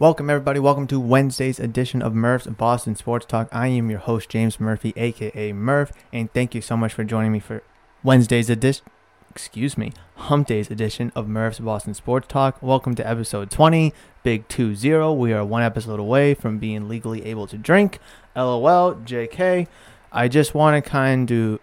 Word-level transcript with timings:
Welcome, 0.00 0.30
everybody. 0.30 0.60
Welcome 0.60 0.86
to 0.88 1.00
Wednesday's 1.00 1.58
edition 1.58 2.02
of 2.02 2.14
Murph's 2.14 2.46
Boston 2.46 2.94
Sports 2.94 3.26
Talk. 3.26 3.48
I 3.50 3.66
am 3.66 3.90
your 3.90 3.98
host, 3.98 4.28
James 4.28 4.60
Murphy, 4.60 4.92
aka 4.96 5.52
Murph, 5.52 5.90
and 6.12 6.32
thank 6.32 6.54
you 6.54 6.60
so 6.60 6.76
much 6.76 6.92
for 6.94 7.02
joining 7.02 7.32
me 7.32 7.40
for 7.40 7.64
Wednesday's 8.04 8.48
edition. 8.48 8.86
Excuse 9.28 9.76
me, 9.76 9.92
Hump 10.14 10.46
Day's 10.46 10.70
edition 10.70 11.10
of 11.16 11.26
Murph's 11.26 11.58
Boston 11.58 11.94
Sports 11.94 12.28
Talk. 12.28 12.62
Welcome 12.62 12.94
to 12.94 13.04
episode 13.04 13.50
20, 13.50 13.92
Big 14.22 14.46
2 14.46 14.76
0. 14.76 15.14
We 15.14 15.32
are 15.32 15.44
one 15.44 15.64
episode 15.64 15.98
away 15.98 16.32
from 16.34 16.58
being 16.58 16.88
legally 16.88 17.24
able 17.24 17.48
to 17.48 17.58
drink. 17.58 17.98
LOL, 18.36 18.94
JK. 18.94 19.66
I 20.12 20.28
just 20.28 20.54
want 20.54 20.82
to 20.82 20.88
kind 20.88 21.28
of 21.32 21.58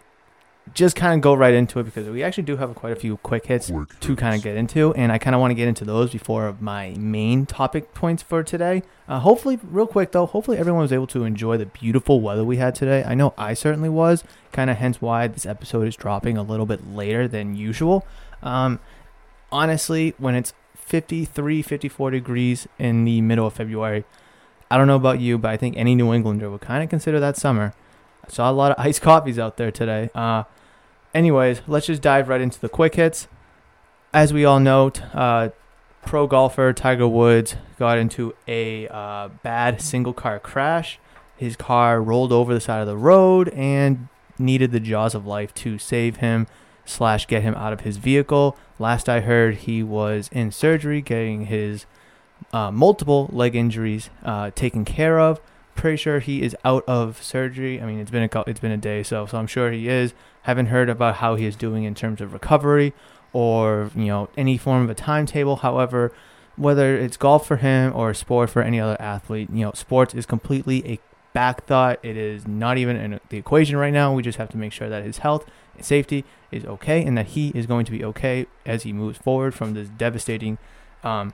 just 0.74 0.96
kind 0.96 1.14
of 1.14 1.22
go 1.22 1.34
right 1.34 1.54
into 1.54 1.80
it 1.80 1.84
because 1.84 2.08
we 2.10 2.24
actually 2.24 2.44
do 2.44 2.58
have 2.58 2.74
quite 2.76 2.92
a 2.92 2.96
few 2.96 3.18
quick 3.18 3.46
hits 3.46 3.70
Quick 3.70 4.00
to 4.00 4.16
kind 4.16 4.36
of 4.36 4.42
get 4.42 4.58
into, 4.58 4.94
and 4.96 5.12
I 5.12 5.18
kind 5.18 5.36
of 5.36 5.40
want 5.40 5.52
to 5.52 5.56
get 5.56 5.68
into 5.68 5.86
those 5.86 6.12
before 6.12 6.56
my 6.60 6.96
main 6.98 7.46
topic 7.46 7.94
points 7.94 8.24
for 8.24 8.44
today. 8.44 8.84
Uh, 9.08 9.20
hopefully, 9.20 9.60
real 9.64 9.88
quick 9.88 10.12
though, 10.12 10.26
hopefully 10.26 10.58
everyone 10.58 10.82
was 10.82 10.92
able 10.92 11.08
to 11.08 11.24
enjoy 11.24 11.58
the 11.58 11.68
beautiful 11.68 12.20
weather 12.20 12.44
we 12.44 12.58
had 12.58 12.74
today. 12.74 13.04
I 13.04 13.14
know 13.14 13.34
I 13.38 13.54
certainly 13.54 13.90
was, 13.90 14.24
kind 14.52 14.70
of 14.70 14.78
hence 14.78 15.02
why 15.02 15.28
this 15.28 15.46
episode 15.46 15.88
is 15.88 15.96
dropping 15.96 16.38
a 16.38 16.44
little 16.44 16.66
bit 16.66 16.88
later 16.88 17.28
than 17.28 17.56
usual. 17.56 18.06
Um, 18.42 18.80
honestly, 19.52 20.16
when 20.18 20.36
it's 20.36 20.54
53, 20.76 21.62
54 21.62 22.12
degrees 22.12 22.68
in 22.80 23.06
the 23.06 23.22
middle 23.22 23.48
of 23.48 23.54
February, 23.54 24.04
I 24.70 24.78
don't 24.78 24.88
know 24.88 24.96
about 24.96 25.20
you, 25.20 25.38
but 25.38 25.52
I 25.52 25.58
think 25.58 25.78
any 25.78 25.94
New 25.94 26.12
Englander 26.12 26.50
would 26.50 26.62
kind 26.62 26.84
of 26.84 26.90
consider 26.90 27.20
that 27.20 27.38
summer. 27.38 27.74
I 28.26 28.30
saw 28.30 28.50
a 28.50 28.54
lot 28.54 28.72
of 28.72 28.84
iced 28.84 29.02
coffees 29.02 29.38
out 29.38 29.58
there 29.58 29.72
today. 29.72 30.10
Uh, 30.16 30.44
anyways, 31.16 31.62
let's 31.66 31.88
just 31.88 32.02
dive 32.02 32.30
right 32.30 32.42
into 32.42 32.60
the 32.60 32.70
quick 32.70 32.96
hits. 32.96 33.28
As 34.14 34.34
we 34.34 34.46
all 34.46 34.60
know, 34.60 34.92
uh, 35.14 35.50
pro 36.06 36.28
golfer 36.28 36.74
Tiger 36.74 37.08
Woods 37.08 37.56
got 37.80 37.98
into 37.98 38.36
a 38.48 38.88
uh, 38.90 39.30
bad 39.42 39.82
single 39.82 40.14
car 40.14 40.40
crash. 40.40 41.00
His 41.38 41.56
car 41.56 42.02
rolled 42.02 42.32
over 42.32 42.54
the 42.54 42.62
side 42.62 42.82
of 42.82 42.88
the 42.88 42.98
road 42.98 43.50
and 43.50 44.10
needed 44.38 44.72
the 44.72 44.80
jaws 44.80 45.16
of 45.16 45.26
life 45.26 45.54
to 45.56 45.80
save 45.80 46.18
him 46.18 46.48
slash 46.86 47.26
get 47.26 47.42
him 47.42 47.56
out 47.56 47.74
of 47.74 47.82
his 47.82 47.98
vehicle. 47.98 48.56
Last 48.78 49.10
I 49.10 49.22
heard, 49.22 49.56
he 49.56 49.82
was 49.82 50.30
in 50.32 50.52
surgery 50.52 51.02
getting 51.02 51.46
his 51.46 51.86
uh, 52.54 52.72
multiple 52.72 53.30
leg 53.32 53.56
injuries 53.56 54.10
uh, 54.24 54.52
taken 54.52 54.86
care 54.86 55.20
of. 55.20 55.42
Pretty 55.74 55.98
sure 55.98 56.20
he 56.20 56.42
is 56.42 56.56
out 56.64 56.86
of 56.88 57.22
surgery. 57.22 57.82
I 57.82 57.86
mean, 57.86 58.00
it's 58.00 58.12
been 58.12 58.30
a 58.32 58.44
it's 58.48 58.62
been 58.62 58.72
a 58.72 58.78
day, 58.78 59.04
so 59.04 59.26
so 59.26 59.38
I'm 59.38 59.48
sure 59.48 59.72
he 59.72 59.90
is. 59.90 60.14
Haven't 60.46 60.68
heard 60.68 60.90
about 60.90 61.16
how 61.16 61.36
he 61.36 61.46
is 61.46 61.56
doing 61.56 61.84
in 61.84 61.94
terms 61.94 62.22
of 62.22 62.34
recovery 62.34 62.94
or 63.34 63.92
you 63.96 64.06
know 64.06 64.30
any 64.38 64.58
form 64.58 64.84
of 64.84 64.90
a 64.90 64.96
timetable. 64.96 65.58
However, 65.58 66.14
whether 66.56 66.98
it's 66.98 67.18
golf 67.18 67.46
for 67.46 67.58
him 67.58 67.92
or 67.96 68.14
sport 68.14 68.50
for 68.50 68.62
any 68.62 68.80
other 68.80 68.98
athlete, 69.00 69.50
you 69.52 69.66
know, 69.66 69.72
sports 69.74 70.14
is 70.14 70.26
completely 70.26 70.88
a 70.88 71.00
back 71.34 71.66
thought. 71.66 72.00
It 72.02 72.16
is 72.16 72.48
not 72.48 72.78
even 72.78 72.96
in 72.96 73.20
the 73.30 73.38
equation 73.38 73.76
right 73.76 73.92
now. 73.92 74.14
We 74.14 74.24
just 74.24 74.38
have 74.38 74.50
to 74.50 74.58
make 74.58 74.72
sure 74.72 74.88
that 74.90 75.04
his 75.04 75.20
health 75.20 75.46
and 75.76 75.86
safety 75.86 76.24
is 76.52 76.66
okay 76.66 77.04
and 77.04 77.18
that 77.18 77.28
he 77.28 77.50
is 77.50 77.66
going 77.66 77.86
to 77.86 77.92
be 77.92 78.04
okay 78.06 78.48
as 78.66 78.84
he 78.84 78.94
moves 78.94 79.18
forward 79.18 79.54
from 79.54 79.74
this 79.74 79.90
devastating 79.90 80.58
um, 81.04 81.34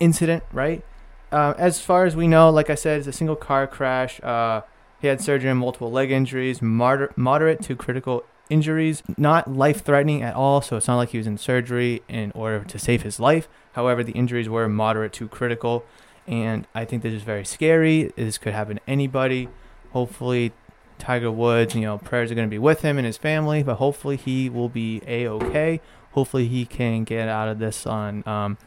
incident, 0.00 0.42
right? 0.52 0.84
Uh, 1.30 1.54
as 1.56 1.80
far 1.80 2.04
as 2.04 2.16
we 2.16 2.26
know, 2.26 2.50
like 2.50 2.70
I 2.70 2.74
said, 2.74 2.98
it's 2.98 3.06
a 3.06 3.12
single 3.12 3.36
car 3.36 3.68
crash. 3.68 4.20
Uh, 4.20 4.62
he 5.00 5.06
had 5.06 5.20
surgery 5.20 5.48
and 5.50 5.60
multiple 5.60 5.92
leg 5.92 6.10
injuries, 6.10 6.60
moder- 6.60 7.12
moderate 7.16 7.62
to 7.62 7.76
critical 7.76 8.24
injuries, 8.50 9.02
not 9.16 9.50
life 9.50 9.82
threatening 9.82 10.22
at 10.22 10.34
all. 10.34 10.60
So 10.60 10.76
it's 10.76 10.88
not 10.88 10.96
like 10.96 11.10
he 11.10 11.18
was 11.18 11.26
in 11.26 11.38
surgery 11.38 12.02
in 12.08 12.32
order 12.34 12.64
to 12.64 12.78
save 12.78 13.02
his 13.02 13.18
life. 13.18 13.48
However, 13.72 14.04
the 14.04 14.12
injuries 14.12 14.48
were 14.48 14.68
moderate 14.68 15.12
to 15.14 15.28
critical. 15.28 15.84
And 16.26 16.66
I 16.74 16.84
think 16.84 17.02
this 17.02 17.14
is 17.14 17.22
very 17.22 17.44
scary. 17.44 18.12
This 18.16 18.36
could 18.36 18.52
happen 18.52 18.76
to 18.76 18.82
anybody. 18.86 19.48
Hopefully, 19.92 20.52
Tiger 20.98 21.30
Woods, 21.30 21.74
you 21.74 21.80
know, 21.80 21.98
prayers 21.98 22.30
are 22.30 22.34
going 22.34 22.46
to 22.46 22.50
be 22.50 22.58
with 22.58 22.82
him 22.82 22.98
and 22.98 23.06
his 23.06 23.16
family, 23.16 23.62
but 23.62 23.76
hopefully 23.76 24.16
he 24.16 24.48
will 24.48 24.68
be 24.68 25.02
a 25.06 25.26
okay. 25.26 25.80
Hopefully 26.12 26.46
he 26.46 26.66
can 26.66 27.04
get 27.04 27.28
out 27.28 27.48
of 27.48 27.58
this 27.58 27.86
on 27.86 28.26
um, 28.26 28.58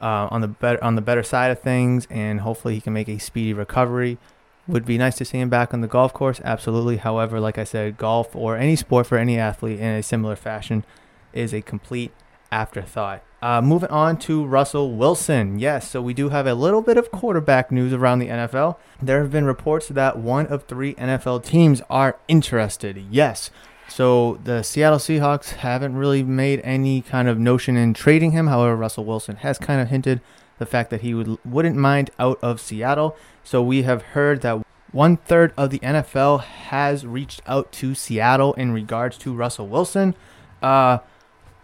uh, 0.00 0.28
on 0.30 0.40
the 0.40 0.48
better 0.48 0.82
on 0.82 0.94
the 0.94 1.02
better 1.02 1.22
side 1.22 1.50
of 1.50 1.60
things, 1.60 2.06
and 2.10 2.40
hopefully 2.40 2.74
he 2.74 2.80
can 2.80 2.92
make 2.92 3.08
a 3.08 3.18
speedy 3.18 3.52
recovery. 3.52 4.18
Would 4.68 4.86
be 4.86 4.96
nice 4.96 5.16
to 5.16 5.24
see 5.24 5.38
him 5.38 5.48
back 5.48 5.74
on 5.74 5.80
the 5.80 5.88
golf 5.88 6.12
course, 6.12 6.40
absolutely. 6.44 6.98
However, 6.98 7.40
like 7.40 7.58
I 7.58 7.64
said, 7.64 7.96
golf 7.96 8.36
or 8.36 8.56
any 8.56 8.76
sport 8.76 9.06
for 9.06 9.18
any 9.18 9.36
athlete 9.36 9.80
in 9.80 9.86
a 9.86 10.02
similar 10.02 10.36
fashion 10.36 10.84
is 11.32 11.52
a 11.52 11.62
complete 11.62 12.12
afterthought. 12.52 13.24
Uh, 13.40 13.60
moving 13.60 13.90
on 13.90 14.16
to 14.16 14.44
Russell 14.44 14.92
Wilson. 14.92 15.58
Yes, 15.58 15.90
so 15.90 16.00
we 16.00 16.14
do 16.14 16.28
have 16.28 16.46
a 16.46 16.54
little 16.54 16.80
bit 16.80 16.96
of 16.96 17.10
quarterback 17.10 17.72
news 17.72 17.92
around 17.92 18.20
the 18.20 18.28
NFL. 18.28 18.76
There 19.02 19.20
have 19.20 19.32
been 19.32 19.46
reports 19.46 19.88
that 19.88 20.16
one 20.16 20.46
of 20.46 20.64
three 20.64 20.94
NFL 20.94 21.44
teams 21.44 21.82
are 21.90 22.18
interested. 22.28 23.04
Yes. 23.10 23.50
So 23.88 24.38
the 24.44 24.62
Seattle 24.62 25.00
Seahawks 25.00 25.54
haven't 25.54 25.96
really 25.96 26.22
made 26.22 26.60
any 26.62 27.02
kind 27.02 27.26
of 27.26 27.36
notion 27.36 27.76
in 27.76 27.94
trading 27.94 28.30
him. 28.30 28.46
However, 28.46 28.76
Russell 28.76 29.04
Wilson 29.04 29.36
has 29.36 29.58
kind 29.58 29.80
of 29.80 29.88
hinted 29.88 30.20
the 30.62 30.66
fact 30.66 30.90
that 30.90 31.00
he 31.00 31.12
would 31.12 31.38
wouldn't 31.44 31.76
mind 31.76 32.10
out 32.20 32.38
of 32.40 32.60
Seattle. 32.60 33.16
So 33.42 33.60
we 33.60 33.82
have 33.82 34.02
heard 34.02 34.42
that 34.42 34.64
one 34.92 35.16
third 35.16 35.52
of 35.56 35.70
the 35.70 35.80
NFL 35.80 36.42
has 36.42 37.04
reached 37.04 37.42
out 37.46 37.72
to 37.72 37.96
Seattle 37.96 38.52
in 38.54 38.72
regards 38.72 39.18
to 39.18 39.34
Russell 39.34 39.66
Wilson. 39.66 40.14
Uh, 40.62 40.98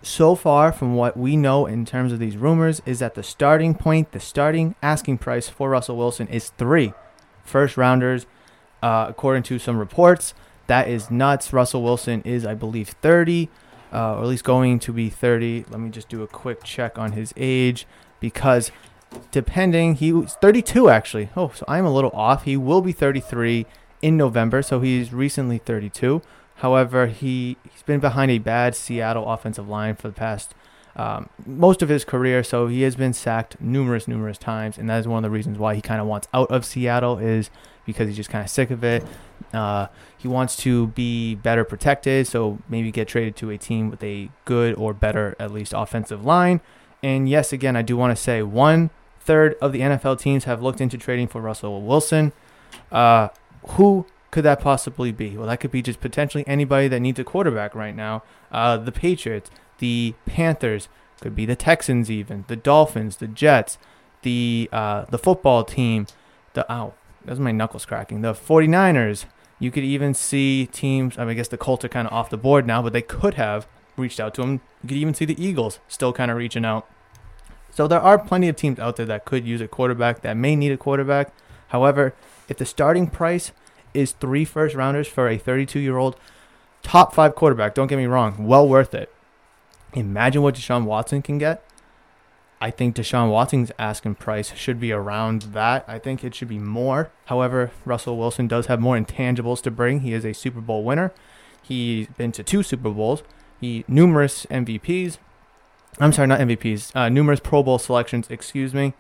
so 0.03 0.35
far, 0.35 0.73
from 0.73 0.95
what 0.95 1.17
we 1.17 1.37
know 1.37 1.67
in 1.67 1.85
terms 1.85 2.13
of 2.13 2.19
these 2.19 2.37
rumors, 2.37 2.83
is 2.87 2.99
that 2.99 3.15
the 3.15 3.23
starting 3.23 3.75
point, 3.75 4.11
the 4.13 4.21
starting 4.21 4.75
asking 4.83 5.19
price 5.19 5.49
for 5.49 5.71
Russell 5.71 5.97
Wilson 5.97 6.27
is 6.29 6.51
three 6.51 6.93
first 7.45 7.77
rounders, 7.77 8.27
uh, 8.83 9.07
according 9.09 9.45
to 9.45 9.59
some 9.59 9.79
reports. 9.79 10.35
That 10.67 10.89
is 10.89 11.11
nuts. 11.11 11.53
Russell 11.53 11.83
Wilson 11.83 12.23
is, 12.23 12.45
I 12.45 12.55
believe, 12.55 12.89
30, 12.89 13.49
uh, 13.93 14.17
or 14.17 14.23
at 14.23 14.27
least 14.27 14.45
going 14.45 14.79
to 14.81 14.93
be 14.93 15.09
30. 15.09 15.67
Let 15.69 15.81
me 15.81 15.91
just 15.91 16.09
do 16.09 16.23
a 16.23 16.27
quick 16.27 16.65
check 16.65 16.99
on 16.99 17.13
his 17.13 17.33
age 17.37 17.87
because 18.21 18.71
depending, 19.31 19.97
he 19.97 20.13
was 20.13 20.35
32 20.35 20.89
actually. 20.89 21.31
Oh, 21.37 21.53
so 21.55 21.65
I'm 21.69 21.85
a 21.85 21.93
little 21.93 22.11
off. 22.13 22.45
He 22.45 22.57
will 22.57 22.81
be 22.81 22.93
33 22.93 23.67
in 24.03 24.17
November, 24.17 24.63
so 24.63 24.81
he's 24.81 25.13
recently 25.13 25.59
32. 25.59 26.23
However, 26.57 27.07
he 27.07 27.57
he's 27.71 27.83
been 27.83 28.01
behind 28.01 28.31
a 28.31 28.39
bad 28.39 28.75
Seattle 28.75 29.31
offensive 29.31 29.69
line 29.69 29.95
for 29.95 30.09
the 30.09 30.15
past 30.15 30.55
um, 30.99 31.29
most 31.47 31.81
of 31.81 31.89
his 31.89 32.05
career, 32.05 32.43
so 32.43 32.67
he 32.67 32.83
has 32.83 32.97
been 32.97 33.13
sacked 33.13 33.61
numerous, 33.61 34.09
numerous 34.09 34.37
times, 34.37 34.77
and 34.77 34.91
that 34.91 34.99
is 34.99 35.07
one 35.07 35.25
of 35.25 35.31
the 35.31 35.33
reasons 35.33 35.57
why 35.57 35.77
he 35.77 35.81
kind 35.81 36.01
of 36.01 36.09
wants 36.09 36.27
out 36.35 36.51
of 36.51 36.65
Seattle 36.65 37.19
is 37.19 37.51
because 37.87 38.09
he's 38.09 38.17
just 38.17 38.31
kind 38.31 38.45
of 38.45 38.51
sick 38.51 38.73
of 38.73 38.83
it. 38.83 39.05
Uh, 39.55 39.87
he 40.17 40.27
wants 40.27 40.57
to 40.57 40.89
be 40.89 41.37
better 41.37 41.63
protected, 41.63 42.27
so 42.27 42.59
maybe 42.69 42.91
get 42.91 43.07
traded 43.07 43.37
to 43.37 43.51
a 43.51 43.57
team 43.57 43.91
with 43.91 44.03
a 44.03 44.29
good 44.45 44.75
or 44.75 44.93
better, 44.93 45.37
at 45.39 45.53
least, 45.53 45.73
offensive 45.75 46.25
line. 46.25 46.61
And 47.03 47.29
yes, 47.29 47.53
again, 47.53 47.77
I 47.77 47.83
do 47.83 47.97
want 47.97 48.17
to 48.17 48.23
say 48.23 48.43
one 48.43 48.91
third 49.21 49.57
of 49.61 49.73
the 49.73 49.81
NFL 49.81 50.19
teams 50.21 50.45
have 50.45 50.63
looked 50.63 50.81
into 50.81 50.99
trading 50.99 51.29
for 51.29 51.41
Russell 51.41 51.83
Wilson. 51.83 52.33
Uh, 52.91 53.29
who 53.71 54.07
could 54.31 54.45
that 54.45 54.61
possibly 54.61 55.13
be? 55.13 55.37
Well, 55.37 55.47
that 55.47 55.61
could 55.61 55.71
be 55.71 55.83
just 55.83 56.01
potentially 56.01 56.45
anybody 56.47 56.89
that 56.89 57.01
needs 57.01 57.19
a 57.19 57.25
quarterback 57.25 57.75
right 57.75 57.95
now. 57.95 58.23
Uh, 58.51 58.77
the 58.77 58.93
Patriots, 58.93 59.51
the 59.79 60.15
Panthers, 60.27 60.89
could 61.21 61.35
be 61.35 61.47
the 61.47 61.57
Texans, 61.57 62.11
even 62.11 62.45
the 62.49 62.57
Dolphins, 62.57 63.17
the 63.17 63.27
Jets, 63.27 63.79
the 64.23 64.69
uh, 64.73 65.05
the 65.07 65.19
football 65.19 65.65
team, 65.65 66.07
the 66.55 66.71
ow, 66.73 66.95
that's 67.25 67.41
my 67.41 67.53
knuckles 67.53 67.85
cracking. 67.85 68.23
The 68.23 68.33
49ers. 68.33 69.27
You 69.61 69.71
could 69.71 69.83
even 69.83 70.15
see 70.15 70.67
teams. 70.67 71.19
I, 71.19 71.23
mean, 71.23 71.31
I 71.31 71.35
guess 71.35 71.49
the 71.49 71.59
Colts 71.59 71.85
are 71.85 71.89
kind 71.89 72.07
of 72.07 72.13
off 72.13 72.31
the 72.31 72.37
board 72.37 72.65
now, 72.67 72.81
but 72.81 72.93
they 72.93 73.03
could 73.03 73.35
have 73.35 73.67
reached 73.99 74.21
out 74.21 74.35
to 74.35 74.43
him. 74.43 74.61
You 74.83 74.89
could 74.89 74.97
even 74.97 75.15
see 75.15 75.25
the 75.25 75.43
Eagles 75.43 75.81
still 75.89 76.13
kind 76.13 76.31
of 76.31 76.37
reaching 76.37 76.65
out. 76.65 76.89
So 77.71 77.87
there 77.87 78.01
are 78.01 78.19
plenty 78.19 78.49
of 78.49 78.57
teams 78.57 78.79
out 78.79 78.97
there 78.97 79.07
that 79.07 79.25
could 79.25 79.47
use 79.47 79.61
a 79.61 79.69
quarterback 79.69 80.23
that 80.23 80.37
may 80.37 80.57
need 80.57 80.73
a 80.73 80.77
quarterback. 80.77 81.33
However, 81.69 82.15
if 82.49 82.57
the 82.57 82.67
starting 82.67 83.09
price 83.09 83.53
is 83.95 84.13
three 84.13 84.45
first 84.45 84.75
rounders 84.75 85.09
for 85.09 85.29
a 85.29 85.39
32 85.39 85.79
year 85.79 85.97
old 85.97 86.17
top 86.83 87.15
five 87.15 87.35
quarterback, 87.35 87.75
don't 87.75 87.87
get 87.87 87.99
me 87.99 88.07
wrong, 88.07 88.47
well 88.47 88.69
worth 88.69 88.95
it. 88.95 89.13
Imagine 89.95 90.43
what 90.43 90.55
Deshaun 90.55 90.85
Watson 90.85 91.23
can 91.23 91.39
get. 91.39 91.63
I 92.61 92.71
think 92.73 92.97
Deshaun 92.97 93.31
Watson's 93.31 93.71
asking 93.79 94.17
price 94.17 94.53
should 94.55 94.81
be 94.81 94.91
around 94.91 95.43
that. 95.43 95.85
I 95.87 95.99
think 96.01 96.25
it 96.25 96.35
should 96.35 96.49
be 96.49 96.59
more. 96.59 97.11
However, 97.27 97.71
Russell 97.85 98.19
Wilson 98.19 98.49
does 98.49 98.67
have 98.67 98.81
more 98.81 98.99
intangibles 98.99 99.63
to 99.63 99.71
bring. 99.71 100.01
He 100.01 100.13
is 100.13 100.25
a 100.25 100.33
Super 100.33 100.61
Bowl 100.61 100.83
winner. 100.83 101.13
He's 101.63 102.09
been 102.09 102.33
to 102.33 102.43
two 102.43 102.65
Super 102.65 102.91
Bowls. 102.91 103.23
He 103.61 103.85
numerous 103.89 104.47
MVPs. 104.47 105.19
I'm 105.99 106.13
sorry, 106.13 106.29
not 106.29 106.41
MVPs. 106.41 106.95
Uh, 106.95 107.09
numerous 107.09 107.41
Pro 107.41 107.63
Bowl 107.63 107.79
selections. 107.79 108.29
Excuse 108.31 108.73
me. 108.73 108.95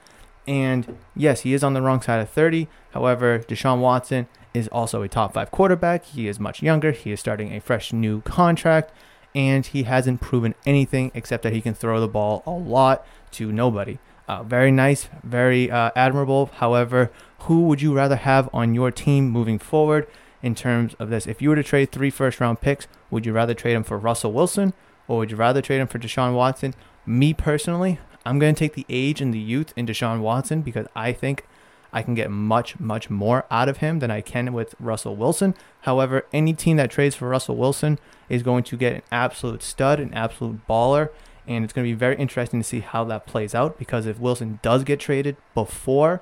And 0.46 0.96
yes, 1.14 1.42
he 1.42 1.52
is 1.52 1.62
on 1.62 1.74
the 1.74 1.82
wrong 1.82 2.00
side 2.00 2.20
of 2.20 2.30
30. 2.30 2.68
However, 2.92 3.40
Deshaun 3.40 3.80
Watson 3.80 4.26
is 4.54 4.66
also 4.68 5.02
a 5.02 5.08
top 5.08 5.34
five 5.34 5.50
quarterback. 5.50 6.04
He 6.06 6.26
is 6.26 6.40
much 6.40 6.62
younger. 6.62 6.92
He 6.92 7.12
is 7.12 7.20
starting 7.20 7.52
a 7.52 7.60
fresh 7.60 7.92
new 7.92 8.22
contract, 8.22 8.90
and 9.34 9.66
he 9.66 9.82
hasn't 9.84 10.20
proven 10.20 10.54
anything 10.66 11.12
except 11.14 11.42
that 11.42 11.52
he 11.52 11.60
can 11.60 11.74
throw 11.74 12.00
the 12.00 12.08
ball 12.08 12.42
a 12.46 12.50
lot 12.50 13.06
to 13.32 13.52
nobody. 13.52 13.98
Uh, 14.26 14.42
very 14.42 14.70
nice, 14.70 15.08
very 15.22 15.70
uh, 15.70 15.90
admirable. 15.94 16.46
However, 16.54 17.10
who 17.40 17.62
would 17.66 17.80
you 17.80 17.94
rather 17.94 18.16
have 18.16 18.48
on 18.52 18.74
your 18.74 18.90
team 18.90 19.28
moving 19.28 19.58
forward 19.58 20.06
in 20.42 20.54
terms 20.54 20.94
of 20.98 21.10
this? 21.10 21.26
If 21.26 21.42
you 21.42 21.50
were 21.50 21.56
to 21.56 21.62
trade 21.62 21.92
three 21.92 22.10
first 22.10 22.40
round 22.40 22.60
picks, 22.60 22.86
would 23.10 23.26
you 23.26 23.32
rather 23.32 23.54
trade 23.54 23.74
them 23.74 23.84
for 23.84 23.98
Russell 23.98 24.32
Wilson 24.32 24.72
or 25.06 25.18
would 25.18 25.30
you 25.30 25.36
rather 25.36 25.62
trade 25.62 25.78
them 25.80 25.88
for 25.88 25.98
Deshaun 25.98 26.34
Watson? 26.34 26.74
Me 27.06 27.32
personally, 27.32 27.98
I'm 28.24 28.38
going 28.38 28.54
to 28.54 28.58
take 28.58 28.74
the 28.74 28.86
age 28.88 29.20
and 29.20 29.32
the 29.32 29.38
youth 29.38 29.72
in 29.76 29.86
Deshaun 29.86 30.20
Watson 30.20 30.60
because 30.60 30.86
I 30.94 31.12
think 31.12 31.44
I 31.92 32.02
can 32.02 32.14
get 32.14 32.30
much, 32.30 32.78
much 32.78 33.08
more 33.08 33.46
out 33.50 33.68
of 33.68 33.78
him 33.78 34.00
than 34.00 34.10
I 34.10 34.20
can 34.20 34.52
with 34.52 34.74
Russell 34.78 35.16
Wilson. 35.16 35.54
However, 35.82 36.26
any 36.32 36.52
team 36.52 36.76
that 36.76 36.90
trades 36.90 37.16
for 37.16 37.28
Russell 37.28 37.56
Wilson 37.56 37.98
is 38.28 38.42
going 38.42 38.64
to 38.64 38.76
get 38.76 38.92
an 38.92 39.02
absolute 39.10 39.62
stud, 39.62 39.98
an 39.98 40.12
absolute 40.12 40.66
baller, 40.68 41.08
and 41.46 41.64
it's 41.64 41.72
going 41.72 41.86
to 41.86 41.90
be 41.90 41.98
very 41.98 42.16
interesting 42.16 42.60
to 42.60 42.64
see 42.64 42.80
how 42.80 43.04
that 43.04 43.26
plays 43.26 43.54
out 43.54 43.78
because 43.78 44.04
if 44.04 44.18
Wilson 44.18 44.58
does 44.62 44.84
get 44.84 45.00
traded 45.00 45.36
before 45.54 46.20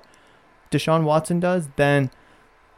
Deshaun 0.70 1.02
Watson 1.02 1.40
does, 1.40 1.68
then 1.74 2.10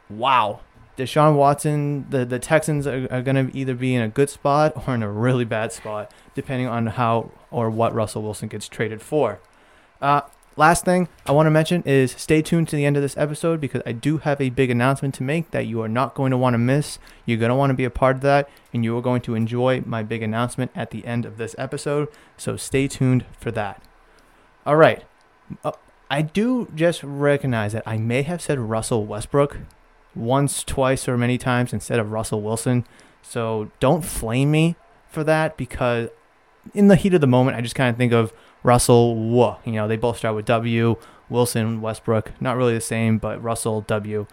wow, 0.09 0.61
Deshaun 0.99 1.35
Watson, 1.35 2.05
the, 2.09 2.25
the 2.25 2.39
Texans 2.39 2.85
are, 2.85 3.07
are 3.09 3.21
going 3.21 3.47
to 3.47 3.57
either 3.57 3.73
be 3.73 3.95
in 3.95 4.01
a 4.01 4.09
good 4.09 4.29
spot 4.29 4.73
or 4.85 4.93
in 4.93 5.01
a 5.01 5.09
really 5.09 5.45
bad 5.45 5.71
spot, 5.71 6.11
depending 6.35 6.67
on 6.67 6.87
how 6.87 7.31
or 7.49 7.69
what 7.69 7.93
Russell 7.93 8.21
Wilson 8.21 8.49
gets 8.49 8.67
traded 8.67 9.01
for. 9.01 9.39
Uh, 10.01 10.21
last 10.57 10.83
thing 10.83 11.07
I 11.25 11.31
want 11.31 11.47
to 11.47 11.51
mention 11.51 11.83
is 11.83 12.11
stay 12.11 12.41
tuned 12.41 12.67
to 12.67 12.75
the 12.75 12.85
end 12.85 12.97
of 12.97 13.01
this 13.01 13.15
episode 13.15 13.61
because 13.61 13.81
I 13.85 13.93
do 13.93 14.17
have 14.17 14.41
a 14.41 14.49
big 14.49 14.69
announcement 14.69 15.15
to 15.15 15.23
make 15.23 15.51
that 15.51 15.65
you 15.65 15.81
are 15.81 15.87
not 15.87 16.15
going 16.15 16.31
to 16.31 16.37
want 16.37 16.53
to 16.53 16.57
miss. 16.57 16.99
You're 17.25 17.37
going 17.37 17.49
to 17.49 17.55
want 17.55 17.69
to 17.69 17.75
be 17.75 17.85
a 17.85 17.89
part 17.89 18.17
of 18.17 18.21
that, 18.23 18.49
and 18.73 18.83
you 18.83 18.97
are 18.97 19.01
going 19.01 19.21
to 19.21 19.35
enjoy 19.35 19.81
my 19.85 20.03
big 20.03 20.21
announcement 20.21 20.71
at 20.75 20.91
the 20.91 21.05
end 21.05 21.25
of 21.25 21.37
this 21.37 21.55
episode. 21.57 22.09
So 22.35 22.57
stay 22.57 22.89
tuned 22.89 23.25
for 23.39 23.51
that. 23.51 23.81
All 24.65 24.75
right. 24.75 25.05
Uh, 25.63 25.71
I 26.11 26.23
do 26.23 26.67
just 26.75 27.03
recognize 27.03 27.71
that 27.71 27.83
I 27.85 27.97
may 27.97 28.23
have 28.23 28.41
said 28.41 28.59
Russell 28.59 29.05
Westbrook 29.05 29.59
once, 30.15 30.63
twice, 30.63 31.07
or 31.07 31.17
many 31.17 31.37
times 31.37 31.73
instead 31.73 31.99
of 31.99 32.11
Russell 32.11 32.41
Wilson. 32.41 32.85
So 33.21 33.71
don't 33.79 34.03
flame 34.03 34.51
me 34.51 34.75
for 35.09 35.23
that 35.23 35.57
because 35.57 36.09
in 36.73 36.87
the 36.87 36.95
heat 36.95 37.13
of 37.13 37.21
the 37.21 37.27
moment, 37.27 37.57
I 37.57 37.61
just 37.61 37.75
kind 37.75 37.89
of 37.89 37.97
think 37.97 38.13
of 38.13 38.33
Russell, 38.63 39.15
whoa, 39.15 39.57
you 39.65 39.73
know, 39.73 39.87
they 39.87 39.97
both 39.97 40.17
start 40.17 40.35
with 40.35 40.45
W. 40.45 40.97
Wilson, 41.29 41.81
Westbrook, 41.81 42.31
not 42.41 42.57
really 42.57 42.73
the 42.73 42.81
same, 42.81 43.17
but 43.17 43.41
Russell, 43.41 43.81
W. 43.81 44.27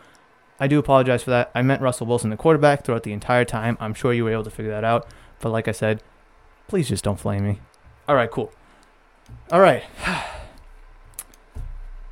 I 0.58 0.67
do 0.67 0.78
apologize 0.78 1.23
for 1.23 1.31
that. 1.31 1.50
I 1.55 1.62
meant 1.62 1.82
Russell 1.82 2.06
Wilson, 2.06 2.31
the 2.31 2.37
quarterback, 2.37 2.84
throughout 2.84 3.02
the 3.02 3.12
entire 3.12 3.44
time. 3.44 3.76
I'm 3.79 3.94
sure 3.94 4.12
you 4.12 4.25
were 4.25 4.32
able 4.32 4.44
to 4.44 4.50
figure 4.50 4.72
that 4.72 4.84
out. 4.84 5.06
But 5.40 5.50
like 5.50 5.69
I 5.69 5.72
said, 5.72 6.02
please 6.67 6.88
just 6.88 7.05
don't 7.05 7.20
flame 7.20 7.46
me. 7.46 7.61
All 8.08 8.17
right, 8.17 8.31
cool. 8.31 8.52
All 9.52 9.61
right. 9.61 9.84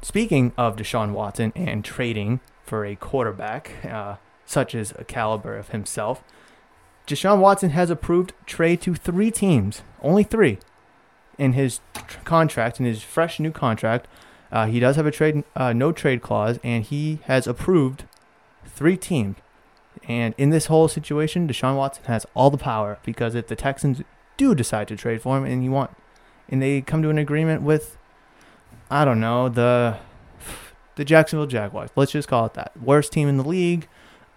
Speaking 0.03 0.53
of 0.59 0.77
Deshaun 0.77 1.13
Watson 1.13 1.53
and 1.57 1.83
trading 1.83 2.41
for 2.65 2.85
a 2.85 2.97
quarterback 2.97 3.85
uh, 3.85 4.17
such 4.47 4.75
as 4.75 4.93
a 4.99 5.05
caliber 5.05 5.57
of 5.57 5.71
himself, 5.71 6.23
Deshaun 7.07 7.39
Watson 7.41 7.71
has 7.71 7.91
approved 7.91 8.33
trade 8.47 8.81
to 8.83 8.95
three 8.95 9.31
teams, 9.31 9.83
only 10.03 10.25
three, 10.25 10.59
in 11.39 11.53
his 11.53 11.81
tr- 11.95 12.19
contract, 12.25 12.81
in 12.81 12.87
his 12.87 13.03
fresh 13.03 13.39
new 13.39 13.51
contract. 13.51 14.09
Uh, 14.51 14.67
he 14.67 14.81
does 14.81 14.97
have 14.97 15.07
a 15.07 15.11
trade, 15.11 15.45
uh, 15.55 15.73
no 15.73 15.93
trade 15.93 16.23
clause, 16.23 16.59
and 16.63 16.85
he 16.85 17.19
has 17.25 17.47
approved 17.47 18.05
three 18.65 18.97
teams. 18.97 19.37
And 20.07 20.35
in 20.39 20.51
this 20.51 20.67
whole 20.67 20.89
situation, 20.89 21.49
Deshaun 21.49 21.77
Watson 21.77 22.05
has 22.05 22.27
all 22.35 22.51
the 22.51 22.59
power 22.59 22.99
because 23.05 23.35
if 23.35 23.49
the 23.49 23.57
Texans 23.57 24.03
do 24.37 24.55
decide 24.55 24.89
to 24.89 24.97
trade 24.97 25.23
for 25.23 25.39
him, 25.39 25.45
and 25.45 25.65
you 25.65 25.71
want, 25.71 25.91
and 26.49 26.61
they 26.61 26.81
come 26.81 27.03
to 27.03 27.11
an 27.11 27.19
agreement 27.19 27.63
with 27.63 27.97
I 28.91 29.05
don't 29.05 29.21
know 29.21 29.49
the 29.49 29.99
the 30.97 31.05
Jacksonville 31.05 31.47
Jaguars. 31.47 31.91
Let's 31.97 32.13
just 32.13 32.29
call 32.29 32.47
it 32.47 32.55
that. 32.55 32.73
Worst 32.81 33.13
team 33.13 33.29
in 33.29 33.37
the 33.37 33.49
league. 33.49 33.89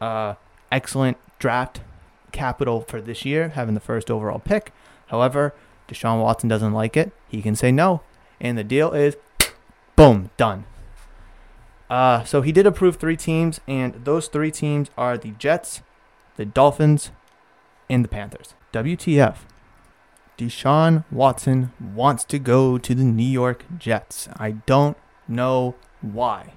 Uh, 0.02 0.36
excellent 0.72 1.18
draft 1.40 1.82
capital 2.32 2.82
for 2.82 3.02
this 3.02 3.26
year, 3.26 3.50
having 3.50 3.74
the 3.74 3.80
first 3.80 4.12
overall 4.12 4.40
pick. 4.40 4.72
However, 5.08 5.54
Deshaun 5.88 6.22
Watson 6.22 6.50
doesn't 6.50 6.74
like 6.74 6.98
it. 6.98 7.12
He 7.28 7.42
can 7.42 7.56
say 7.56 7.72
no, 7.72 8.02
and 8.40 8.58
the 8.58 8.64
deal 8.64 8.92
is, 8.92 9.16
boom, 9.96 10.30
done. 10.38 10.66
Uh, 11.90 12.24
so 12.24 12.42
he 12.42 12.52
did 12.52 12.68
approve 12.68 12.98
three 12.98 13.16
teams, 13.16 13.62
and 13.68 13.94
those 14.04 14.28
three 14.28 14.52
teams 14.52 14.90
are 14.98 15.18
the 15.18 15.32
Jets, 15.32 15.82
the 16.36 16.46
Dolphins, 16.46 17.12
and 17.90 18.04
the 18.04 18.10
Panthers. 18.10 18.54
WTF? 18.74 19.38
Deshaun 20.38 21.04
Watson 21.10 21.72
wants 21.80 22.24
to 22.26 22.38
go 22.38 22.78
to 22.78 22.94
the 22.94 23.04
New 23.04 23.24
York 23.24 23.66
Jets. 23.80 24.28
I 24.38 24.52
don't 24.52 24.98
know 25.28 25.76
why. 26.02 26.54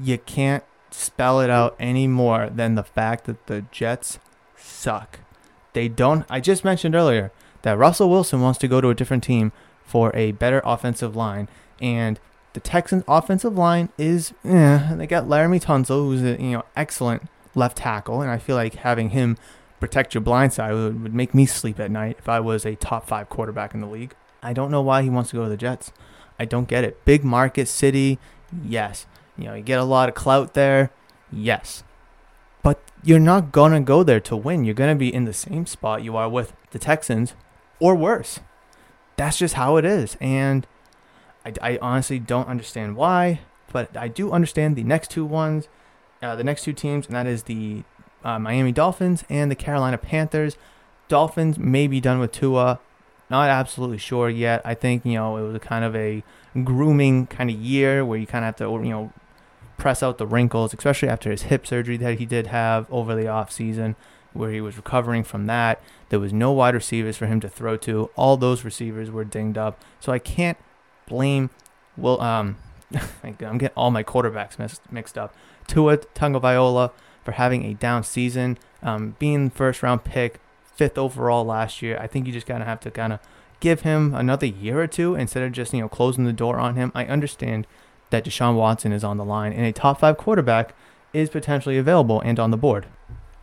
You 0.00 0.18
can't 0.18 0.64
spell 0.90 1.40
it 1.40 1.50
out 1.50 1.74
any 1.78 2.06
more 2.06 2.48
than 2.50 2.74
the 2.74 2.82
fact 2.82 3.24
that 3.24 3.46
the 3.46 3.64
Jets 3.70 4.18
suck. 4.56 5.20
They 5.72 5.88
don't. 5.88 6.24
I 6.28 6.40
just 6.40 6.64
mentioned 6.64 6.94
earlier 6.94 7.32
that 7.62 7.78
Russell 7.78 8.10
Wilson 8.10 8.40
wants 8.40 8.58
to 8.60 8.68
go 8.68 8.80
to 8.80 8.90
a 8.90 8.94
different 8.94 9.24
team 9.24 9.52
for 9.84 10.14
a 10.14 10.32
better 10.32 10.60
offensive 10.64 11.16
line, 11.16 11.48
and 11.80 12.18
the 12.52 12.60
Texans' 12.60 13.04
offensive 13.08 13.56
line 13.56 13.88
is. 13.98 14.32
Eh, 14.44 14.94
they 14.94 15.06
got 15.06 15.24
Laremy 15.24 15.62
Tunsil, 15.62 16.04
who's 16.04 16.22
a 16.22 16.40
you 16.42 16.52
know 16.52 16.64
excellent 16.76 17.28
left 17.54 17.78
tackle, 17.78 18.20
and 18.20 18.30
I 18.30 18.38
feel 18.38 18.56
like 18.56 18.76
having 18.76 19.10
him 19.10 19.36
protect 19.80 20.14
your 20.14 20.20
blind 20.20 20.52
side 20.52 20.72
would, 20.72 21.02
would 21.02 21.14
make 21.14 21.34
me 21.34 21.46
sleep 21.46 21.80
at 21.80 21.90
night 21.90 22.16
if 22.18 22.28
I 22.28 22.40
was 22.40 22.64
a 22.64 22.76
top 22.76 23.06
five 23.06 23.28
quarterback 23.28 23.74
in 23.74 23.80
the 23.80 23.86
league. 23.86 24.14
I 24.42 24.52
don't 24.52 24.70
know 24.70 24.82
why 24.82 25.02
he 25.02 25.10
wants 25.10 25.30
to 25.30 25.36
go 25.36 25.44
to 25.44 25.48
the 25.48 25.56
Jets. 25.56 25.92
I 26.38 26.44
don't 26.44 26.68
get 26.68 26.84
it. 26.84 27.04
Big 27.04 27.24
market 27.24 27.68
city, 27.68 28.18
yes. 28.64 29.06
You 29.36 29.44
know, 29.44 29.54
you 29.54 29.62
get 29.62 29.78
a 29.78 29.84
lot 29.84 30.08
of 30.08 30.14
clout 30.14 30.54
there, 30.54 30.90
yes. 31.30 31.84
But 32.62 32.80
you're 33.02 33.18
not 33.18 33.52
going 33.52 33.72
to 33.72 33.80
go 33.80 34.02
there 34.02 34.20
to 34.20 34.36
win. 34.36 34.64
You're 34.64 34.74
going 34.74 34.94
to 34.94 34.98
be 34.98 35.12
in 35.12 35.24
the 35.24 35.32
same 35.32 35.66
spot 35.66 36.04
you 36.04 36.16
are 36.16 36.28
with 36.28 36.52
the 36.70 36.78
Texans 36.78 37.34
or 37.80 37.94
worse. 37.94 38.40
That's 39.16 39.38
just 39.38 39.54
how 39.54 39.76
it 39.76 39.84
is. 39.84 40.16
And 40.20 40.66
I, 41.44 41.52
I 41.60 41.78
honestly 41.82 42.18
don't 42.18 42.48
understand 42.48 42.96
why, 42.96 43.40
but 43.72 43.96
I 43.96 44.08
do 44.08 44.30
understand 44.30 44.76
the 44.76 44.84
next 44.84 45.10
two 45.10 45.24
ones, 45.24 45.68
uh, 46.22 46.36
the 46.36 46.44
next 46.44 46.62
two 46.62 46.72
teams, 46.72 47.06
and 47.06 47.16
that 47.16 47.26
is 47.26 47.44
the 47.44 47.82
uh, 48.24 48.38
Miami 48.38 48.72
Dolphins 48.72 49.24
and 49.28 49.50
the 49.50 49.56
Carolina 49.56 49.98
Panthers. 49.98 50.56
Dolphins 51.08 51.58
may 51.58 51.86
be 51.86 52.00
done 52.00 52.18
with 52.20 52.32
Tua. 52.32 52.80
Not 53.32 53.48
absolutely 53.48 53.96
sure 53.96 54.28
yet. 54.28 54.60
I 54.62 54.74
think 54.74 55.06
you 55.06 55.14
know 55.14 55.38
it 55.38 55.50
was 55.50 55.58
kind 55.62 55.86
of 55.86 55.96
a 55.96 56.22
grooming 56.64 57.28
kind 57.28 57.48
of 57.48 57.56
year 57.56 58.04
where 58.04 58.18
you 58.18 58.26
kind 58.26 58.44
of 58.44 58.48
have 58.48 58.56
to 58.56 58.64
you 58.84 58.90
know 58.90 59.10
press 59.78 60.02
out 60.02 60.18
the 60.18 60.26
wrinkles, 60.26 60.74
especially 60.74 61.08
after 61.08 61.30
his 61.30 61.44
hip 61.44 61.66
surgery 61.66 61.96
that 61.96 62.18
he 62.18 62.26
did 62.26 62.48
have 62.48 62.86
over 62.92 63.14
the 63.14 63.28
off 63.28 63.50
season, 63.50 63.96
where 64.34 64.50
he 64.50 64.60
was 64.60 64.76
recovering 64.76 65.24
from 65.24 65.46
that. 65.46 65.80
There 66.10 66.20
was 66.20 66.30
no 66.30 66.52
wide 66.52 66.74
receivers 66.74 67.16
for 67.16 67.24
him 67.24 67.40
to 67.40 67.48
throw 67.48 67.78
to. 67.78 68.10
All 68.16 68.36
those 68.36 68.64
receivers 68.66 69.10
were 69.10 69.24
dinged 69.24 69.56
up, 69.56 69.80
so 69.98 70.12
I 70.12 70.18
can't 70.18 70.58
blame. 71.06 71.48
Well, 71.96 72.20
um, 72.20 72.58
I'm 73.24 73.56
getting 73.56 73.68
all 73.74 73.90
my 73.90 74.04
quarterbacks 74.04 74.58
mixed 74.90 75.16
up. 75.16 75.34
Tua 75.66 75.96
Tagovailoa 75.96 76.90
for 77.24 77.32
having 77.32 77.64
a 77.64 77.72
down 77.72 78.04
season, 78.04 78.58
um, 78.82 79.16
being 79.18 79.48
first 79.48 79.82
round 79.82 80.04
pick, 80.04 80.38
fifth 80.74 80.98
overall 80.98 81.44
last 81.44 81.82
year. 81.82 81.98
I 82.00 82.06
think 82.06 82.26
you 82.26 82.32
just 82.32 82.46
kind 82.46 82.62
of 82.62 82.68
have 82.68 82.80
to 82.80 82.90
kind 82.90 83.12
of 83.12 83.20
give 83.60 83.82
him 83.82 84.14
another 84.14 84.46
year 84.46 84.80
or 84.80 84.86
two 84.86 85.14
instead 85.14 85.42
of 85.42 85.52
just 85.52 85.72
you 85.72 85.80
know 85.80 85.88
closing 85.88 86.24
the 86.24 86.32
door 86.32 86.58
on 86.58 86.76
him. 86.76 86.92
I 86.94 87.04
understand 87.06 87.66
that 88.10 88.24
Deshaun 88.24 88.56
Watson 88.56 88.92
is 88.92 89.04
on 89.04 89.16
the 89.16 89.24
line 89.24 89.52
and 89.52 89.64
a 89.64 89.72
top 89.72 90.00
five 90.00 90.18
quarterback 90.18 90.74
is 91.12 91.30
potentially 91.30 91.78
available 91.78 92.20
and 92.20 92.38
on 92.38 92.50
the 92.50 92.56
board. 92.56 92.86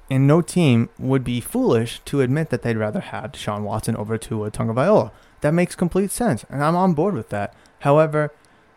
And 0.09 0.25
no 0.25 0.41
team 0.41 0.89
would 0.97 1.23
be 1.23 1.39
foolish 1.39 2.01
to 2.05 2.21
admit 2.21 2.49
that 2.49 2.63
they'd 2.63 2.77
rather 2.77 2.99
have 2.99 3.31
Deshaun 3.31 3.61
Watson 3.61 3.95
over 3.95 4.17
Tua 4.17 4.49
Tagovailoa. 4.49 5.11
That 5.41 5.53
makes 5.53 5.75
complete 5.75 6.11
sense, 6.11 6.43
and 6.49 6.63
I'm 6.63 6.75
on 6.75 6.93
board 6.93 7.13
with 7.13 7.29
that. 7.29 7.53
However, 7.79 8.33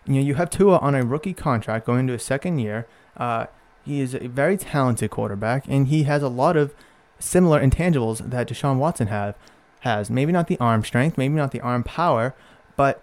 you 0.07 0.15
know 0.15 0.21
you 0.21 0.35
have 0.35 0.51
Tua 0.51 0.79
on 0.79 0.95
a 0.95 1.05
rookie 1.05 1.35
contract 1.35 1.87
going 1.87 2.01
into 2.01 2.13
his 2.13 2.23
second 2.23 2.59
year. 2.59 2.87
Uh, 3.17 3.47
he 3.85 4.01
is 4.01 4.15
a 4.15 4.29
very 4.29 4.57
talented 4.57 5.11
quarterback, 5.11 5.65
and 5.69 5.89
he 5.89 6.05
has 6.05 6.23
a 6.23 6.29
lot 6.29 6.57
of 6.57 6.75
similar 7.23 7.61
intangibles 7.61 8.19
that 8.31 8.49
Deshaun 8.49 8.79
Watson 8.79 9.07
have 9.09 9.37
has. 9.81 10.11
Maybe 10.11 10.33
not 10.33 10.49
the 10.49 10.59
arm 10.59 10.85
strength, 10.85 11.17
maybe 11.17 11.35
not 11.35 11.53
the 11.53 11.61
arm 11.61 11.85
power, 11.85 12.35
but 12.77 13.03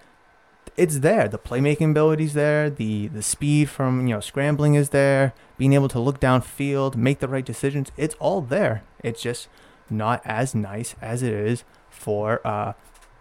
it's 0.78 1.00
there. 1.00 1.28
The 1.28 1.38
playmaking 1.38 1.92
ability's 1.92 2.34
there. 2.34 2.70
The 2.70 3.08
the 3.08 3.22
speed 3.22 3.70
from 3.70 4.08
you 4.08 4.16
know 4.16 4.20
scrambling 4.20 4.76
is 4.76 4.90
there. 4.90 5.34
Being 5.58 5.74
able 5.74 5.90
to 5.90 6.00
look 6.00 6.20
downfield, 6.20 6.96
make 6.96 7.20
the 7.20 7.28
right 7.28 7.46
decisions, 7.46 7.92
it's 7.98 8.16
all 8.16 8.42
there. 8.42 8.84
It's 9.04 9.22
just 9.22 9.48
not 9.90 10.22
as 10.26 10.56
nice 10.56 10.96
as 11.02 11.24
it 11.24 11.34
is 11.34 11.64
for 11.90 12.46
uh, 12.48 12.74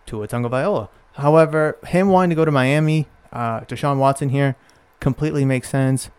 Tua 0.07 0.29
Tagovailoa. 0.29 0.89
However, 1.15 1.79
him 1.87 2.09
wanting 2.09 2.31
to 2.31 2.37
go 2.37 2.45
to 2.45 2.53
Miami, 2.53 3.09
uh, 3.33 3.61
Deshaun 3.63 3.99
Watson 3.99 4.29
here, 4.29 4.55
completely 5.01 5.45
makes 5.45 5.69
sense. 5.69 6.11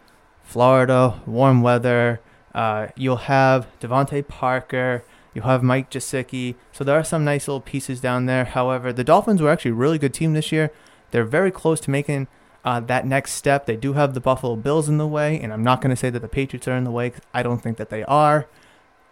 Florida, 0.44 1.22
warm 1.26 1.62
weather. 1.62 2.20
Uh, 2.53 2.88
you'll 2.96 3.18
have 3.18 3.68
DeVante 3.79 4.27
Parker. 4.27 5.03
You'll 5.34 5.46
have 5.46 5.63
Mike 5.63 5.91
Gesicki. 5.91 6.56
So 6.72 6.84
there 6.84 6.98
are 6.98 7.03
some 7.03 7.24
nice 7.24 7.48
little 7.48 7.62
pieces 7.62 8.01
down 8.01 8.25
there. 8.25 8.46
However, 8.46 8.91
the 8.91 9.03
Dolphins 9.03 9.41
were 9.41 9.50
actually 9.50 9.72
a 9.72 9.75
really 9.75 10.00
good 10.00 10.13
team 10.13 10.34
this 10.34 10.51
year. 10.51 10.72
They're 11.12 11.25
very 11.25 11.51
close 11.51 11.79
to 11.82 11.91
making 11.91 12.27
uh, 12.65 12.79
that 12.82 13.06
next 13.06 13.34
step. 13.34 13.65
They 13.65 13.75
do 13.75 13.94
have 13.94 14.13
the 14.13 14.20
Buffalo 14.20 14.56
Bills 14.56 14.89
in 14.89 14.98
the 14.98 15.08
way, 15.08 15.39
and 15.39 15.53
I'm 15.53 15.63
not 15.63 15.82
going 15.82 15.91
to 15.91 15.96
say 15.96 16.10
that 16.10 16.22
the 16.22 16.27
Patriots 16.27 16.68
are 16.68 16.75
in 16.75 16.84
the 16.84 16.91
way. 16.91 17.13
I 17.34 17.44
don't 17.44 17.60
think 17.60 17.77
that 17.77 17.89
they 17.89 18.03
are. 18.03 18.48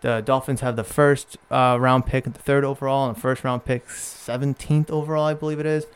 The 0.01 0.22
Dolphins 0.22 0.62
have 0.62 0.75
the 0.75 0.84
first 0.84 1.38
uh, 1.50 1.77
round 1.79 2.06
pick 2.06 2.25
the 2.25 2.32
third 2.32 2.63
overall, 2.63 3.08
and 3.08 3.15
the 3.15 3.20
first 3.20 3.44
round 3.44 3.65
pick, 3.65 3.88
17th 3.88 4.91
overall, 4.91 5.25
I 5.25 5.34
believe 5.34 5.60
it 5.60 5.65
is. 5.65 5.88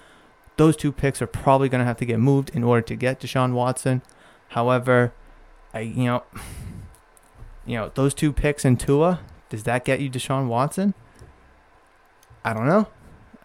Those 0.57 0.75
two 0.75 0.91
picks 0.91 1.21
are 1.21 1.27
probably 1.27 1.69
going 1.69 1.79
to 1.79 1.85
have 1.85 1.97
to 1.97 2.05
get 2.05 2.19
moved 2.19 2.49
in 2.51 2.63
order 2.63 2.81
to 2.81 2.95
get 2.95 3.19
Deshaun 3.19 3.53
Watson. 3.53 4.01
However, 4.49 5.13
I 5.73 5.81
you 5.81 6.05
know, 6.05 6.23
you 7.65 7.75
know 7.75 7.91
those 7.93 8.13
two 8.13 8.31
picks 8.33 8.65
in 8.65 8.77
Tua, 8.77 9.19
does 9.49 9.63
that 9.63 9.85
get 9.85 9.99
you 9.99 10.09
Deshaun 10.09 10.47
Watson? 10.47 10.93
I 12.43 12.53
don't 12.53 12.67
know. 12.67 12.87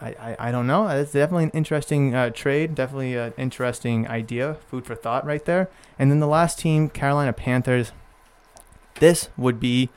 I, 0.01 0.09
I, 0.09 0.37
I 0.49 0.53
don't 0.53 0.67
know. 0.67 0.89
It's 0.89 1.13
definitely 1.13 1.45
an 1.45 1.51
interesting 1.51 2.15
uh, 2.15 2.31
trade. 2.31 2.75
Definitely 2.75 3.15
an 3.17 3.33
interesting 3.37 4.07
idea. 4.09 4.55
Food 4.69 4.87
for 4.87 4.95
thought 4.95 5.25
right 5.27 5.45
there. 5.45 5.69
And 5.99 6.11
then 6.11 6.21
the 6.21 6.27
last 6.27 6.59
team, 6.59 6.89
Carolina 6.89 7.33
Panthers. 7.33 7.93
This 9.01 9.29
would 9.37 9.61
be 9.61 9.91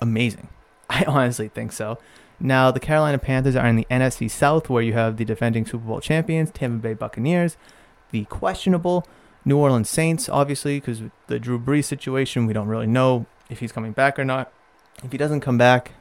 amazing. 0.00 0.48
I 0.90 1.04
honestly 1.04 1.48
think 1.48 1.72
so. 1.72 1.98
Now, 2.40 2.70
the 2.70 2.80
Carolina 2.80 3.18
Panthers 3.18 3.54
are 3.54 3.66
in 3.66 3.76
the 3.76 3.86
NFC 3.90 4.30
South, 4.30 4.70
where 4.70 4.82
you 4.82 4.94
have 4.94 5.18
the 5.18 5.24
defending 5.24 5.66
Super 5.66 5.84
Bowl 5.86 6.00
champions, 6.00 6.50
Tampa 6.50 6.78
Bay 6.78 6.94
Buccaneers, 6.94 7.56
the 8.12 8.24
questionable 8.24 9.06
New 9.44 9.58
Orleans 9.58 9.90
Saints, 9.90 10.28
obviously, 10.28 10.80
because 10.80 11.02
the 11.26 11.38
Drew 11.38 11.58
Brees 11.58 11.84
situation, 11.84 12.46
we 12.46 12.54
don't 12.54 12.68
really 12.68 12.86
know 12.86 13.26
if 13.50 13.58
he's 13.58 13.72
coming 13.72 13.92
back 13.92 14.18
or 14.18 14.24
not. 14.24 14.52
If 15.02 15.12
he 15.12 15.18
doesn't 15.18 15.40
come 15.40 15.58
back, 15.58 15.92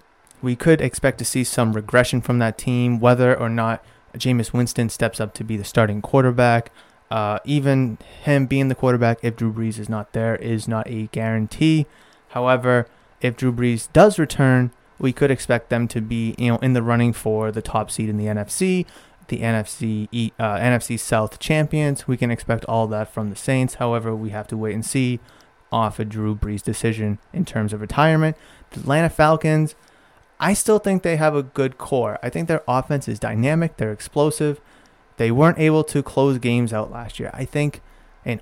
we 0.41 0.55
could 0.55 0.81
expect 0.81 1.17
to 1.19 1.25
see 1.25 1.43
some 1.43 1.73
regression 1.73 2.21
from 2.21 2.39
that 2.39 2.57
team, 2.57 2.99
whether 2.99 3.37
or 3.37 3.49
not 3.49 3.83
Jameis 4.15 4.53
Winston 4.53 4.89
steps 4.89 5.19
up 5.19 5.33
to 5.35 5.43
be 5.43 5.57
the 5.57 5.63
starting 5.63 6.01
quarterback. 6.01 6.71
Uh, 7.11 7.39
even 7.43 7.97
him 8.23 8.45
being 8.45 8.67
the 8.67 8.75
quarterback, 8.75 9.19
if 9.23 9.35
Drew 9.35 9.51
Brees 9.51 9.79
is 9.79 9.89
not 9.89 10.13
there, 10.13 10.35
is 10.35 10.67
not 10.67 10.87
a 10.87 11.07
guarantee. 11.07 11.87
However, 12.29 12.87
if 13.21 13.35
Drew 13.35 13.51
Brees 13.51 13.91
does 13.91 14.19
return, 14.19 14.71
we 14.99 15.11
could 15.11 15.31
expect 15.31 15.69
them 15.69 15.87
to 15.87 16.01
be, 16.01 16.35
you 16.37 16.49
know, 16.49 16.57
in 16.57 16.73
the 16.73 16.83
running 16.83 17.13
for 17.13 17.51
the 17.51 17.61
top 17.61 17.89
seed 17.89 18.09
in 18.09 18.17
the 18.17 18.25
NFC, 18.25 18.85
the 19.27 19.39
NFC 19.39 20.31
uh, 20.39 20.57
NFC 20.57 20.99
South 20.99 21.39
champions. 21.39 22.07
We 22.07 22.17
can 22.17 22.31
expect 22.31 22.65
all 22.65 22.87
that 22.87 23.11
from 23.11 23.29
the 23.29 23.35
Saints. 23.35 23.75
However, 23.75 24.15
we 24.15 24.29
have 24.29 24.47
to 24.49 24.57
wait 24.57 24.75
and 24.75 24.85
see 24.85 25.19
off 25.71 25.99
a 25.99 26.05
Drew 26.05 26.35
Brees 26.35 26.63
decision 26.63 27.19
in 27.33 27.45
terms 27.45 27.73
of 27.73 27.81
retirement. 27.81 28.35
The 28.71 28.81
Atlanta 28.81 29.09
Falcons, 29.09 29.75
I 30.39 30.53
still 30.53 30.79
think 30.79 31.03
they 31.03 31.17
have 31.17 31.35
a 31.35 31.43
good 31.43 31.77
core. 31.77 32.17
I 32.23 32.29
think 32.29 32.47
their 32.47 32.63
offense 32.67 33.07
is 33.07 33.19
dynamic. 33.19 33.77
They're 33.77 33.91
explosive. 33.91 34.59
They 35.17 35.31
weren't 35.31 35.59
able 35.59 35.83
to 35.85 36.01
close 36.01 36.37
games 36.37 36.71
out 36.71 36.91
last 36.91 37.19
year. 37.19 37.29
I 37.33 37.45
think 37.45 37.81
in 38.23 38.41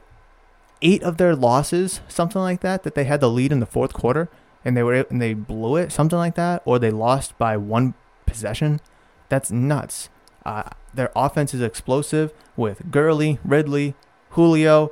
eight 0.81 1.01
of 1.03 1.17
their 1.17 1.35
losses, 1.35 2.01
something 2.07 2.41
like 2.41 2.61
that, 2.61 2.83
that 2.83 2.95
they 2.95 3.05
had 3.05 3.19
the 3.19 3.29
lead 3.29 3.51
in 3.51 3.59
the 3.59 3.65
fourth 3.65 3.93
quarter 3.93 4.29
and 4.63 4.75
they 4.75 4.83
were 4.83 5.05
and 5.09 5.21
they 5.21 5.33
blew 5.33 5.75
it, 5.77 5.91
something 5.91 6.17
like 6.17 6.35
that, 6.35 6.61
or 6.65 6.77
they 6.77 6.91
lost 6.91 7.37
by 7.37 7.57
one 7.57 7.93
possession. 8.25 8.79
That's 9.29 9.51
nuts. 9.51 10.09
Uh, 10.45 10.63
their 10.93 11.11
offense 11.15 11.53
is 11.53 11.61
explosive 11.61 12.31
with 12.55 12.91
Gurley, 12.91 13.39
Ridley, 13.43 13.95
Julio. 14.31 14.91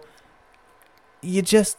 You 1.21 1.41
just 1.41 1.77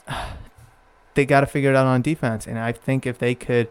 they 1.16 1.26
got 1.26 1.40
to 1.40 1.46
figure 1.46 1.70
it 1.70 1.76
out 1.76 1.86
on 1.86 2.02
defense, 2.02 2.46
and 2.46 2.58
I 2.58 2.70
think 2.70 3.06
if 3.06 3.18
they 3.18 3.34
could 3.34 3.68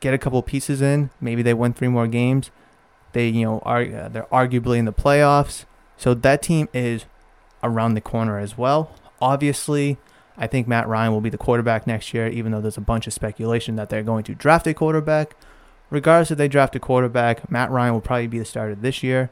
get 0.00 0.14
a 0.14 0.18
couple 0.18 0.42
pieces 0.42 0.82
in, 0.82 1.10
maybe 1.20 1.42
they 1.42 1.54
win 1.54 1.72
three 1.72 1.88
more 1.88 2.08
games. 2.08 2.50
They 3.12 3.28
you 3.28 3.44
know 3.44 3.58
are 3.60 3.82
uh, 3.82 4.08
they're 4.08 4.26
arguably 4.32 4.78
in 4.78 4.84
the 4.84 4.92
playoffs, 4.92 5.64
so 5.96 6.14
that 6.14 6.42
team 6.42 6.68
is 6.74 7.04
around 7.62 7.94
the 7.94 8.00
corner 8.00 8.38
as 8.38 8.58
well. 8.58 8.90
Obviously, 9.20 9.98
I 10.36 10.46
think 10.46 10.66
Matt 10.66 10.88
Ryan 10.88 11.12
will 11.12 11.20
be 11.20 11.30
the 11.30 11.38
quarterback 11.38 11.86
next 11.86 12.14
year, 12.14 12.28
even 12.28 12.52
though 12.52 12.60
there's 12.60 12.76
a 12.76 12.82
bunch 12.82 13.06
of 13.06 13.12
speculation 13.12 13.76
that 13.76 13.90
they're 13.90 14.02
going 14.02 14.24
to 14.24 14.34
draft 14.34 14.66
a 14.66 14.74
quarterback. 14.74 15.36
Regardless 15.90 16.30
if 16.30 16.38
they 16.38 16.48
draft 16.48 16.76
a 16.76 16.80
quarterback, 16.80 17.50
Matt 17.50 17.70
Ryan 17.70 17.94
will 17.94 18.00
probably 18.00 18.26
be 18.26 18.38
the 18.38 18.44
starter 18.44 18.74
this 18.74 19.02
year. 19.02 19.30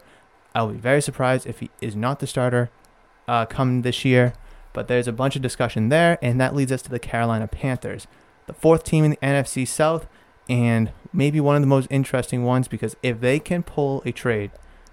I'll 0.54 0.68
be 0.68 0.78
very 0.78 1.02
surprised 1.02 1.46
if 1.46 1.60
he 1.60 1.70
is 1.82 1.94
not 1.94 2.18
the 2.18 2.26
starter 2.26 2.70
uh, 3.28 3.44
come 3.46 3.82
this 3.82 4.04
year. 4.04 4.32
But 4.76 4.88
there's 4.88 5.08
a 5.08 5.12
bunch 5.12 5.36
of 5.36 5.40
discussion 5.40 5.88
there, 5.88 6.18
and 6.20 6.38
that 6.38 6.54
leads 6.54 6.70
us 6.70 6.82
to 6.82 6.90
the 6.90 6.98
Carolina 6.98 7.48
Panthers, 7.48 8.06
the 8.44 8.52
fourth 8.52 8.84
team 8.84 9.04
in 9.04 9.12
the 9.12 9.16
NFC 9.16 9.66
South, 9.66 10.06
and 10.50 10.92
maybe 11.14 11.40
one 11.40 11.56
of 11.56 11.62
the 11.62 11.66
most 11.66 11.88
interesting 11.90 12.44
ones 12.44 12.68
because 12.68 12.94
if 13.02 13.20
they 13.20 13.38
can 13.38 13.62
pull 13.62 14.02
a 14.04 14.12
trade 14.12 14.50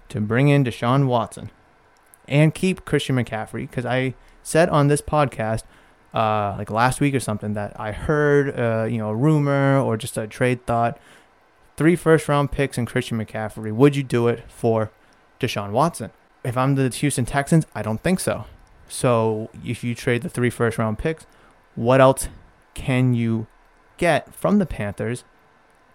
to 0.08 0.22
bring 0.22 0.48
in 0.48 0.64
Deshaun 0.64 1.06
Watson 1.06 1.50
and 2.26 2.54
keep 2.54 2.86
Christian 2.86 3.16
McCaffrey, 3.16 3.68
because 3.68 3.84
I 3.84 4.14
said 4.42 4.70
on 4.70 4.88
this 4.88 5.02
podcast 5.02 5.64
uh, 6.14 6.54
like 6.56 6.70
last 6.70 7.02
week 7.02 7.14
or 7.14 7.20
something 7.20 7.52
that 7.52 7.78
I 7.78 7.92
heard, 7.92 8.58
uh, 8.58 8.84
you 8.84 8.96
know, 8.96 9.10
a 9.10 9.14
rumor 9.14 9.78
or 9.78 9.98
just 9.98 10.16
a 10.16 10.26
trade 10.26 10.64
thought. 10.64 10.98
Three 11.76 11.94
first 11.94 12.26
round 12.26 12.52
picks 12.52 12.78
and 12.78 12.86
Christian 12.86 13.18
McCaffrey. 13.18 13.70
Would 13.70 13.96
you 13.96 14.02
do 14.02 14.28
it 14.28 14.44
for 14.48 14.90
Deshaun 15.38 15.72
Watson? 15.72 16.10
If 16.42 16.56
I'm 16.56 16.74
the 16.74 16.88
Houston 16.88 17.26
Texans, 17.26 17.66
I 17.74 17.82
don't 17.82 18.02
think 18.02 18.18
so. 18.18 18.46
So 18.88 19.50
if 19.64 19.82
you 19.82 19.94
trade 19.94 20.22
the 20.22 20.28
three 20.28 20.50
first 20.50 20.78
round 20.78 20.98
picks, 20.98 21.26
what 21.74 22.00
else 22.00 22.28
can 22.74 23.14
you 23.14 23.46
get 23.96 24.34
from 24.34 24.58
the 24.58 24.66
Panthers 24.66 25.24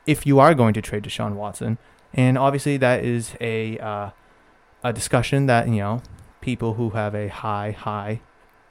if 0.05 0.25
you 0.25 0.39
are 0.39 0.53
going 0.53 0.73
to 0.73 0.81
trade 0.81 1.03
Deshaun 1.03 1.35
Watson? 1.35 1.77
And 2.13 2.37
obviously 2.37 2.77
that 2.77 3.03
is 3.03 3.35
a 3.39 3.77
uh, 3.77 4.09
a 4.83 4.93
discussion 4.93 5.45
that 5.45 5.67
you 5.67 5.77
know 5.77 6.01
people 6.41 6.75
who 6.75 6.91
have 6.91 7.13
a 7.13 7.27
high 7.27 7.71
high 7.71 8.21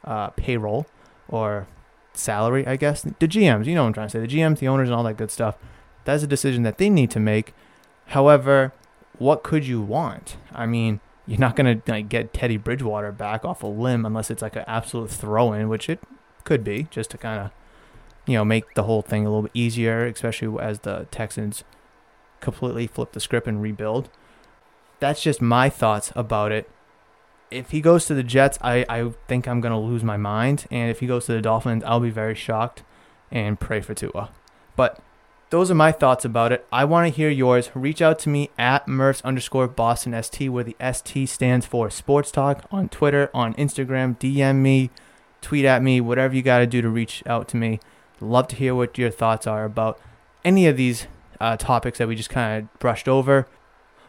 uh, 0.05 0.29
payroll 0.31 0.87
or 1.29 1.67
salary, 2.13 2.67
I 2.67 2.77
guess. 2.77 3.03
The 3.03 3.29
GMs, 3.29 3.67
you 3.67 3.75
know 3.75 3.83
what 3.83 3.89
I'm 3.89 3.93
trying 3.95 4.09
to 4.09 4.13
say. 4.13 4.21
The 4.21 4.27
GMs, 4.27 4.59
the 4.59 4.69
owners, 4.69 4.89
and 4.89 4.97
all 4.97 5.05
that 5.05 5.17
good 5.17 5.31
stuff. 5.31 5.57
That's 6.05 6.23
a 6.23 6.27
decision 6.27 6.63
that 6.63 6.79
they 6.79 6.91
need 6.91 7.11
to 7.13 7.21
make. 7.21 7.55
However, 8.07 8.73
what 9.19 9.43
could 9.43 9.67
you 9.67 9.81
want? 9.81 10.37
I 10.53 10.67
mean, 10.67 11.01
you're 11.29 11.39
not 11.39 11.55
gonna 11.55 11.81
like 11.87 12.09
get 12.09 12.33
Teddy 12.33 12.57
Bridgewater 12.57 13.13
back 13.13 13.45
off 13.45 13.63
a 13.63 13.67
limb 13.69 14.05
unless 14.05 14.31
it's 14.31 14.43
like 14.43 14.57
an 14.57 14.65
absolute 14.67 15.11
throw-in, 15.11 15.69
which 15.69 15.89
it 15.89 16.01
could 16.43 16.65
be, 16.65 16.89
just 16.91 17.11
to 17.11 17.19
kind 17.19 17.41
of, 17.41 17.51
you 18.27 18.35
know, 18.35 18.45
make 18.45 18.75
the 18.75 18.83
whole 18.83 19.03
thing 19.03 19.25
a 19.25 19.29
little 19.29 19.43
bit 19.43 19.53
easier, 19.55 20.05
especially 20.07 20.61
as 20.61 20.81
the 20.81 21.07
Texans 21.13 21.63
completely 22.41 22.89
flip 22.89 23.13
the 23.13 23.21
script 23.21 23.47
and 23.47 23.63
rebuild. 23.63 24.09
That's 24.99 25.23
just 25.23 25.41
my 25.41 25.69
thoughts 25.69 26.11
about 26.17 26.51
it 26.51 26.69
if 27.51 27.71
he 27.71 27.81
goes 27.81 28.07
to 28.07 28.15
the 28.15 28.23
Jets, 28.23 28.59
I, 28.61 28.85
I 28.89 29.11
think 29.27 29.47
I'm 29.49 29.61
going 29.61 29.73
to 29.73 29.79
lose 29.79 30.05
my 30.05 30.17
mind. 30.17 30.67
And 30.71 30.91
if 30.91 31.01
he 31.01 31.07
goes 31.07 31.27
to 31.27 31.33
the 31.33 31.41
Dolphins, 31.41 31.83
I'll 31.85 32.01
be 32.01 32.11
very 32.11 32.35
shocked 32.35 32.83
and 33.31 33.59
pray 33.59 33.81
for 33.81 33.95
Tua. 33.95 34.31
But 34.77 35.01
those 35.51 35.71
are 35.71 35.75
my 35.75 35.93
thoughts 35.93 36.25
about 36.25 36.53
it. 36.53 36.67
I 36.71 36.85
want 36.85 37.07
to 37.07 37.17
hear 37.17 37.31
yours. 37.31 37.71
Reach 37.75 38.03
out 38.03 38.19
to 38.21 38.29
me 38.29 38.51
at 38.59 38.87
Murphs 38.87 39.23
underscore 39.23 39.67
Boston 39.67 40.21
ST, 40.23 40.53
where 40.53 40.65
the 40.65 40.77
ST 40.93 41.29
stands 41.29 41.65
for 41.65 41.89
Sports 41.89 42.31
Talk 42.31 42.65
on 42.71 42.89
Twitter, 42.91 43.31
on 43.33 43.55
Instagram. 43.55 44.19
DM 44.19 44.57
me, 44.57 44.91
tweet 45.41 45.65
at 45.65 45.83
me, 45.83 46.01
whatever 46.01 46.35
you 46.35 46.43
got 46.43 46.59
to 46.59 46.67
do 46.67 46.83
to 46.83 46.89
reach 46.89 47.23
out 47.27 47.49
to 47.49 47.57
me. 47.57 47.81
Love 48.21 48.49
to 48.49 48.57
hear 48.57 48.75
what 48.75 48.99
your 48.99 49.11
thoughts 49.11 49.47
are 49.47 49.65
about 49.65 49.99
any 50.45 50.67
of 50.67 50.77
these 50.77 51.07
uh, 51.41 51.57
topics 51.57 51.99
that 51.99 52.09
we 52.09 52.15
just 52.15 52.31
kind 52.31 52.65
of 52.65 52.79
brushed 52.79 53.09
over. 53.09 53.47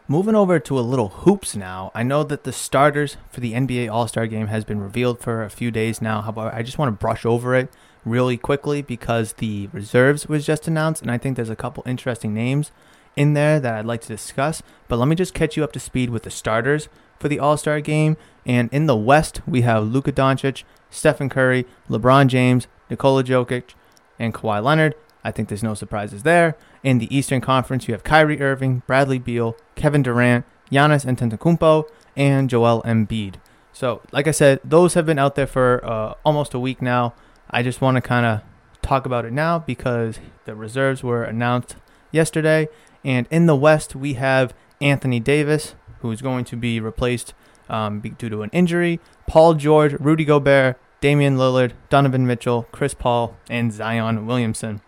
Moving 0.08 0.34
over 0.34 0.58
to 0.58 0.78
a 0.78 0.80
little 0.80 1.08
hoops 1.08 1.54
now. 1.54 1.92
I 1.94 2.02
know 2.02 2.24
that 2.24 2.42
the 2.42 2.52
starters 2.52 3.16
for 3.30 3.40
the 3.40 3.52
NBA 3.52 3.90
All 3.90 4.08
Star 4.08 4.26
game 4.26 4.48
has 4.48 4.64
been 4.64 4.80
revealed 4.80 5.20
for 5.20 5.44
a 5.44 5.50
few 5.50 5.70
days 5.70 6.02
now. 6.02 6.20
However, 6.20 6.52
I 6.52 6.62
just 6.62 6.78
want 6.78 6.88
to 6.88 7.00
brush 7.00 7.24
over 7.24 7.54
it 7.54 7.72
really 8.04 8.36
quickly 8.36 8.82
because 8.82 9.34
the 9.34 9.68
reserves 9.68 10.26
was 10.26 10.46
just 10.46 10.66
announced, 10.66 11.02
and 11.02 11.10
I 11.10 11.18
think 11.18 11.36
there's 11.36 11.50
a 11.50 11.56
couple 11.56 11.82
interesting 11.86 12.34
names 12.34 12.72
in 13.16 13.34
there 13.34 13.60
that 13.60 13.74
I'd 13.74 13.86
like 13.86 14.00
to 14.02 14.08
discuss. 14.08 14.62
But 14.88 14.98
let 14.98 15.08
me 15.08 15.16
just 15.16 15.34
catch 15.34 15.56
you 15.56 15.64
up 15.64 15.72
to 15.72 15.80
speed 15.80 16.10
with 16.10 16.22
the 16.22 16.30
starters 16.30 16.88
for 17.18 17.28
the 17.28 17.38
All 17.38 17.56
Star 17.56 17.80
game. 17.80 18.16
And 18.46 18.72
in 18.72 18.86
the 18.86 18.96
West, 18.96 19.42
we 19.46 19.62
have 19.62 19.86
Luka 19.86 20.12
Doncic, 20.12 20.64
Stephen 20.88 21.28
Curry, 21.28 21.66
LeBron 21.88 22.28
James, 22.28 22.66
Nikola 22.88 23.22
Jokic, 23.22 23.74
and 24.18 24.34
Kawhi 24.34 24.62
Leonard. 24.62 24.94
I 25.22 25.30
think 25.30 25.48
there's 25.48 25.62
no 25.62 25.74
surprises 25.74 26.22
there. 26.22 26.56
In 26.82 26.98
the 26.98 27.14
Eastern 27.14 27.42
Conference, 27.42 27.86
you 27.86 27.92
have 27.92 28.04
Kyrie 28.04 28.40
Irving, 28.40 28.82
Bradley 28.86 29.18
Beal, 29.18 29.54
Kevin 29.74 30.02
Durant, 30.02 30.46
Giannis 30.72 31.04
Antetokounmpo, 31.04 31.84
and 32.16 32.48
Joel 32.48 32.82
Embiid. 32.84 33.34
So, 33.72 34.00
like 34.12 34.26
I 34.26 34.30
said, 34.30 34.60
those 34.64 34.94
have 34.94 35.06
been 35.06 35.18
out 35.18 35.34
there 35.34 35.46
for 35.46 35.84
uh, 35.84 36.14
almost 36.24 36.54
a 36.54 36.58
week 36.58 36.80
now. 36.80 37.14
I 37.50 37.62
just 37.62 37.80
want 37.80 37.96
to 37.96 38.00
kind 38.00 38.24
of 38.24 38.42
talk 38.80 39.06
about 39.06 39.24
it 39.24 39.32
now 39.32 39.58
because 39.58 40.18
the 40.44 40.54
reserves 40.54 41.02
were 41.02 41.24
announced 41.24 41.76
yesterday. 42.12 42.68
And 43.04 43.26
in 43.30 43.46
the 43.46 43.56
West, 43.56 43.96
we 43.96 44.14
have 44.14 44.54
Anthony 44.80 45.20
Davis, 45.20 45.74
who 46.00 46.10
is 46.10 46.22
going 46.22 46.44
to 46.46 46.56
be 46.56 46.80
replaced 46.80 47.34
um, 47.68 48.00
due 48.00 48.28
to 48.28 48.42
an 48.42 48.50
injury. 48.52 49.00
Paul 49.26 49.54
George, 49.54 49.94
Rudy 50.00 50.24
Gobert, 50.24 50.78
Damian 51.00 51.36
Lillard, 51.36 51.72
Donovan 51.88 52.26
Mitchell, 52.26 52.66
Chris 52.72 52.94
Paul, 52.94 53.36
and 53.48 53.72
Zion 53.72 54.26
Williamson. 54.26 54.80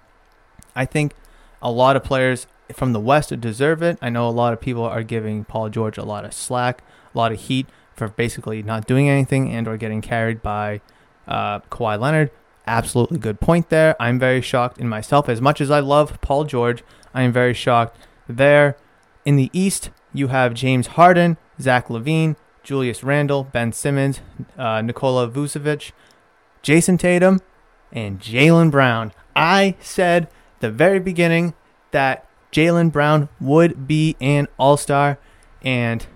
I 0.75 0.85
think 0.85 1.15
a 1.61 1.71
lot 1.71 1.97
of 1.97 2.05
players 2.05 2.47
from 2.73 2.93
the 2.93 3.01
West 3.01 3.39
deserve 3.41 3.83
it. 3.83 3.99
I 4.01 4.11
know 4.11 4.29
a 4.29 4.31
lot 4.31 4.53
of 4.53 4.61
people 4.61 4.85
are 4.85 5.03
giving 5.03 5.45
Paul 5.45 5.69
George 5.69 5.99
a 5.99 6.05
lot 6.05 6.25
of 6.25 6.33
slack, 6.33 6.83
a 7.15 7.19
lot 7.19 7.33
of 7.33 7.41
heat 7.41 7.67
for 7.95 8.09
basically 8.09 8.63
not 8.63 8.87
doing 8.87 9.09
anything 9.09 9.53
and 9.53 9.69
or 9.69 9.77
getting 9.77 10.01
carried 10.01 10.43
by 10.43 10.81
uh, 11.27 11.61
Kawhi 11.61 11.99
Leonard. 11.99 12.31
Absolutely 12.67 13.19
good 13.19 13.41
point 13.41 13.71
there. 13.71 13.97
I'm 14.01 14.19
very 14.19 14.41
shocked 14.41 14.79
in 14.79 14.89
myself. 14.89 15.29
As 15.29 15.41
much 15.41 15.61
as 15.61 15.71
I 15.71 15.81
love 15.81 16.21
Paul 16.21 16.45
George, 16.45 16.85
I 17.13 17.23
am 17.23 17.33
very 17.33 17.55
shocked 17.55 17.99
there. 18.29 18.77
In 19.25 19.37
the 19.37 19.51
East, 19.53 19.91
you 20.13 20.29
have 20.29 20.55
James 20.55 20.89
Harden, 20.89 21.37
Zach 21.61 21.89
LaVine, 21.89 22.37
Julius 22.63 23.03
Randle, 23.03 23.45
Ben 23.45 23.73
Simmons, 23.73 24.21
uh, 24.57 24.81
Nikola 24.83 25.29
Vucevic, 25.29 25.93
Jayson 26.63 26.99
Tatum, 26.99 27.41
and 27.91 28.21
Jaylen 28.21 28.71
Brown. 28.71 29.13
I 29.35 29.77
said 29.81 30.29
the 30.61 30.71
very 30.71 31.01
beginning 31.01 31.55
that 31.91 32.27
Jaylen 32.53 32.93
Brown 32.93 33.29
would 33.41 33.89
be 33.89 34.17
an 34.21 34.47
All 34.59 34.77
Star, 34.77 35.19
and 35.63 36.07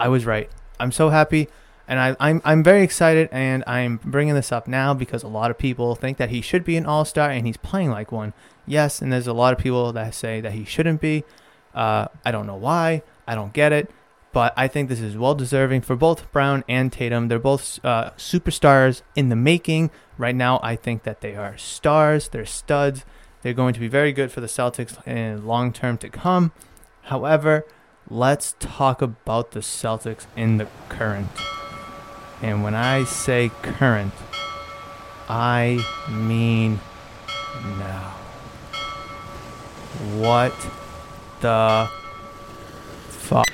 I 0.00 0.08
was 0.08 0.26
right. 0.26 0.50
I'm 0.80 0.92
so 0.92 1.10
happy, 1.10 1.48
and 1.88 2.00
I, 2.00 2.16
I'm 2.18 2.42
I'm 2.44 2.62
very 2.62 2.82
excited, 2.82 3.28
and 3.32 3.62
I'm 3.66 4.00
bringing 4.04 4.34
this 4.34 4.52
up 4.52 4.66
now 4.66 4.94
because 4.94 5.22
a 5.22 5.28
lot 5.28 5.50
of 5.50 5.58
people 5.58 5.94
think 5.94 6.18
that 6.18 6.30
he 6.30 6.40
should 6.40 6.64
be 6.64 6.76
an 6.76 6.86
All 6.86 7.04
Star, 7.04 7.30
and 7.30 7.46
he's 7.46 7.56
playing 7.56 7.90
like 7.90 8.10
one. 8.10 8.32
Yes, 8.66 9.00
and 9.00 9.12
there's 9.12 9.26
a 9.26 9.32
lot 9.32 9.52
of 9.52 9.58
people 9.58 9.92
that 9.92 10.14
say 10.14 10.40
that 10.40 10.52
he 10.52 10.64
shouldn't 10.64 11.00
be. 11.00 11.24
Uh, 11.74 12.08
I 12.24 12.30
don't 12.30 12.46
know 12.46 12.56
why. 12.56 13.02
I 13.26 13.34
don't 13.34 13.52
get 13.52 13.72
it. 13.72 13.90
But 14.32 14.52
I 14.54 14.68
think 14.68 14.90
this 14.90 15.00
is 15.00 15.16
well 15.16 15.34
deserving 15.34 15.80
for 15.80 15.96
both 15.96 16.30
Brown 16.30 16.62
and 16.68 16.92
Tatum. 16.92 17.28
They're 17.28 17.38
both 17.38 17.82
uh, 17.82 18.10
superstars 18.18 19.00
in 19.14 19.30
the 19.30 19.36
making. 19.36 19.90
Right 20.18 20.34
now, 20.34 20.60
I 20.62 20.76
think 20.76 21.04
that 21.04 21.22
they 21.22 21.34
are 21.36 21.56
stars. 21.56 22.28
They're 22.28 22.44
studs. 22.44 23.06
They're 23.40 23.54
going 23.54 23.72
to 23.72 23.80
be 23.80 23.88
very 23.88 24.12
good 24.12 24.30
for 24.30 24.42
the 24.42 24.46
Celtics 24.46 25.06
in 25.06 25.46
long 25.46 25.72
term 25.72 25.96
to 25.98 26.10
come. 26.10 26.52
However, 27.04 27.64
let's 28.10 28.56
talk 28.58 29.00
about 29.00 29.52
the 29.52 29.60
Celtics 29.60 30.26
in 30.36 30.58
the 30.58 30.66
current. 30.90 31.28
And 32.42 32.62
when 32.62 32.74
I 32.74 33.04
say 33.04 33.50
current, 33.62 34.12
I 35.28 35.84
mean 36.08 36.80
now. 37.78 38.14
What 40.14 40.54
the 41.40 41.88
fuck? 43.08 43.48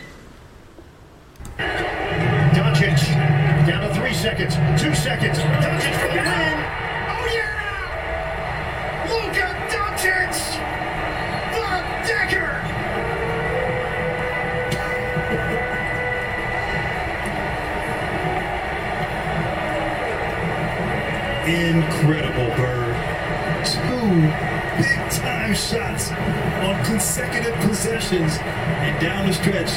Possessions. 28.13 28.39
And 28.43 29.01
down 29.01 29.27
the 29.27 29.33
stretch, 29.33 29.73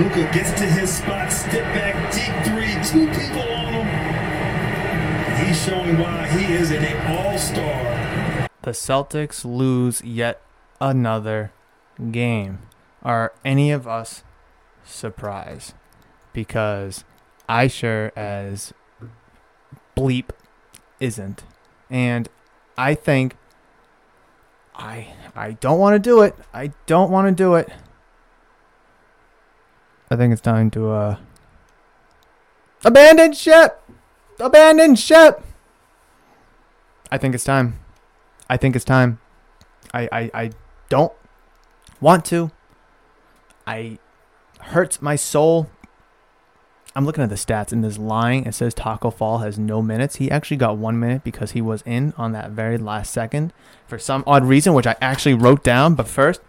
Luka 0.00 0.28
gets 0.32 0.50
to 0.58 0.66
his 0.66 0.96
spot, 0.96 1.30
step 1.30 1.62
back, 1.74 2.12
deep 2.12 2.34
three, 2.44 2.74
two 2.84 3.06
people 3.06 3.42
on 3.52 3.72
him. 3.72 5.46
He's 5.46 5.64
showing 5.64 5.96
why 5.96 6.26
he 6.26 6.54
is 6.54 6.72
an 6.72 6.84
all-star. 7.06 8.48
The 8.62 8.72
Celtics 8.72 9.44
lose 9.44 10.02
yet 10.02 10.42
another 10.80 11.52
game. 12.10 12.62
Are 13.04 13.32
any 13.44 13.70
of 13.70 13.86
us 13.86 14.24
surprised? 14.82 15.74
Because 16.32 17.04
I 17.48 17.68
sure 17.68 18.10
as 18.16 18.72
bleep 19.96 20.30
isn't. 20.98 21.44
And 21.88 22.28
I 22.76 22.96
think 22.96 23.36
I 24.74 25.14
I 25.38 25.52
don't 25.52 25.78
want 25.78 25.94
to 25.94 26.00
do 26.00 26.22
it. 26.22 26.34
I 26.52 26.72
don't 26.86 27.12
want 27.12 27.28
to 27.28 27.32
do 27.32 27.54
it. 27.54 27.70
I 30.10 30.16
think 30.16 30.32
it's 30.32 30.42
time 30.42 30.68
to 30.72 30.90
uh 30.90 31.16
abandon 32.84 33.32
ship. 33.32 33.80
Abandon 34.40 34.96
ship. 34.96 35.44
I 37.12 37.18
think 37.18 37.36
it's 37.36 37.44
time. 37.44 37.78
I 38.50 38.56
think 38.56 38.74
it's 38.74 38.84
time. 38.84 39.20
I 39.94 40.08
I, 40.10 40.30
I 40.34 40.50
don't 40.88 41.12
want 42.00 42.24
to. 42.26 42.50
I 43.64 43.98
hurts 44.58 45.00
my 45.00 45.14
soul. 45.14 45.70
I'm 46.98 47.06
looking 47.06 47.22
at 47.22 47.30
the 47.30 47.36
stats 47.36 47.70
and 47.70 47.84
this 47.84 47.96
line. 47.96 48.42
It 48.44 48.56
says 48.56 48.74
Tacko 48.74 49.14
Fall 49.14 49.38
has 49.38 49.56
no 49.56 49.80
minutes. 49.80 50.16
He 50.16 50.32
actually 50.32 50.56
got 50.56 50.78
one 50.78 50.98
minute 50.98 51.22
because 51.22 51.52
he 51.52 51.62
was 51.62 51.80
in 51.82 52.12
on 52.16 52.32
that 52.32 52.50
very 52.50 52.76
last 52.76 53.12
second 53.12 53.52
for 53.86 54.00
some 54.00 54.24
odd 54.26 54.44
reason, 54.44 54.74
which 54.74 54.84
I 54.84 54.96
actually 55.00 55.34
wrote 55.34 55.62
down. 55.62 55.94
But 55.94 56.08
first, 56.08 56.40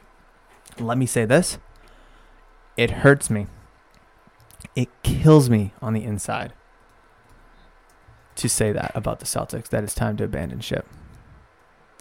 let 0.79 0.97
me 0.97 1.05
say 1.05 1.23
this 1.23 1.59
it 2.75 2.89
hurts 2.89 3.29
me. 3.29 3.45
It 4.75 4.89
kills 5.03 5.51
me 5.51 5.71
on 5.83 5.93
the 5.93 6.03
inside 6.03 6.53
to 8.35 8.49
say 8.49 8.71
that 8.71 8.91
about 8.95 9.19
the 9.19 9.27
Celtics, 9.27 9.69
that 9.69 9.83
it's 9.83 9.93
time 9.93 10.17
to 10.17 10.23
abandon 10.23 10.61
ship. 10.61 10.87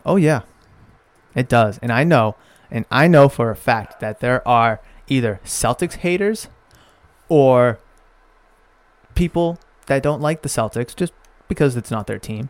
Oh, 0.06 0.16
yeah, 0.16 0.40
it 1.34 1.50
does. 1.50 1.78
And 1.82 1.92
I 1.92 2.02
know, 2.02 2.34
and 2.70 2.86
I 2.90 3.08
know 3.08 3.28
for 3.28 3.50
a 3.50 3.56
fact 3.56 4.00
that 4.00 4.20
there 4.20 4.40
are 4.48 4.80
either 5.06 5.38
Celtics 5.44 5.96
haters 5.96 6.48
or 7.28 7.78
people 9.18 9.58
that 9.86 10.00
don't 10.00 10.20
like 10.20 10.42
the 10.42 10.48
Celtics 10.48 10.94
just 10.94 11.12
because 11.48 11.76
it's 11.76 11.90
not 11.90 12.06
their 12.06 12.20
team 12.20 12.48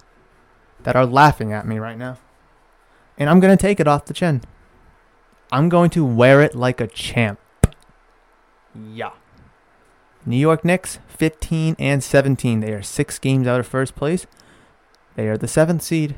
that 0.82 0.94
are 0.94 1.06
laughing 1.06 1.50
at 1.50 1.66
me 1.66 1.78
right 1.78 1.96
now. 1.96 2.18
And 3.16 3.30
I'm 3.30 3.40
going 3.40 3.56
to 3.56 3.60
take 3.60 3.80
it 3.80 3.88
off 3.88 4.04
the 4.04 4.12
chin. 4.12 4.42
I'm 5.50 5.70
going 5.70 5.88
to 5.90 6.04
wear 6.04 6.42
it 6.42 6.54
like 6.54 6.78
a 6.78 6.86
champ. 6.86 7.40
Yeah. 8.74 9.12
New 10.26 10.36
York 10.36 10.62
Knicks, 10.62 10.98
15 11.08 11.74
and 11.78 12.04
17. 12.04 12.60
They 12.60 12.72
are 12.74 12.82
six 12.82 13.18
games 13.18 13.46
out 13.46 13.60
of 13.60 13.66
first 13.66 13.96
place. 13.96 14.26
They 15.16 15.26
are 15.26 15.38
the 15.38 15.48
seventh 15.48 15.82
seed. 15.82 16.16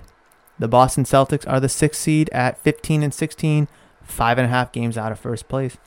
The 0.59 0.69
Boston 0.69 1.05
Celtics 1.05 1.49
are 1.49 1.61
the 1.61 1.69
sixth 1.69 2.01
seed 2.01 2.29
at 2.31 2.59
15 2.59 3.05
and 3.05 3.15
16, 3.15 3.69
five 4.03 4.37
and 4.37 4.47
a 4.47 4.51
half 4.51 4.73
games 4.73 4.99
out 4.99 5.13
of 5.13 5.21
first 5.21 5.49
place. 5.49 5.79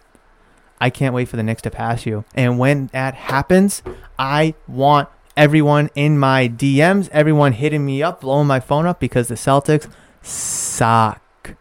I 0.80 0.90
can't 0.90 1.14
wait 1.14 1.30
for 1.30 1.38
the 1.38 1.44
Knicks 1.44 1.62
to 1.64 1.72
pass 1.72 2.06
you. 2.06 2.26
And 2.36 2.60
when 2.60 2.88
that 2.88 3.14
happens, 3.14 3.84
I 4.20 4.56
want 4.68 5.10
everyone 5.36 5.90
in 5.96 6.20
my 6.20 6.48
DMs, 6.48 7.10
everyone 7.12 7.54
hitting 7.54 7.86
me 7.86 8.04
up, 8.04 8.22
blowing 8.22 8.48
my 8.48 8.60
phone 8.60 8.86
up 8.86 9.00
because 9.00 9.28
the 9.28 9.36
Celtics 9.36 9.90
suck. 10.22 11.56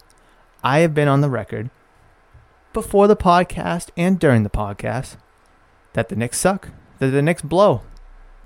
I 0.64 0.80
have 0.80 0.94
been 0.94 1.08
on 1.08 1.20
the 1.20 1.30
record 1.30 1.70
before 2.72 3.06
the 3.06 3.16
podcast 3.16 3.90
and 3.96 4.18
during 4.18 4.42
the 4.42 4.50
podcast 4.50 5.16
that 5.92 6.08
the 6.08 6.16
Knicks 6.16 6.38
suck. 6.38 6.70
That 6.98 7.08
the 7.08 7.22
Knicks 7.22 7.42
blow. 7.42 7.82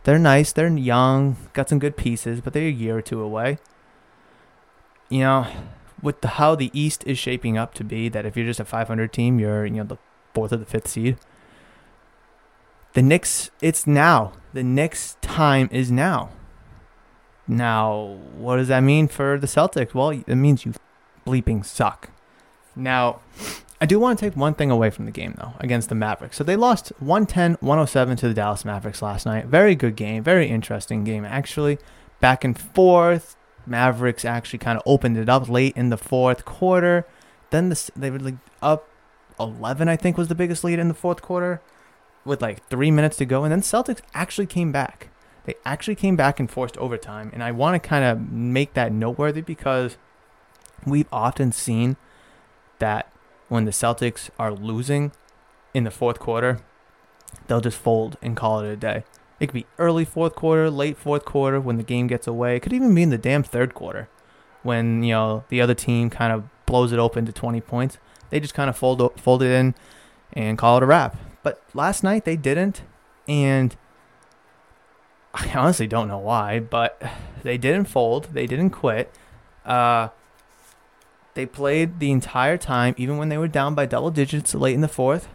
They're 0.04 0.18
nice, 0.18 0.52
they're 0.52 0.68
young, 0.68 1.36
got 1.52 1.68
some 1.68 1.78
good 1.78 1.96
pieces, 1.96 2.40
but 2.40 2.52
they're 2.52 2.68
a 2.68 2.70
year 2.70 2.98
or 2.98 3.02
two 3.02 3.20
away. 3.20 3.58
You 5.08 5.20
know, 5.20 5.46
with 6.00 6.20
the 6.20 6.28
how 6.28 6.54
the 6.54 6.70
East 6.72 7.04
is 7.06 7.18
shaping 7.18 7.58
up 7.58 7.74
to 7.74 7.84
be, 7.84 8.08
that 8.08 8.24
if 8.24 8.36
you're 8.36 8.46
just 8.46 8.60
a 8.60 8.64
500 8.64 9.12
team, 9.12 9.38
you're 9.38 9.66
you 9.66 9.74
know 9.74 9.84
the 9.84 9.98
fourth 10.36 10.52
or 10.52 10.58
the 10.58 10.66
fifth 10.66 10.88
seed. 10.88 11.16
The 12.92 13.00
Knicks, 13.00 13.50
it's 13.62 13.86
now. 13.86 14.32
The 14.52 14.62
Knicks' 14.62 15.16
time 15.22 15.70
is 15.72 15.90
now. 15.90 16.28
Now, 17.48 18.18
what 18.36 18.56
does 18.56 18.68
that 18.68 18.80
mean 18.80 19.08
for 19.08 19.38
the 19.38 19.46
Celtics? 19.46 19.94
Well, 19.94 20.10
it 20.10 20.34
means 20.34 20.66
you 20.66 20.74
bleeping 21.26 21.64
suck. 21.64 22.10
Now, 22.74 23.20
I 23.80 23.86
do 23.86 23.98
want 23.98 24.18
to 24.18 24.24
take 24.24 24.36
one 24.36 24.52
thing 24.52 24.70
away 24.70 24.90
from 24.90 25.06
the 25.06 25.10
game, 25.10 25.34
though, 25.38 25.54
against 25.58 25.88
the 25.88 25.94
Mavericks. 25.94 26.36
So 26.36 26.44
they 26.44 26.56
lost 26.56 26.92
110 26.98 27.56
107 27.60 28.16
to 28.18 28.28
the 28.28 28.34
Dallas 28.34 28.64
Mavericks 28.64 29.00
last 29.00 29.24
night. 29.24 29.46
Very 29.46 29.74
good 29.74 29.96
game. 29.96 30.22
Very 30.22 30.48
interesting 30.48 31.04
game, 31.04 31.24
actually. 31.24 31.78
Back 32.20 32.44
and 32.44 32.58
forth. 32.58 33.36
Mavericks 33.66 34.24
actually 34.24 34.58
kind 34.58 34.76
of 34.76 34.82
opened 34.84 35.16
it 35.16 35.28
up 35.28 35.48
late 35.48 35.76
in 35.76 35.88
the 35.88 35.96
fourth 35.96 36.44
quarter. 36.44 37.06
Then 37.50 37.70
the, 37.70 37.90
they 37.96 38.10
were 38.10 38.18
like 38.18 38.36
up 38.60 38.88
11, 39.38 39.88
I 39.88 39.96
think, 39.96 40.16
was 40.16 40.28
the 40.28 40.34
biggest 40.34 40.64
lead 40.64 40.78
in 40.78 40.88
the 40.88 40.94
fourth 40.94 41.22
quarter 41.22 41.60
with 42.24 42.42
like 42.42 42.66
three 42.68 42.90
minutes 42.90 43.16
to 43.18 43.24
go. 43.24 43.44
And 43.44 43.52
then 43.52 43.62
Celtics 43.62 44.00
actually 44.14 44.46
came 44.46 44.72
back. 44.72 45.08
They 45.44 45.54
actually 45.64 45.94
came 45.94 46.16
back 46.16 46.40
and 46.40 46.50
forced 46.50 46.76
overtime. 46.78 47.30
And 47.32 47.42
I 47.42 47.52
want 47.52 47.80
to 47.80 47.88
kind 47.88 48.04
of 48.04 48.30
make 48.32 48.74
that 48.74 48.92
noteworthy 48.92 49.40
because 49.40 49.96
we've 50.84 51.08
often 51.12 51.52
seen 51.52 51.96
that 52.78 53.12
when 53.48 53.64
the 53.64 53.70
Celtics 53.70 54.30
are 54.38 54.52
losing 54.52 55.12
in 55.72 55.84
the 55.84 55.90
fourth 55.90 56.18
quarter, 56.18 56.60
they'll 57.46 57.60
just 57.60 57.78
fold 57.78 58.16
and 58.20 58.36
call 58.36 58.60
it 58.60 58.68
a 58.68 58.76
day. 58.76 59.04
It 59.38 59.46
could 59.46 59.54
be 59.54 59.66
early 59.78 60.04
fourth 60.04 60.34
quarter, 60.34 60.70
late 60.70 60.96
fourth 60.96 61.24
quarter 61.24 61.60
when 61.60 61.76
the 61.76 61.82
game 61.82 62.06
gets 62.06 62.26
away. 62.26 62.56
It 62.56 62.60
could 62.60 62.72
even 62.72 62.94
be 62.94 63.02
in 63.02 63.10
the 63.10 63.18
damn 63.18 63.42
third 63.42 63.74
quarter 63.74 64.08
when, 64.62 65.02
you 65.02 65.12
know, 65.12 65.44
the 65.48 65.60
other 65.60 65.74
team 65.74 66.10
kind 66.10 66.32
of 66.32 66.44
blows 66.64 66.92
it 66.92 66.98
open 66.98 67.26
to 67.26 67.32
20 67.32 67.60
points. 67.60 67.98
They 68.30 68.40
just 68.40 68.54
kind 68.54 68.68
of 68.68 68.76
fold 68.76 69.20
fold 69.20 69.42
it 69.42 69.50
in 69.50 69.74
and 70.32 70.58
call 70.58 70.76
it 70.76 70.82
a 70.82 70.86
wrap. 70.86 71.16
But 71.42 71.62
last 71.74 72.02
night 72.02 72.24
they 72.24 72.36
didn't. 72.36 72.82
And 73.28 73.76
I 75.34 75.52
honestly 75.54 75.86
don't 75.86 76.08
know 76.08 76.18
why, 76.18 76.60
but 76.60 77.00
they 77.42 77.58
didn't 77.58 77.86
fold. 77.86 78.28
They 78.32 78.46
didn't 78.46 78.70
quit. 78.70 79.12
Uh, 79.64 80.08
they 81.34 81.44
played 81.44 82.00
the 82.00 82.10
entire 82.12 82.56
time, 82.56 82.94
even 82.96 83.18
when 83.18 83.28
they 83.28 83.36
were 83.36 83.48
down 83.48 83.74
by 83.74 83.84
double 83.84 84.10
digits 84.10 84.54
late 84.54 84.74
in 84.74 84.80
the 84.80 84.88
fourth. 84.88 85.28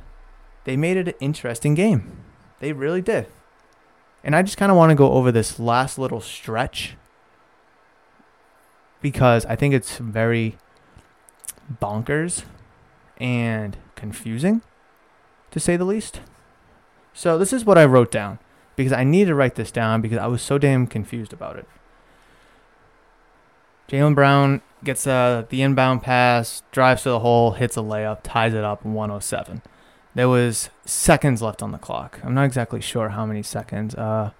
They 0.63 0.75
made 0.75 0.97
it 0.97 1.07
an 1.07 1.13
interesting 1.19 1.75
game. 1.75 2.23
They 2.59 2.73
really 2.73 3.01
did. 3.01 3.27
And 4.23 4.35
I 4.35 4.41
just 4.41 4.57
kind 4.57 4.71
of 4.71 4.77
want 4.77 4.91
to 4.91 4.95
go 4.95 5.11
over 5.13 5.31
this 5.31 5.59
last 5.59 5.97
little 5.97 6.21
stretch 6.21 6.95
because 9.01 9.45
I 9.47 9.55
think 9.55 9.73
it's 9.73 9.97
very 9.97 10.57
bonkers 11.81 12.43
and 13.21 13.77
confusing, 13.95 14.61
to 15.51 15.59
say 15.59 15.77
the 15.77 15.85
least. 15.85 16.19
So, 17.13 17.37
this 17.37 17.53
is 17.53 17.63
what 17.63 17.77
I 17.77 17.85
wrote 17.85 18.11
down 18.11 18.39
because 18.75 18.91
I 18.91 19.03
need 19.03 19.25
to 19.25 19.35
write 19.35 19.55
this 19.55 19.71
down 19.71 20.01
because 20.01 20.17
I 20.17 20.27
was 20.27 20.41
so 20.41 20.57
damn 20.57 20.87
confused 20.87 21.31
about 21.31 21.57
it. 21.57 21.67
Jaylen 23.87 24.15
Brown 24.15 24.61
gets 24.83 25.05
uh, 25.05 25.45
the 25.49 25.61
inbound 25.61 26.01
pass, 26.01 26.63
drives 26.71 27.03
to 27.03 27.09
the 27.09 27.19
hole, 27.19 27.51
hits 27.51 27.77
a 27.77 27.81
layup, 27.81 28.19
ties 28.23 28.53
it 28.53 28.63
up 28.63 28.83
107. 28.85 29.61
There 30.15 30.29
was 30.29 30.69
seconds 30.85 31.41
left 31.41 31.61
on 31.61 31.71
the 31.71 31.77
clock. 31.77 32.19
I'm 32.23 32.33
not 32.33 32.45
exactly 32.45 32.81
sure 32.81 33.09
how 33.09 33.25
many 33.25 33.43
seconds. 33.43 33.93
Uh, 33.95 34.31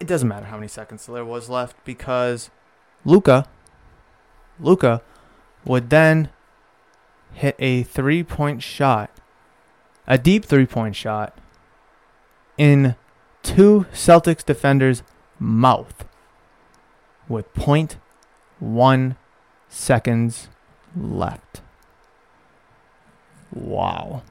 it 0.00 0.06
doesn't 0.06 0.28
matter 0.28 0.46
how 0.46 0.56
many 0.56 0.68
seconds 0.68 1.06
there 1.06 1.24
was 1.24 1.48
left 1.48 1.76
because 1.84 2.50
Luka, 3.04 3.46
Luka 4.60 5.02
would 5.64 5.90
then 5.90 6.28
hit 7.38 7.56
a 7.58 7.82
three-point 7.84 8.62
shot, 8.62 9.10
a 10.06 10.18
deep 10.18 10.44
three-point 10.44 10.96
shot, 10.96 11.36
in 12.56 12.96
two 13.42 13.86
Celtics 13.92 14.44
defenders' 14.44 15.02
mouth, 15.38 16.04
with 17.28 17.52
point 17.54 17.96
one 18.58 19.16
seconds 19.68 20.48
left. 20.96 21.60
Wow. 23.52 24.22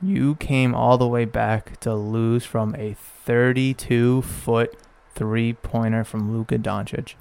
You 0.00 0.34
came 0.36 0.74
all 0.74 0.98
the 0.98 1.06
way 1.06 1.24
back 1.24 1.78
to 1.80 1.94
lose 1.94 2.44
from 2.44 2.74
a 2.76 2.94
32 2.94 4.22
foot 4.22 4.76
three 5.14 5.52
pointer 5.52 6.04
from 6.04 6.36
Luka 6.36 6.58
Doncic. 6.58 7.14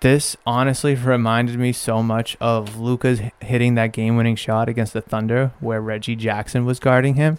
This 0.00 0.34
honestly 0.46 0.94
reminded 0.94 1.58
me 1.58 1.72
so 1.72 2.02
much 2.02 2.36
of 2.40 2.78
Luka's 2.78 3.20
hitting 3.40 3.74
that 3.74 3.92
game 3.92 4.16
winning 4.16 4.36
shot 4.36 4.68
against 4.68 4.94
the 4.94 5.02
Thunder 5.02 5.52
where 5.60 5.80
Reggie 5.80 6.16
Jackson 6.16 6.64
was 6.64 6.80
guarding 6.80 7.14
him. 7.16 7.38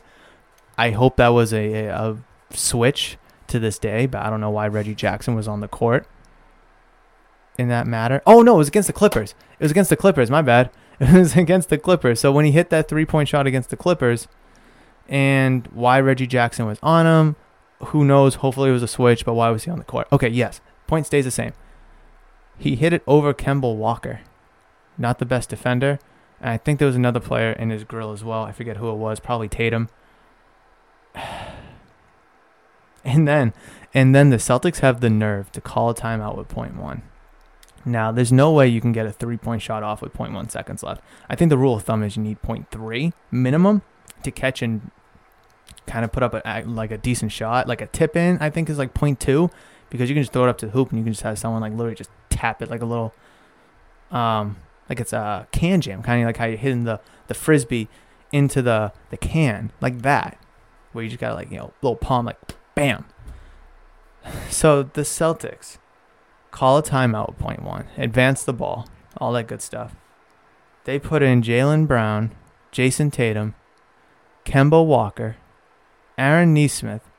I 0.78 0.92
hope 0.92 1.18
that 1.18 1.30
was 1.30 1.54
a, 1.54 1.86
a 1.86 2.18
switch 2.52 3.18
to 3.48 3.60
this 3.60 3.80
day, 3.80 4.06
but 4.06 4.22
I 4.22 4.30
don't 4.30 4.42
know 4.42 4.52
why 4.52 4.68
Reggie 4.68 4.94
Jackson 4.94 5.34
was 5.36 5.48
on 5.48 5.60
the 5.60 5.68
court 5.68 6.08
in 7.58 7.68
that 7.70 7.88
matter. 7.88 8.22
Oh 8.28 8.44
no, 8.44 8.56
it 8.56 8.60
was 8.60 8.68
against 8.68 8.88
the 8.88 8.94
Clippers. 8.94 9.34
It 9.60 9.64
was 9.64 9.72
against 9.72 9.90
the 9.90 9.98
Clippers. 9.98 10.30
My 10.30 10.42
bad. 10.42 10.70
It 11.02 11.14
was 11.14 11.36
against 11.36 11.70
the 11.70 11.80
Clippers. 11.80 12.20
So 12.20 12.32
when 12.32 12.46
he 12.46 12.52
hit 12.52 12.70
that 12.70 12.88
three 12.88 13.08
point 13.08 13.28
shot 13.28 13.48
against 13.48 13.72
the 13.72 13.76
Clippers, 13.76 14.28
and 15.10 15.66
why 15.74 16.00
Reggie 16.00 16.28
Jackson 16.28 16.68
was 16.68 16.78
on 16.84 17.08
him, 17.08 17.36
who 17.86 18.06
knows? 18.06 18.36
Hopefully 18.36 18.70
it 18.70 18.74
was 18.74 18.84
a 18.84 18.88
switch, 18.88 19.26
but 19.26 19.34
why 19.34 19.50
was 19.50 19.64
he 19.64 19.72
on 19.72 19.80
the 19.80 19.84
court? 19.84 20.08
Okay, 20.12 20.28
yes. 20.28 20.62
Point 20.86 21.08
stays 21.08 21.26
the 21.26 21.32
same. 21.32 21.54
He 22.62 22.76
hit 22.76 22.94
it 22.94 23.02
over 23.08 23.34
Kemba 23.34 23.76
Walker, 23.76 24.20
not 24.96 25.18
the 25.18 25.26
best 25.26 25.50
defender. 25.50 25.98
And 26.40 26.52
I 26.52 26.58
think 26.58 26.78
there 26.78 26.86
was 26.86 26.96
another 26.96 27.20
player 27.20 27.54
in 27.54 27.72
his 27.72 27.84
grill 27.84 28.12
as 28.12 28.24
well. 28.24 28.44
I 28.44 28.52
forget 28.52 28.78
who 28.78 28.92
it 28.92 28.98
was. 28.98 29.20
Probably 29.20 29.50
Tatum. 29.50 29.90
And 33.04 33.28
then, 33.28 33.56
and 33.96 34.14
then 34.14 34.30
the 34.30 34.38
Celtics 34.38 34.82
have 34.82 35.02
the 35.02 35.10
nerve 35.10 35.52
to 35.54 35.60
call 35.60 35.90
a 35.90 35.96
timeout 35.96 36.38
with 36.38 36.50
point 36.50 36.78
one. 36.78 37.02
Now, 37.84 38.12
there's 38.12 38.32
no 38.32 38.52
way 38.52 38.68
you 38.68 38.80
can 38.80 38.92
get 38.92 39.08
a 39.08 39.12
three 39.12 39.38
point 39.38 39.64
shot 39.64 39.82
off 39.82 40.04
with 40.04 40.14
0.1 40.14 40.52
seconds 40.52 40.84
left. 40.84 41.02
I 41.28 41.36
think 41.36 41.50
the 41.50 41.58
rule 41.58 41.74
of 41.74 41.82
thumb 41.82 42.04
is 42.04 42.16
you 42.16 42.22
need 42.22 42.40
0.3 42.44 43.12
minimum 43.32 43.82
to 44.22 44.30
catch 44.30 44.62
and 44.62 44.92
kind 45.88 46.06
of 46.06 46.12
put 46.12 46.22
up 46.22 46.40
a, 46.46 46.64
like 46.68 46.92
a 46.92 46.98
decent 47.00 47.32
shot. 47.32 47.68
Like 47.68 47.82
a 47.82 47.88
tip 47.88 48.16
in, 48.16 48.38
I 48.40 48.52
think 48.52 48.70
is 48.70 48.78
like 48.78 48.94
0.2 48.94 49.50
because 49.92 50.10
you 50.10 50.16
can 50.16 50.24
just 50.24 50.34
throw 50.34 50.46
it 50.46 50.50
up 50.50 50.58
to 50.58 50.66
the 50.66 50.72
hoop 50.72 50.90
and 50.90 50.98
you 50.98 51.04
can 51.04 51.14
just 51.14 51.22
have 51.22 51.38
someone 51.38 51.62
like 51.62 51.74
literally 51.74 51.94
just 51.94 52.10
tap 52.30 52.62
it 52.64 52.70
like 52.72 52.82
a 52.82 52.86
little, 52.86 53.14
um, 54.10 54.56
like 54.90 55.00
it's 55.00 55.14
a 55.14 55.48
can 55.52 55.82
jam, 55.82 56.02
kind 56.02 56.24
of 56.24 56.26
like 56.26 56.38
how 56.38 56.46
you're 56.46 56.58
hitting 56.58 56.86
the, 56.86 57.00
the 57.28 57.34
frisbee 57.36 57.88
into 58.32 58.62
the, 58.62 58.94
the 59.12 59.18
can, 59.18 59.72
like 59.82 60.02
that, 60.02 60.40
where 60.94 61.04
you 61.04 61.10
just 61.10 61.20
gotta 61.20 61.36
like, 61.36 61.52
you 61.52 61.58
know, 61.58 61.74
little 61.84 61.98
palm, 61.98 62.26
like 62.26 62.38
bam. 62.74 63.06
So 64.50 64.84
the 64.84 65.02
Celtics 65.02 65.78
call 66.52 66.78
a 66.78 66.84
timeout 66.84 67.38
point 67.38 67.64
one, 67.64 67.88
advance 67.98 68.44
the 68.44 68.54
ball, 68.54 68.88
all 69.18 69.34
that 69.34 69.48
good 69.48 69.62
stuff. 69.62 69.96
They 70.86 71.00
put 71.00 71.22
in 71.22 71.42
Jaylen 71.42 71.86
Brown, 71.86 72.32
Jayson 72.72 73.12
Tatum, 73.12 73.56
Kemba 74.46 74.86
Walker, 74.86 75.36
Aaron 76.18 76.54
Nesmith, 76.54 77.11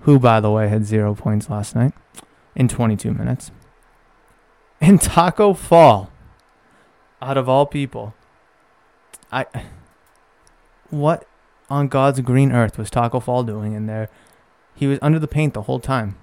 who 0.00 0.18
by 0.18 0.40
the 0.40 0.50
way 0.50 0.68
had 0.68 0.84
zero 0.84 1.14
points 1.14 1.50
last 1.50 1.74
night 1.74 1.92
in 2.54 2.68
22 2.68 3.12
minutes, 3.12 3.50
and 4.80 5.00
Tacko 5.00 5.56
Fall. 5.56 6.10
Out 7.22 7.38
of 7.38 7.48
all 7.48 7.64
people, 7.64 8.14
I 9.32 9.46
what 10.90 11.26
on 11.70 11.88
God's 11.88 12.20
green 12.20 12.52
earth 12.52 12.78
was 12.78 12.90
Tacko 12.90 13.20
Fall 13.20 13.42
doing 13.42 13.72
in 13.72 13.86
there? 13.86 14.08
He 14.74 14.86
was 14.86 14.98
under 15.00 15.18
the 15.18 15.26
paint 15.26 15.54
the 15.54 15.62
whole 15.62 15.80
time. 15.80 16.16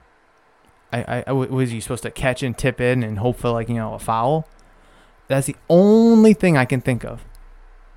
I, 0.93 1.23
I, 1.25 1.31
was 1.31 1.71
he 1.71 1.81
supposed 1.81 2.03
to 2.03 2.11
catch 2.11 2.43
and 2.43 2.55
tip 2.55 2.79
in 2.79 3.01
and 3.01 3.17
hope 3.17 3.37
for 3.37 3.49
like 3.49 3.67
you 3.67 3.75
know 3.75 3.95
a 3.95 3.99
foul? 3.99 4.47
That's 5.27 5.47
the 5.47 5.55
only 5.67 6.33
thing 6.33 6.55
I 6.55 6.65
can 6.65 6.81
think 6.81 7.03
of. 7.03 7.25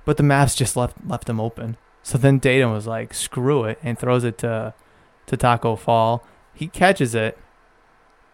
But 0.03 0.17
the 0.17 0.23
Mavs 0.23 0.57
just 0.57 0.75
left 0.75 0.95
left 1.05 1.29
him 1.29 1.39
open. 1.39 1.77
So 2.01 2.17
then 2.17 2.39
Tatum 2.39 2.71
was 2.71 2.87
like, 2.87 3.13
screw 3.13 3.65
it, 3.65 3.77
and 3.83 3.99
throws 3.99 4.23
it 4.23 4.37
to 4.39 4.73
to 5.27 5.37
Tacko 5.37 5.77
Fall. 5.77 6.25
He 6.53 6.67
catches 6.67 7.13
it. 7.15 7.37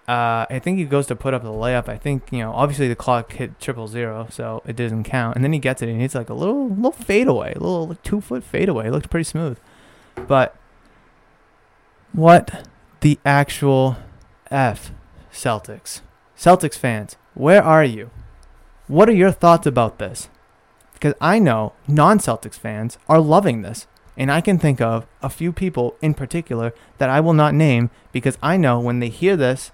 Uh, 0.07 0.45
I 0.49 0.59
think 0.59 0.79
he 0.79 0.85
goes 0.85 1.07
to 1.07 1.15
put 1.15 1.33
up 1.33 1.43
the 1.43 1.49
layup. 1.49 1.87
I 1.87 1.97
think 1.97 2.31
you 2.31 2.39
know, 2.39 2.51
obviously 2.53 2.87
the 2.87 2.95
clock 2.95 3.31
hit 3.33 3.59
triple 3.59 3.87
zero, 3.87 4.27
so 4.29 4.61
it 4.65 4.75
doesn't 4.75 5.03
count. 5.03 5.35
And 5.35 5.43
then 5.43 5.53
he 5.53 5.59
gets 5.59 5.81
it, 5.81 5.89
and 5.89 6.01
it's 6.01 6.15
like 6.15 6.29
a 6.29 6.33
little 6.33 6.69
little 6.69 6.91
fadeaway, 6.91 7.53
a 7.53 7.59
little 7.59 7.95
two 8.03 8.19
foot 8.21 8.43
fadeaway. 8.43 8.87
It 8.87 8.91
looked 8.91 9.09
pretty 9.09 9.23
smooth. 9.25 9.57
But 10.27 10.55
what 12.11 12.67
the 13.01 13.19
actual 13.25 13.97
F 14.51 14.91
Celtics. 15.31 16.01
Celtics 16.37 16.77
fans, 16.77 17.17
where 17.33 17.63
are 17.63 17.83
you? 17.83 18.11
What 18.87 19.09
are 19.09 19.13
your 19.13 19.31
thoughts 19.31 19.65
about 19.65 19.97
this? 19.97 20.29
Because 20.93 21.13
I 21.19 21.39
know 21.39 21.73
non 21.87 22.19
Celtics 22.19 22.57
fans 22.57 22.97
are 23.09 23.19
loving 23.19 23.61
this. 23.61 23.87
And 24.15 24.31
I 24.31 24.41
can 24.41 24.59
think 24.59 24.79
of 24.79 25.07
a 25.21 25.29
few 25.29 25.51
people 25.51 25.95
in 26.01 26.13
particular 26.13 26.73
that 26.97 27.09
I 27.09 27.19
will 27.19 27.33
not 27.33 27.53
name 27.55 27.89
because 28.11 28.37
I 28.43 28.57
know 28.57 28.79
when 28.79 28.99
they 28.99 29.09
hear 29.09 29.35
this, 29.35 29.71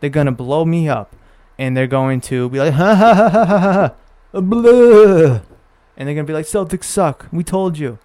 they're 0.00 0.10
going 0.10 0.26
to 0.26 0.32
blow 0.32 0.64
me 0.64 0.88
up. 0.88 1.14
And 1.58 1.76
they're 1.76 1.86
going 1.86 2.20
to 2.22 2.48
be 2.48 2.58
like, 2.58 2.74
ha 2.74 2.94
ha 2.94 3.14
ha 3.14 3.28
ha 3.28 3.44
ha 3.46 3.94
ha, 4.32 4.40
blah. 4.40 5.40
And 5.96 6.06
they're 6.06 6.14
going 6.14 6.26
to 6.26 6.30
be 6.30 6.32
like, 6.32 6.46
Celtics 6.46 6.84
suck. 6.84 7.26
We 7.32 7.44
told 7.44 7.78
you. 7.78 7.98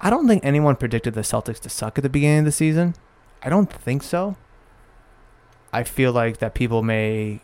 I 0.00 0.10
don't 0.10 0.26
think 0.26 0.44
anyone 0.44 0.76
predicted 0.76 1.14
the 1.14 1.20
Celtics 1.20 1.60
to 1.60 1.68
suck 1.68 1.98
at 1.98 2.02
the 2.02 2.08
beginning 2.08 2.40
of 2.40 2.44
the 2.46 2.52
season. 2.52 2.94
I 3.42 3.48
don't 3.48 3.72
think 3.72 4.02
so. 4.02 4.36
I 5.72 5.84
feel 5.84 6.12
like 6.12 6.38
that 6.38 6.54
people 6.54 6.82
may 6.82 7.40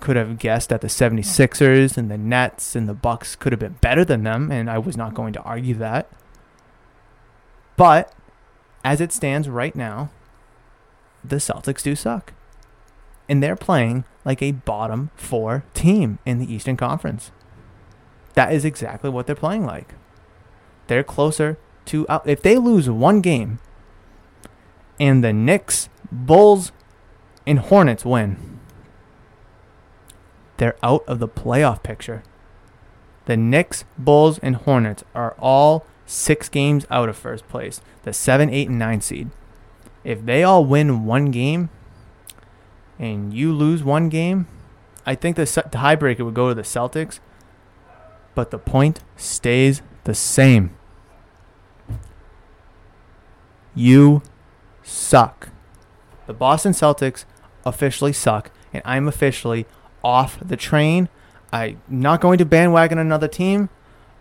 could 0.00 0.16
have 0.16 0.38
guessed 0.38 0.68
that 0.68 0.80
the 0.80 0.88
76ers 0.88 1.96
and 1.96 2.08
the 2.08 2.16
Nets 2.16 2.76
and 2.76 2.88
the 2.88 2.94
Bucks 2.94 3.34
could 3.34 3.52
have 3.52 3.58
been 3.58 3.78
better 3.80 4.04
than 4.04 4.22
them 4.22 4.50
and 4.50 4.70
I 4.70 4.78
was 4.78 4.96
not 4.96 5.12
going 5.12 5.32
to 5.32 5.42
argue 5.42 5.74
that. 5.74 6.08
But 7.78 8.12
as 8.84 9.00
it 9.00 9.12
stands 9.12 9.48
right 9.48 9.74
now, 9.74 10.10
the 11.24 11.36
Celtics 11.36 11.82
do 11.82 11.94
suck. 11.94 12.34
And 13.28 13.40
they're 13.42 13.56
playing 13.56 14.04
like 14.24 14.42
a 14.42 14.52
bottom 14.52 15.10
4 15.14 15.64
team 15.74 16.18
in 16.26 16.38
the 16.38 16.52
Eastern 16.52 16.76
Conference. 16.76 17.30
That 18.34 18.52
is 18.52 18.64
exactly 18.64 19.08
what 19.08 19.26
they're 19.26 19.36
playing 19.36 19.64
like. 19.64 19.94
They're 20.88 21.04
closer 21.04 21.56
to 21.86 22.04
if 22.24 22.42
they 22.42 22.56
lose 22.56 22.90
one 22.90 23.20
game 23.20 23.60
and 24.98 25.22
the 25.22 25.32
Knicks, 25.32 25.88
Bulls, 26.10 26.72
and 27.46 27.60
Hornets 27.60 28.04
win, 28.04 28.58
they're 30.56 30.76
out 30.82 31.04
of 31.06 31.20
the 31.20 31.28
playoff 31.28 31.84
picture. 31.84 32.24
The 33.26 33.36
Knicks, 33.36 33.84
Bulls, 33.96 34.40
and 34.40 34.56
Hornets 34.56 35.04
are 35.14 35.36
all 35.38 35.86
six 36.08 36.48
games 36.48 36.86
out 36.90 37.08
of 37.08 37.16
first 37.16 37.46
place, 37.48 37.80
the 38.02 38.12
seven, 38.12 38.48
eight, 38.48 38.68
and 38.68 38.78
nine 38.78 39.00
seed. 39.00 39.30
If 40.04 40.24
they 40.24 40.42
all 40.42 40.64
win 40.64 41.04
one 41.04 41.30
game 41.30 41.68
and 42.98 43.32
you 43.32 43.52
lose 43.52 43.84
one 43.84 44.08
game, 44.08 44.46
I 45.04 45.14
think 45.14 45.36
the 45.36 45.42
tiebreaker 45.42 46.24
would 46.24 46.34
go 46.34 46.48
to 46.48 46.54
the 46.54 46.62
Celtics, 46.62 47.20
but 48.34 48.50
the 48.50 48.58
point 48.58 49.00
stays 49.16 49.82
the 50.04 50.14
same. 50.14 50.74
You 53.74 54.22
suck. 54.82 55.50
The 56.26 56.34
Boston 56.34 56.72
Celtics 56.72 57.24
officially 57.64 58.12
suck, 58.12 58.50
and 58.72 58.82
I'm 58.84 59.08
officially 59.08 59.66
off 60.02 60.38
the 60.40 60.56
train. 60.56 61.08
I'm 61.52 61.80
not 61.88 62.20
going 62.20 62.38
to 62.38 62.44
bandwagon 62.44 62.98
another 62.98 63.28
team. 63.28 63.68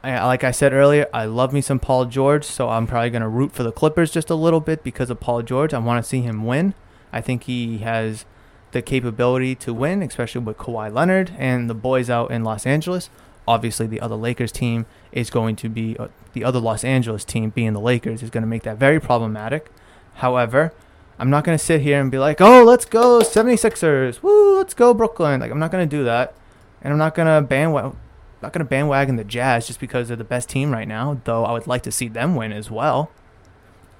I, 0.03 0.23
like 0.25 0.43
I 0.43 0.51
said 0.51 0.73
earlier, 0.73 1.07
I 1.13 1.25
love 1.25 1.51
me 1.51 1.61
some 1.61 1.79
Paul 1.79 2.05
George, 2.05 2.43
so 2.43 2.69
I'm 2.69 2.87
probably 2.87 3.09
going 3.09 3.21
to 3.23 3.27
root 3.27 3.51
for 3.51 3.63
the 3.63 3.71
Clippers 3.71 4.11
just 4.11 4.29
a 4.29 4.35
little 4.35 4.59
bit 4.59 4.83
because 4.83 5.09
of 5.09 5.19
Paul 5.19 5.41
George. 5.41 5.73
I 5.73 5.79
want 5.79 6.03
to 6.03 6.07
see 6.07 6.21
him 6.21 6.45
win. 6.45 6.73
I 7.11 7.21
think 7.21 7.43
he 7.43 7.79
has 7.79 8.25
the 8.71 8.81
capability 8.81 9.55
to 9.55 9.73
win, 9.73 10.03
especially 10.03 10.41
with 10.41 10.57
Kawhi 10.57 10.93
Leonard 10.93 11.31
and 11.37 11.69
the 11.69 11.73
boys 11.73 12.09
out 12.09 12.31
in 12.31 12.43
Los 12.43 12.65
Angeles. 12.65 13.09
Obviously, 13.47 13.87
the 13.87 14.01
other 14.01 14.15
Lakers 14.15 14.51
team 14.51 14.85
is 15.11 15.29
going 15.29 15.55
to 15.55 15.69
be 15.69 15.97
uh, 15.97 16.09
the 16.33 16.43
other 16.43 16.59
Los 16.59 16.83
Angeles 16.83 17.23
team, 17.23 17.49
being 17.49 17.73
the 17.73 17.79
Lakers, 17.79 18.21
is 18.21 18.29
going 18.29 18.43
to 18.43 18.47
make 18.47 18.63
that 18.63 18.77
very 18.77 18.99
problematic. 18.99 19.71
However, 20.15 20.73
I'm 21.17 21.29
not 21.29 21.43
going 21.43 21.57
to 21.57 21.63
sit 21.63 21.81
here 21.81 21.99
and 21.99 22.11
be 22.11 22.19
like, 22.19 22.41
oh, 22.41 22.63
let's 22.63 22.85
go 22.85 23.21
76ers. 23.21 24.21
Woo, 24.21 24.57
let's 24.57 24.73
go 24.73 24.93
Brooklyn. 24.93 25.39
Like, 25.39 25.51
I'm 25.51 25.59
not 25.59 25.71
going 25.71 25.87
to 25.87 25.97
do 25.97 26.03
that. 26.03 26.35
And 26.81 26.93
I'm 26.93 26.99
not 26.99 27.15
going 27.15 27.27
to 27.27 27.47
bandwagon, 27.47 27.97
not 28.41 28.53
going 28.53 28.59
to 28.59 28.69
bandwagon 28.69 29.15
the 29.15 29.23
Jazz 29.23 29.67
just 29.67 29.79
because 29.79 30.07
they're 30.07 30.17
the 30.17 30.23
best 30.23 30.49
team 30.49 30.71
right 30.71 30.87
now, 30.87 31.19
though 31.23 31.45
I 31.45 31.53
would 31.53 31.67
like 31.67 31.83
to 31.83 31.91
see 31.91 32.07
them 32.07 32.35
win 32.35 32.51
as 32.51 32.69
well. 32.69 33.11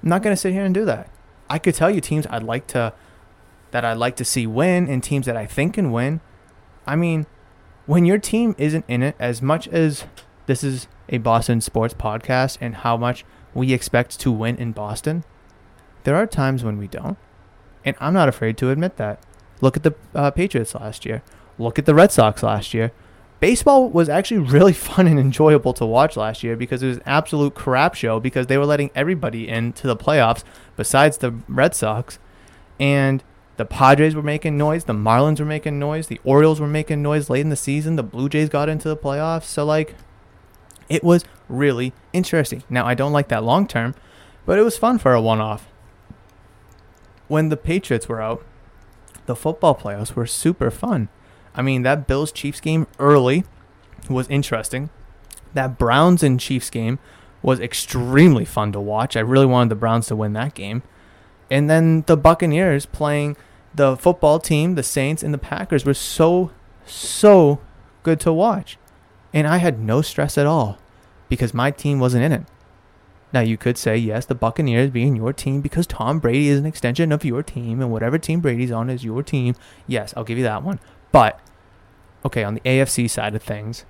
I'm 0.02 0.08
not 0.08 0.22
going 0.22 0.34
to 0.34 0.40
sit 0.40 0.52
here 0.52 0.64
and 0.64 0.74
do 0.74 0.84
that. 0.84 1.10
I 1.50 1.58
could 1.58 1.74
tell 1.74 1.90
you 1.90 2.00
teams 2.00 2.26
I'd 2.28 2.42
like 2.42 2.66
to 2.68 2.92
that 3.70 3.84
I'd 3.84 3.98
like 3.98 4.16
to 4.16 4.24
see 4.24 4.46
win 4.46 4.88
and 4.88 5.02
teams 5.02 5.26
that 5.26 5.36
I 5.36 5.46
think 5.46 5.74
can 5.74 5.92
win. 5.92 6.20
I 6.86 6.96
mean, 6.96 7.26
when 7.86 8.04
your 8.04 8.18
team 8.18 8.54
isn't 8.58 8.84
in 8.88 9.02
it 9.02 9.14
as 9.18 9.42
much 9.42 9.68
as 9.68 10.04
this 10.46 10.64
is 10.64 10.88
a 11.08 11.18
Boston 11.18 11.60
sports 11.60 11.94
podcast 11.94 12.58
and 12.60 12.76
how 12.76 12.96
much 12.96 13.24
we 13.54 13.72
expect 13.72 14.18
to 14.20 14.32
win 14.32 14.56
in 14.56 14.72
Boston, 14.72 15.24
there 16.04 16.16
are 16.16 16.26
times 16.26 16.64
when 16.64 16.78
we 16.78 16.86
don't. 16.86 17.18
And 17.84 17.96
I'm 18.00 18.14
not 18.14 18.28
afraid 18.28 18.56
to 18.58 18.70
admit 18.70 18.96
that. 18.96 19.22
Look 19.60 19.76
at 19.76 19.82
the 19.82 19.94
uh, 20.14 20.30
Patriots 20.30 20.74
last 20.74 21.04
year. 21.04 21.22
Look 21.58 21.78
at 21.78 21.86
the 21.86 21.94
Red 21.94 22.12
Sox 22.12 22.42
last 22.42 22.72
year. 22.72 22.92
Baseball 23.40 23.88
was 23.88 24.08
actually 24.08 24.38
really 24.50 24.72
fun 24.72 25.06
and 25.06 25.18
enjoyable 25.18 25.72
to 25.74 25.86
watch 25.86 26.16
last 26.16 26.42
year 26.42 26.56
because 26.56 26.82
it 26.82 26.88
was 26.88 26.96
an 26.98 27.02
absolute 27.06 27.54
crap 27.54 27.94
show 27.94 28.20
because 28.20 28.46
they 28.46 28.58
were 28.58 28.66
letting 28.66 28.90
everybody 28.94 29.48
into 29.48 29.86
the 29.86 29.96
playoffs 29.96 30.42
besides 30.76 31.18
the 31.18 31.32
Red 31.48 31.74
Sox. 31.74 32.18
And 32.80 33.22
the 33.56 33.64
Padres 33.64 34.14
were 34.14 34.22
making 34.22 34.56
noise. 34.56 34.84
The 34.84 34.92
Marlins 34.92 35.40
were 35.40 35.46
making 35.46 35.78
noise. 35.78 36.06
The 36.06 36.20
Orioles 36.22 36.60
were 36.60 36.68
making 36.68 37.02
noise 37.02 37.28
late 37.28 37.40
in 37.40 37.48
the 37.48 37.56
season. 37.56 37.96
The 37.96 38.04
Blue 38.04 38.28
Jays 38.28 38.48
got 38.48 38.68
into 38.68 38.88
the 38.88 38.96
playoffs. 38.96 39.44
So, 39.44 39.64
like, 39.64 39.96
it 40.88 41.02
was 41.02 41.24
really 41.48 41.92
interesting. 42.12 42.62
Now, 42.70 42.86
I 42.86 42.94
don't 42.94 43.12
like 43.12 43.28
that 43.28 43.42
long 43.42 43.66
term, 43.66 43.96
but 44.46 44.58
it 44.58 44.62
was 44.62 44.78
fun 44.78 44.98
for 44.98 45.12
a 45.12 45.20
one 45.20 45.40
off. 45.40 45.68
When 47.26 47.48
the 47.48 47.56
Patriots 47.56 48.08
were 48.08 48.22
out, 48.22 48.44
the 49.26 49.36
football 49.36 49.74
playoffs 49.74 50.14
were 50.14 50.26
super 50.26 50.70
fun. 50.70 51.08
I 51.58 51.62
mean, 51.62 51.82
that 51.82 52.06
Bills 52.06 52.30
Chiefs 52.30 52.60
game 52.60 52.86
early 53.00 53.44
was 54.08 54.28
interesting. 54.28 54.90
That 55.54 55.76
Browns 55.76 56.22
and 56.22 56.38
Chiefs 56.38 56.70
game 56.70 57.00
was 57.42 57.58
extremely 57.58 58.44
fun 58.44 58.70
to 58.72 58.80
watch. 58.80 59.16
I 59.16 59.20
really 59.20 59.44
wanted 59.44 59.70
the 59.70 59.74
Browns 59.74 60.06
to 60.06 60.16
win 60.16 60.34
that 60.34 60.54
game. 60.54 60.84
And 61.50 61.68
then 61.68 62.02
the 62.06 62.16
Buccaneers 62.16 62.86
playing 62.86 63.36
the 63.74 63.96
football 63.96 64.38
team, 64.38 64.76
the 64.76 64.84
Saints, 64.84 65.24
and 65.24 65.34
the 65.34 65.38
Packers 65.38 65.84
were 65.84 65.94
so, 65.94 66.52
so 66.86 67.60
good 68.04 68.20
to 68.20 68.32
watch. 68.32 68.78
And 69.34 69.46
I 69.46 69.56
had 69.56 69.80
no 69.80 70.00
stress 70.00 70.38
at 70.38 70.46
all 70.46 70.78
because 71.28 71.52
my 71.52 71.72
team 71.72 71.98
wasn't 71.98 72.24
in 72.24 72.32
it. 72.32 72.44
Now, 73.32 73.40
you 73.40 73.56
could 73.58 73.76
say, 73.76 73.96
yes, 73.96 74.24
the 74.24 74.34
Buccaneers 74.34 74.90
being 74.90 75.16
your 75.16 75.32
team 75.32 75.60
because 75.60 75.86
Tom 75.88 76.20
Brady 76.20 76.48
is 76.48 76.58
an 76.58 76.66
extension 76.66 77.10
of 77.10 77.24
your 77.24 77.42
team 77.42 77.80
and 77.80 77.90
whatever 77.90 78.16
team 78.16 78.40
Brady's 78.40 78.70
on 78.70 78.88
is 78.88 79.04
your 79.04 79.22
team. 79.24 79.54
Yes, 79.86 80.14
I'll 80.16 80.24
give 80.24 80.38
you 80.38 80.44
that 80.44 80.62
one. 80.62 80.78
But, 81.12 81.40
okay, 82.24 82.44
on 82.44 82.54
the 82.54 82.60
AFC 82.60 83.08
side 83.08 83.34
of 83.34 83.42
things, 83.42 83.84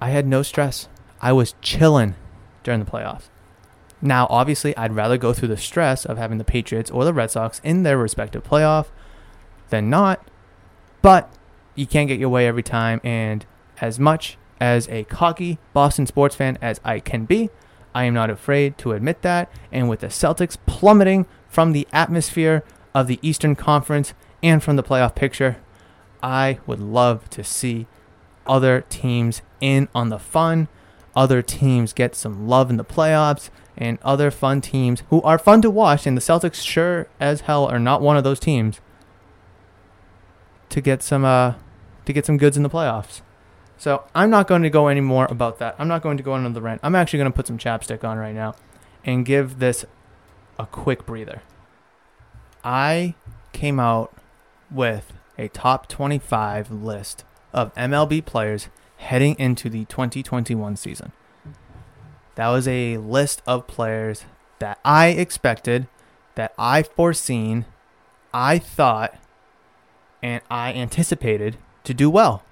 I 0.00 0.10
had 0.10 0.26
no 0.26 0.42
stress. 0.42 0.88
I 1.20 1.32
was 1.32 1.54
chilling 1.62 2.14
during 2.62 2.80
the 2.80 2.90
playoffs. 2.90 3.28
Now, 4.02 4.26
obviously, 4.28 4.76
I'd 4.76 4.94
rather 4.94 5.16
go 5.16 5.32
through 5.32 5.48
the 5.48 5.56
stress 5.56 6.04
of 6.04 6.18
having 6.18 6.38
the 6.38 6.44
Patriots 6.44 6.90
or 6.90 7.04
the 7.04 7.14
Red 7.14 7.30
Sox 7.30 7.60
in 7.64 7.84
their 7.84 7.96
respective 7.96 8.44
playoff 8.44 8.88
than 9.70 9.88
not. 9.88 10.28
But 11.00 11.32
you 11.74 11.86
can't 11.86 12.08
get 12.08 12.20
your 12.20 12.28
way 12.28 12.46
every 12.46 12.62
time. 12.62 13.00
And 13.02 13.46
as 13.80 13.98
much 13.98 14.36
as 14.60 14.88
a 14.88 15.04
cocky 15.04 15.58
Boston 15.72 16.06
sports 16.06 16.36
fan 16.36 16.58
as 16.60 16.80
I 16.84 17.00
can 17.00 17.24
be, 17.24 17.50
I 17.94 18.04
am 18.04 18.14
not 18.14 18.28
afraid 18.28 18.76
to 18.78 18.92
admit 18.92 19.22
that. 19.22 19.50
And 19.72 19.88
with 19.88 20.00
the 20.00 20.08
Celtics 20.08 20.58
plummeting 20.66 21.26
from 21.48 21.72
the 21.72 21.88
atmosphere 21.92 22.62
of 22.94 23.06
the 23.06 23.18
Eastern 23.22 23.56
Conference 23.56 24.12
and 24.42 24.62
from 24.62 24.76
the 24.76 24.82
playoff 24.82 25.14
picture, 25.14 25.56
I 26.24 26.58
would 26.66 26.80
love 26.80 27.28
to 27.30 27.44
see 27.44 27.86
other 28.46 28.80
teams 28.88 29.42
in 29.60 29.88
on 29.94 30.08
the 30.08 30.18
fun, 30.18 30.68
other 31.14 31.42
teams 31.42 31.92
get 31.92 32.14
some 32.14 32.48
love 32.48 32.70
in 32.70 32.78
the 32.78 32.84
playoffs, 32.84 33.50
and 33.76 33.98
other 34.02 34.30
fun 34.30 34.62
teams 34.62 35.02
who 35.10 35.20
are 35.20 35.38
fun 35.38 35.60
to 35.60 35.70
watch, 35.70 36.06
and 36.06 36.16
the 36.16 36.22
Celtics 36.22 36.64
sure 36.64 37.08
as 37.20 37.42
hell 37.42 37.66
are 37.66 37.78
not 37.78 38.00
one 38.00 38.16
of 38.16 38.24
those 38.24 38.40
teams 38.40 38.80
to 40.70 40.80
get 40.80 41.02
some 41.02 41.24
uh 41.24 41.54
to 42.06 42.12
get 42.12 42.24
some 42.24 42.38
goods 42.38 42.56
in 42.56 42.62
the 42.62 42.70
playoffs. 42.70 43.20
So 43.76 44.04
I'm 44.14 44.30
not 44.30 44.48
going 44.48 44.62
to 44.62 44.70
go 44.70 44.88
any 44.88 45.02
more 45.02 45.26
about 45.30 45.58
that. 45.58 45.74
I'm 45.78 45.88
not 45.88 46.00
going 46.02 46.16
to 46.16 46.22
go 46.22 46.32
on 46.32 46.50
the 46.50 46.62
rant. 46.62 46.80
I'm 46.82 46.94
actually 46.94 47.18
going 47.18 47.32
to 47.32 47.36
put 47.36 47.46
some 47.46 47.58
chapstick 47.58 48.02
on 48.02 48.16
right 48.16 48.34
now 48.34 48.54
and 49.04 49.26
give 49.26 49.58
this 49.58 49.84
a 50.58 50.64
quick 50.66 51.04
breather. 51.04 51.42
I 52.62 53.14
came 53.52 53.78
out 53.78 54.16
with 54.70 55.12
a 55.38 55.48
top 55.48 55.88
25 55.88 56.70
list 56.70 57.24
of 57.52 57.74
MLB 57.74 58.24
players 58.24 58.68
heading 58.98 59.34
into 59.38 59.68
the 59.68 59.84
2021 59.86 60.76
season. 60.76 61.12
That 62.34 62.48
was 62.48 62.66
a 62.66 62.96
list 62.98 63.42
of 63.46 63.66
players 63.66 64.24
that 64.58 64.78
I 64.84 65.08
expected, 65.08 65.86
that 66.34 66.52
I 66.58 66.82
foreseen, 66.82 67.64
I 68.32 68.58
thought, 68.58 69.16
and 70.22 70.42
I 70.50 70.72
anticipated 70.72 71.58
to 71.84 71.94
do 71.94 72.10
well. 72.10 72.42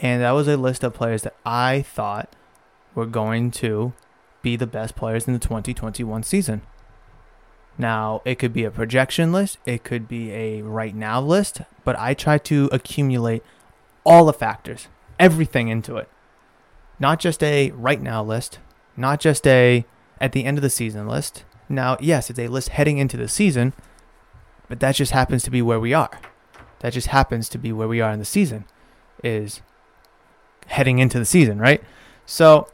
And 0.00 0.22
that 0.22 0.32
was 0.32 0.48
a 0.48 0.56
list 0.56 0.84
of 0.84 0.94
players 0.94 1.22
that 1.22 1.36
I 1.44 1.82
thought 1.82 2.34
were 2.94 3.06
going 3.06 3.50
to 3.52 3.92
be 4.42 4.56
the 4.56 4.66
best 4.66 4.94
players 4.94 5.26
in 5.26 5.32
the 5.32 5.38
2021 5.38 6.22
season. 6.22 6.62
Now, 7.76 8.22
it 8.24 8.38
could 8.38 8.52
be 8.52 8.64
a 8.64 8.70
projection 8.70 9.32
list, 9.32 9.58
it 9.66 9.82
could 9.82 10.06
be 10.06 10.30
a 10.32 10.62
right 10.62 10.94
now 10.94 11.20
list, 11.20 11.62
but 11.84 11.98
I 11.98 12.14
try 12.14 12.38
to 12.38 12.68
accumulate 12.70 13.42
all 14.04 14.26
the 14.26 14.32
factors, 14.32 14.88
everything 15.18 15.68
into 15.68 15.96
it. 15.96 16.08
Not 17.00 17.18
just 17.18 17.42
a 17.42 17.72
right 17.72 18.00
now 18.00 18.22
list, 18.22 18.60
not 18.96 19.18
just 19.18 19.46
a 19.46 19.84
at 20.20 20.32
the 20.32 20.44
end 20.44 20.58
of 20.58 20.62
the 20.62 20.70
season 20.70 21.08
list. 21.08 21.44
Now, 21.68 21.96
yes, 22.00 22.30
it's 22.30 22.38
a 22.38 22.46
list 22.46 22.68
heading 22.68 22.98
into 22.98 23.16
the 23.16 23.28
season, 23.28 23.72
but 24.68 24.78
that 24.80 24.94
just 24.94 25.12
happens 25.12 25.42
to 25.42 25.50
be 25.50 25.62
where 25.62 25.80
we 25.80 25.92
are. 25.92 26.20
That 26.78 26.92
just 26.92 27.08
happens 27.08 27.48
to 27.48 27.58
be 27.58 27.72
where 27.72 27.88
we 27.88 28.00
are 28.00 28.12
in 28.12 28.20
the 28.20 28.24
season 28.24 28.66
is 29.24 29.62
heading 30.66 30.98
into 30.98 31.18
the 31.18 31.24
season, 31.24 31.58
right? 31.58 31.82
So, 32.26 32.68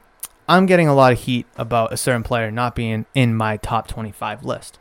I'm 0.49 0.67
getting 0.67 0.89
a 0.89 0.95
lot 0.95 1.13
of 1.13 1.21
heat 1.21 1.47
about 1.57 1.93
a 1.93 1.97
certain 1.97 2.25
player 2.25 2.51
not 2.51 2.75
being 2.75 3.07
in 3.15 3.37
my 3.37 3.57
top 3.57 3.87
25 3.87 4.45
list. 4.45 4.80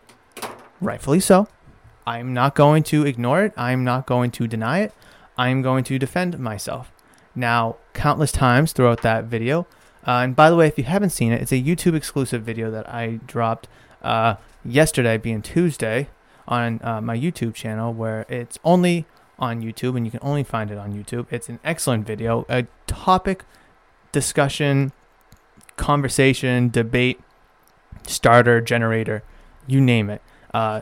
Rightfully 0.81 1.19
so. 1.19 1.47
I'm 2.07 2.33
not 2.33 2.55
going 2.55 2.83
to 2.83 3.05
ignore 3.05 3.43
it. 3.43 3.53
I'm 3.55 3.83
not 3.83 4.05
going 4.05 4.31
to 4.31 4.47
deny 4.47 4.79
it. 4.79 4.93
I'm 5.37 5.61
going 5.61 5.83
to 5.85 5.99
defend 5.99 6.39
myself. 6.39 6.91
Now, 7.35 7.77
countless 7.93 8.31
times 8.31 8.73
throughout 8.73 9.01
that 9.03 9.25
video, 9.25 9.67
uh, 10.07 10.21
and 10.23 10.35
by 10.35 10.49
the 10.49 10.55
way, 10.55 10.67
if 10.67 10.77
you 10.77 10.83
haven't 10.85 11.11
seen 11.11 11.31
it, 11.31 11.41
it's 11.41 11.51
a 11.51 11.61
YouTube 11.61 11.95
exclusive 11.95 12.41
video 12.41 12.71
that 12.71 12.89
I 12.89 13.19
dropped 13.27 13.67
uh, 14.01 14.35
yesterday, 14.65 15.17
being 15.17 15.41
Tuesday, 15.41 16.09
on 16.47 16.79
uh, 16.83 16.99
my 16.99 17.15
YouTube 17.17 17.53
channel, 17.53 17.93
where 17.93 18.25
it's 18.27 18.57
only 18.63 19.05
on 19.37 19.61
YouTube 19.61 19.95
and 19.95 20.05
you 20.05 20.11
can 20.11 20.19
only 20.23 20.43
find 20.43 20.71
it 20.71 20.77
on 20.77 20.93
YouTube. 20.93 21.27
It's 21.31 21.47
an 21.47 21.59
excellent 21.63 22.05
video, 22.05 22.45
a 22.49 22.65
topic 22.87 23.45
discussion, 24.11 24.91
conversation, 25.77 26.69
debate, 26.69 27.21
starter, 28.07 28.59
generator, 28.59 29.23
you 29.67 29.79
name 29.79 30.09
it. 30.09 30.21
Uh, 30.53 30.81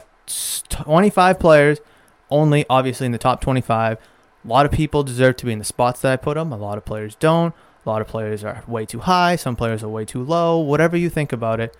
25 0.69 1.39
players, 1.39 1.79
only 2.29 2.65
obviously 2.69 3.05
in 3.05 3.11
the 3.11 3.17
top 3.17 3.41
25. 3.41 3.97
A 3.97 4.47
lot 4.47 4.65
of 4.65 4.71
people 4.71 5.03
deserve 5.03 5.37
to 5.37 5.45
be 5.45 5.51
in 5.51 5.59
the 5.59 5.65
spots 5.65 6.01
that 6.01 6.11
I 6.11 6.15
put 6.17 6.35
them. 6.35 6.51
A 6.51 6.57
lot 6.57 6.77
of 6.77 6.85
players 6.85 7.15
don't. 7.15 7.53
A 7.85 7.89
lot 7.89 8.01
of 8.01 8.07
players 8.07 8.43
are 8.43 8.63
way 8.67 8.85
too 8.85 8.99
high, 8.99 9.37
some 9.37 9.55
players 9.55 9.81
are 9.81 9.87
way 9.87 10.03
too 10.03 10.21
low. 10.21 10.59
Whatever 10.59 10.97
you 10.97 11.09
think 11.09 11.31
about 11.31 11.61
it, 11.61 11.75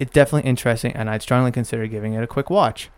it's 0.00 0.10
definitely 0.10 0.48
interesting, 0.48 0.92
and 0.92 1.08
I'd 1.08 1.22
strongly 1.22 1.52
consider 1.52 1.86
giving 1.86 2.14
it 2.14 2.22
a 2.24 2.26
quick 2.26 2.50
watch. 2.50 2.90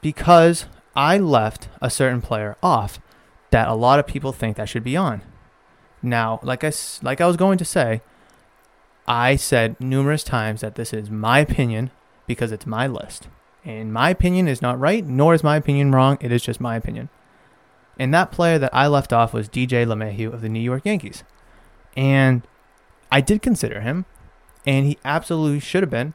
Because 0.00 0.66
I 0.94 1.18
left 1.18 1.68
a 1.82 1.90
certain 1.90 2.22
player 2.22 2.56
off 2.62 3.00
that 3.50 3.66
a 3.66 3.74
lot 3.74 3.98
of 3.98 4.06
people 4.06 4.32
think 4.32 4.56
that 4.56 4.68
should 4.68 4.84
be 4.84 4.96
on. 4.96 5.22
Now, 6.00 6.38
like 6.44 6.62
I, 6.62 6.70
like 7.02 7.20
I 7.20 7.26
was 7.26 7.36
going 7.36 7.58
to 7.58 7.64
say, 7.64 8.02
I 9.08 9.34
said 9.34 9.80
numerous 9.80 10.22
times 10.22 10.60
that 10.60 10.76
this 10.76 10.92
is 10.92 11.10
my 11.10 11.40
opinion 11.40 11.90
because 12.26 12.52
it's 12.52 12.66
my 12.66 12.86
list. 12.86 13.28
And 13.64 13.92
my 13.92 14.10
opinion 14.10 14.46
is 14.46 14.62
not 14.62 14.78
right, 14.78 15.04
nor 15.04 15.34
is 15.34 15.42
my 15.42 15.56
opinion 15.56 15.92
wrong. 15.92 16.18
It 16.20 16.30
is 16.30 16.42
just 16.42 16.60
my 16.60 16.76
opinion. 16.76 17.08
And 17.98 18.12
that 18.14 18.30
player 18.30 18.58
that 18.58 18.74
I 18.74 18.86
left 18.86 19.12
off 19.12 19.32
was 19.32 19.48
DJ 19.48 19.86
LeMahieu 19.86 20.32
of 20.32 20.40
the 20.40 20.48
New 20.48 20.60
York 20.60 20.82
Yankees. 20.84 21.24
And 21.96 22.42
I 23.10 23.20
did 23.20 23.42
consider 23.42 23.80
him, 23.80 24.04
and 24.66 24.86
he 24.86 24.98
absolutely 25.04 25.60
should 25.60 25.82
have 25.82 25.90
been 25.90 26.14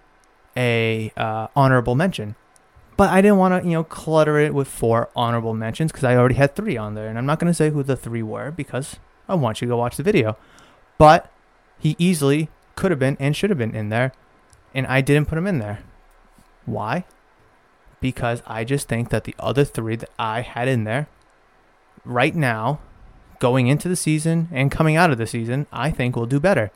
a 0.56 1.12
uh, 1.18 1.48
honorable 1.56 1.96
mention. 1.96 2.36
But 2.98 3.10
I 3.10 3.22
didn't 3.22 3.38
want 3.38 3.64
to, 3.64 3.68
you 3.68 3.74
know, 3.74 3.84
clutter 3.84 4.38
it 4.38 4.54
with 4.54 4.68
four 4.68 5.10
honorable 5.16 5.54
mentions 5.54 5.92
because 5.92 6.04
I 6.04 6.16
already 6.16 6.36
had 6.36 6.56
three 6.56 6.78
on 6.78 6.94
there, 6.94 7.08
and 7.08 7.18
I'm 7.18 7.26
not 7.26 7.40
going 7.40 7.50
to 7.50 7.56
say 7.56 7.72
who 7.72 7.84
the 7.84 7.96
three 7.96 8.22
were 8.22 8.52
because 8.52 8.98
I 9.28 9.36
want 9.36 9.62
you 9.62 9.68
to 9.68 9.72
go 9.72 9.78
watch 9.78 9.98
the 9.98 10.04
video. 10.04 10.38
But 10.98 11.32
he 11.80 11.96
easily 11.98 12.50
could 12.76 12.92
have 12.92 13.00
been 13.00 13.18
and 13.20 13.36
should 13.36 13.50
have 13.50 13.58
been 13.58 13.76
in 13.76 13.90
there, 13.90 14.12
and 14.74 14.86
I 14.86 15.02
didn't 15.02 15.28
put 15.28 15.38
him 15.38 15.48
in 15.48 15.60
there. 15.60 15.80
Why? 16.72 17.06
Because 18.00 18.42
I 18.48 18.64
just 18.64 18.88
think 18.88 19.10
that 19.10 19.26
the 19.26 19.36
other 19.38 19.66
three 19.66 19.98
that 19.98 20.10
I 20.18 20.42
had 20.42 20.68
in 20.68 20.86
there 20.86 21.08
right 22.06 22.36
now, 22.36 22.80
going 23.40 23.68
into 23.68 23.90
the 23.90 23.96
season 23.96 24.48
and 24.52 24.72
coming 24.72 24.96
out 24.96 25.12
of 25.12 25.18
the 25.18 25.28
season, 25.28 25.68
I 25.72 25.92
think 25.92 26.16
will 26.16 26.26
do 26.26 26.40
better. 26.40 26.72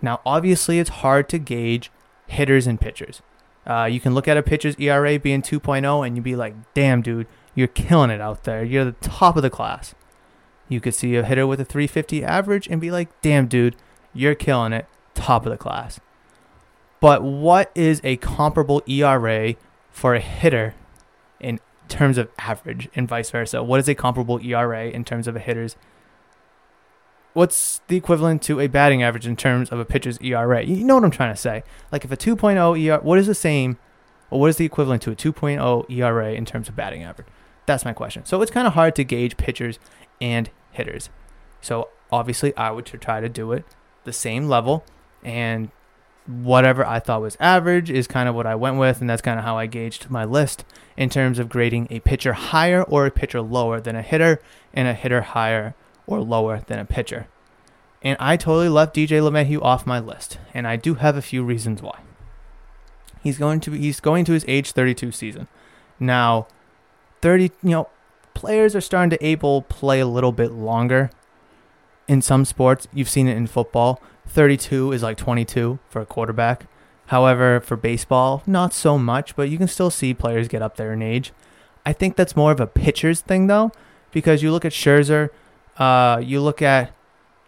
Now, 0.00 0.20
obviously, 0.24 0.78
it's 0.78 0.90
hard 0.90 1.28
to 1.30 1.38
gauge 1.38 1.90
hitters 2.28 2.66
and 2.66 2.80
pitchers. 2.80 3.20
Uh, 3.66 3.84
you 3.84 4.00
can 4.00 4.14
look 4.14 4.28
at 4.28 4.36
a 4.36 4.42
pitcher's 4.42 4.76
ERA 4.78 5.18
being 5.18 5.42
2.0 5.42 6.06
and 6.06 6.16
you'd 6.16 6.22
be 6.22 6.36
like, 6.36 6.54
damn, 6.72 7.02
dude, 7.02 7.26
you're 7.54 7.66
killing 7.66 8.10
it 8.10 8.20
out 8.20 8.44
there. 8.44 8.64
You're 8.64 8.84
the 8.84 8.92
top 8.92 9.36
of 9.36 9.42
the 9.42 9.50
class. 9.50 9.94
You 10.68 10.80
could 10.80 10.94
see 10.94 11.16
a 11.16 11.24
hitter 11.24 11.46
with 11.46 11.60
a 11.60 11.64
350 11.64 12.24
average 12.24 12.68
and 12.68 12.80
be 12.80 12.90
like, 12.90 13.08
damn, 13.20 13.48
dude, 13.48 13.76
you're 14.14 14.34
killing 14.34 14.72
it. 14.72 14.86
Top 15.14 15.44
of 15.44 15.50
the 15.50 15.58
class. 15.58 15.98
But 17.00 17.22
what 17.22 17.70
is 17.74 18.00
a 18.02 18.16
comparable 18.16 18.82
ERA 18.86 19.54
for 19.90 20.14
a 20.14 20.20
hitter 20.20 20.74
in 21.40 21.60
terms 21.88 22.18
of 22.18 22.28
average 22.38 22.88
and 22.94 23.08
vice 23.08 23.30
versa? 23.30 23.62
What 23.62 23.80
is 23.80 23.88
a 23.88 23.94
comparable 23.94 24.40
ERA 24.44 24.88
in 24.88 25.04
terms 25.04 25.28
of 25.28 25.36
a 25.36 25.40
hitter's? 25.40 25.76
What's 27.34 27.80
the 27.86 27.96
equivalent 27.96 28.42
to 28.42 28.58
a 28.58 28.66
batting 28.66 29.02
average 29.02 29.26
in 29.26 29.36
terms 29.36 29.70
of 29.70 29.78
a 29.78 29.84
pitcher's 29.84 30.18
ERA? 30.20 30.64
You 30.64 30.84
know 30.84 30.96
what 30.96 31.04
I'm 31.04 31.10
trying 31.10 31.32
to 31.32 31.40
say. 31.40 31.62
Like 31.92 32.04
if 32.04 32.10
a 32.10 32.16
2.0 32.16 32.80
ERA, 32.80 32.98
what 32.98 33.18
is 33.18 33.26
the 33.28 33.34
same, 33.34 33.78
or 34.30 34.40
what 34.40 34.50
is 34.50 34.56
the 34.56 34.64
equivalent 34.64 35.02
to 35.02 35.12
a 35.12 35.16
2.0 35.16 35.90
ERA 35.90 36.32
in 36.32 36.44
terms 36.44 36.68
of 36.68 36.74
batting 36.74 37.04
average? 37.04 37.28
That's 37.66 37.84
my 37.84 37.92
question. 37.92 38.24
So 38.24 38.42
it's 38.42 38.50
kind 38.50 38.66
of 38.66 38.72
hard 38.72 38.96
to 38.96 39.04
gauge 39.04 39.36
pitchers 39.36 39.78
and 40.20 40.50
hitters. 40.72 41.10
So 41.60 41.90
obviously, 42.10 42.56
I 42.56 42.70
would 42.70 42.86
try 42.86 43.20
to 43.20 43.28
do 43.28 43.52
it 43.52 43.64
the 44.04 44.12
same 44.12 44.48
level, 44.48 44.84
and 45.22 45.70
whatever 46.28 46.84
I 46.84 47.00
thought 47.00 47.22
was 47.22 47.36
average 47.40 47.90
is 47.90 48.06
kind 48.06 48.28
of 48.28 48.34
what 48.34 48.46
I 48.46 48.54
went 48.54 48.78
with, 48.78 49.00
and 49.00 49.08
that's 49.08 49.22
kind 49.22 49.38
of 49.38 49.44
how 49.44 49.56
I 49.56 49.66
gauged 49.66 50.10
my 50.10 50.24
list 50.24 50.64
in 50.96 51.08
terms 51.08 51.38
of 51.38 51.48
grading 51.48 51.88
a 51.90 52.00
pitcher 52.00 52.34
higher 52.34 52.82
or 52.82 53.06
a 53.06 53.10
pitcher 53.10 53.40
lower 53.40 53.80
than 53.80 53.96
a 53.96 54.02
hitter, 54.02 54.40
and 54.74 54.86
a 54.86 54.94
hitter 54.94 55.22
higher 55.22 55.74
or 56.06 56.20
lower 56.20 56.62
than 56.66 56.78
a 56.78 56.84
pitcher. 56.84 57.26
And 58.02 58.16
I 58.20 58.36
totally 58.36 58.68
left 58.68 58.94
DJ 58.94 59.20
LeMahieu 59.20 59.62
off 59.62 59.86
my 59.86 59.98
list, 59.98 60.38
and 60.52 60.66
I 60.66 60.76
do 60.76 60.94
have 60.94 61.16
a 61.16 61.22
few 61.22 61.42
reasons 61.42 61.82
why. 61.82 62.00
He's 63.22 63.38
going 63.38 63.60
to 63.60 63.70
be, 63.70 63.78
he's 63.78 64.00
going 64.00 64.24
to 64.26 64.32
his 64.32 64.44
age 64.46 64.72
32 64.72 65.10
season. 65.12 65.48
Now, 65.98 66.46
30, 67.22 67.44
you 67.62 67.70
know, 67.70 67.88
players 68.34 68.76
are 68.76 68.80
starting 68.80 69.10
to 69.10 69.24
able 69.24 69.62
play 69.62 69.98
a 69.98 70.06
little 70.06 70.32
bit 70.32 70.52
longer. 70.52 71.10
In 72.06 72.22
some 72.22 72.44
sports, 72.44 72.86
you've 72.92 73.08
seen 73.08 73.28
it 73.28 73.36
in 73.36 73.46
football. 73.46 74.00
32 74.28 74.92
is 74.92 75.02
like 75.02 75.16
22 75.16 75.78
for 75.88 76.00
a 76.00 76.06
quarterback. 76.06 76.66
However, 77.06 77.60
for 77.60 77.76
baseball, 77.76 78.42
not 78.46 78.74
so 78.74 78.98
much, 78.98 79.34
but 79.34 79.48
you 79.48 79.56
can 79.56 79.68
still 79.68 79.90
see 79.90 80.12
players 80.12 80.46
get 80.46 80.62
up 80.62 80.76
there 80.76 80.92
in 80.92 81.02
age. 81.02 81.32
I 81.86 81.94
think 81.94 82.16
that's 82.16 82.36
more 82.36 82.52
of 82.52 82.60
a 82.60 82.66
pitcher's 82.66 83.22
thing, 83.22 83.46
though, 83.46 83.72
because 84.12 84.42
you 84.42 84.52
look 84.52 84.66
at 84.66 84.72
Scherzer, 84.72 85.30
uh, 85.78 86.20
you 86.22 86.40
look 86.40 86.60
at 86.60 86.92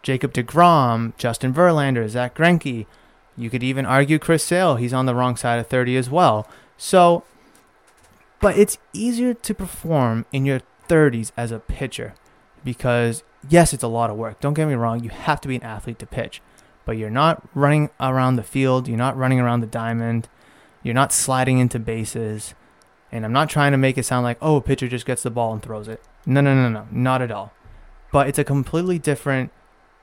Jacob 0.03 0.33
DeGrom, 0.33 1.15
Justin 1.19 1.53
Verlander, 1.53 2.09
Zack 2.09 2.35
Greinke. 2.35 2.87
You 3.37 3.51
could 3.51 3.63
even 3.63 3.85
argue 3.85 4.19
Chris 4.19 4.45
Sale. 4.45 4.77
He's 4.77 4.95
on 4.95 5.05
the 5.05 5.15
wrong 5.15 5.37
side 5.37 5.59
of 5.59 5.67
30 5.67 5.97
as 5.97 6.09
well. 6.09 6.49
So, 6.79 7.25
but 8.41 8.57
it's 8.57 8.79
easier 8.95 9.35
to 9.35 9.55
perform 9.55 10.25
in 10.33 10.47
your 10.47 10.63
30s 10.89 11.33
as 11.37 11.53
a 11.53 11.59
pitcher 11.59 12.15
because, 12.65 13.23
yes, 13.47 13.75
it's 13.75 13.83
a 13.83 13.89
lot 13.89 14.09
of 14.09 14.17
work. 14.17 14.41
Don't 14.41 14.55
get 14.55 14.69
me 14.69 14.75
wrong. 14.75 15.05
You 15.05 15.11
have 15.11 15.43
to 15.43 15.49
be 15.49 15.57
an 15.57 15.63
athlete 15.63 15.99
to 15.99 16.07
pitch 16.07 16.41
but 16.91 16.99
you're 16.99 17.09
not 17.09 17.47
running 17.55 17.89
around 18.01 18.35
the 18.35 18.43
field, 18.43 18.89
you're 18.89 18.99
not 18.99 19.17
running 19.17 19.39
around 19.39 19.61
the 19.61 19.67
diamond, 19.69 20.29
you're 20.83 20.93
not 20.93 21.13
sliding 21.13 21.61
into 21.61 21.79
bases. 21.79 22.53
And 23.13 23.25
I'm 23.25 23.33
not 23.33 23.49
trying 23.49 23.71
to 23.71 23.79
make 23.79 23.97
it 23.97 24.03
sound 24.03 24.25
like, 24.25 24.39
oh, 24.43 24.57
a 24.57 24.61
pitcher 24.61 24.89
just 24.89 25.07
gets 25.07 25.23
the 25.23 25.31
ball 25.31 25.53
and 25.53 25.63
throws 25.63 25.87
it. 25.87 26.03
No, 26.27 26.41
no, 26.41 26.53
no, 26.53 26.69
no, 26.69 26.89
not 26.91 27.23
at 27.23 27.31
all. 27.31 27.53
But 28.11 28.27
it's 28.27 28.41
a 28.41 28.43
completely 28.45 28.99
different 28.99 29.53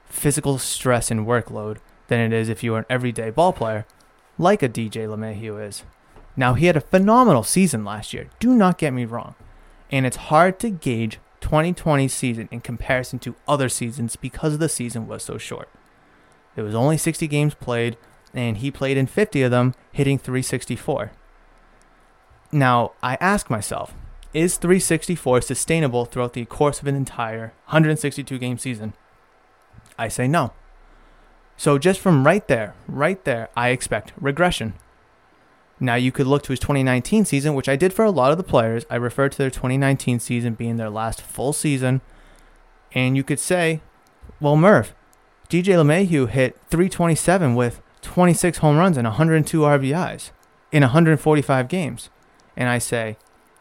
physical 0.06 0.58
stress 0.60 1.12
and 1.12 1.28
workload 1.28 1.80
than 2.08 2.22
it 2.22 2.32
is 2.32 2.48
if 2.48 2.64
you 2.64 2.74
are 2.76 2.80
an 2.80 2.86
everyday 2.90 3.32
ball 3.32 3.52
player, 3.52 3.86
like 4.38 4.64
a 4.64 4.70
DJ 4.70 5.10
LeMahieu 5.10 5.62
is. 5.68 5.84
Now, 6.38 6.54
he 6.54 6.68
had 6.68 6.78
a 6.78 6.80
phenomenal 6.80 7.44
season 7.44 7.84
last 7.84 8.14
year. 8.14 8.30
Do 8.40 8.54
not 8.54 8.78
get 8.78 8.94
me 8.94 9.04
wrong. 9.04 9.36
And 9.92 10.06
it's 10.06 10.16
hard 10.16 10.58
to 10.62 10.70
gauge 10.70 11.20
2020 11.42 12.08
season 12.08 12.48
in 12.50 12.62
comparison 12.62 13.20
to 13.20 13.36
other 13.46 13.68
seasons 13.68 14.16
because 14.16 14.58
the 14.58 14.70
season 14.70 15.06
was 15.06 15.24
so 15.24 15.38
short. 15.38 15.68
It 16.58 16.64
was 16.64 16.76
only 16.76 16.98
60 16.98 17.28
games 17.28 17.54
played, 17.54 17.96
and 18.34 18.58
he 18.58 18.72
played 18.72 18.98
in 18.98 19.08
50 19.08 19.44
of 19.44 19.52
them, 19.52 19.76
hitting 19.92 20.18
364. 20.18 21.12
Now, 22.52 22.92
I 23.04 23.18
ask 23.22 23.50
myself, 23.50 23.94
is 24.34 24.58
364 24.58 25.42
sustainable 25.42 26.06
throughout 26.06 26.34
the 26.34 26.46
course 26.46 26.82
of 26.82 26.88
an 26.88 26.96
entire 26.96 27.54
162 27.68 28.38
game 28.38 28.58
season? 28.58 28.94
I 29.98 30.08
say 30.08 30.28
no. 30.28 30.54
So, 31.56 31.78
just 31.78 32.00
from 32.00 32.26
right 32.26 32.48
there, 32.48 32.74
right 32.88 33.24
there, 33.24 33.50
I 33.56 33.70
expect 33.70 34.14
regression. 34.20 34.74
Now, 35.80 35.96
you 35.96 36.12
could 36.12 36.28
look 36.28 36.44
to 36.44 36.54
his 36.54 36.60
2019 36.60 37.26
season, 37.26 37.54
which 37.54 37.70
I 37.70 37.76
did 37.76 37.94
for 37.94 38.04
a 38.04 38.12
lot 38.12 38.32
of 38.32 38.38
the 38.38 38.44
players. 38.44 38.86
I 38.90 38.96
referred 38.96 39.32
to 39.34 39.38
their 39.38 39.52
2019 39.52 40.20
season 40.20 40.56
being 40.56 40.78
their 40.78 40.90
last 40.90 41.22
full 41.22 41.54
season. 41.54 42.02
And 42.94 43.16
you 43.16 43.24
could 43.24 43.40
say, 43.40 43.82
well, 44.40 44.56
Murph, 44.56 44.96
DJ 45.50 45.76
LeMahieu 45.76 46.30
hit 46.30 46.58
327 46.70 47.56
with 47.56 47.82
26 48.02 48.58
home 48.58 48.78
runs 48.78 48.98
and 48.98 49.08
102 49.08 49.62
RBIs 49.62 50.32
in 50.72 50.82
145 50.82 51.68
games. 51.70 52.10
And 52.58 52.68
I 52.68 52.80
say, 52.80 53.18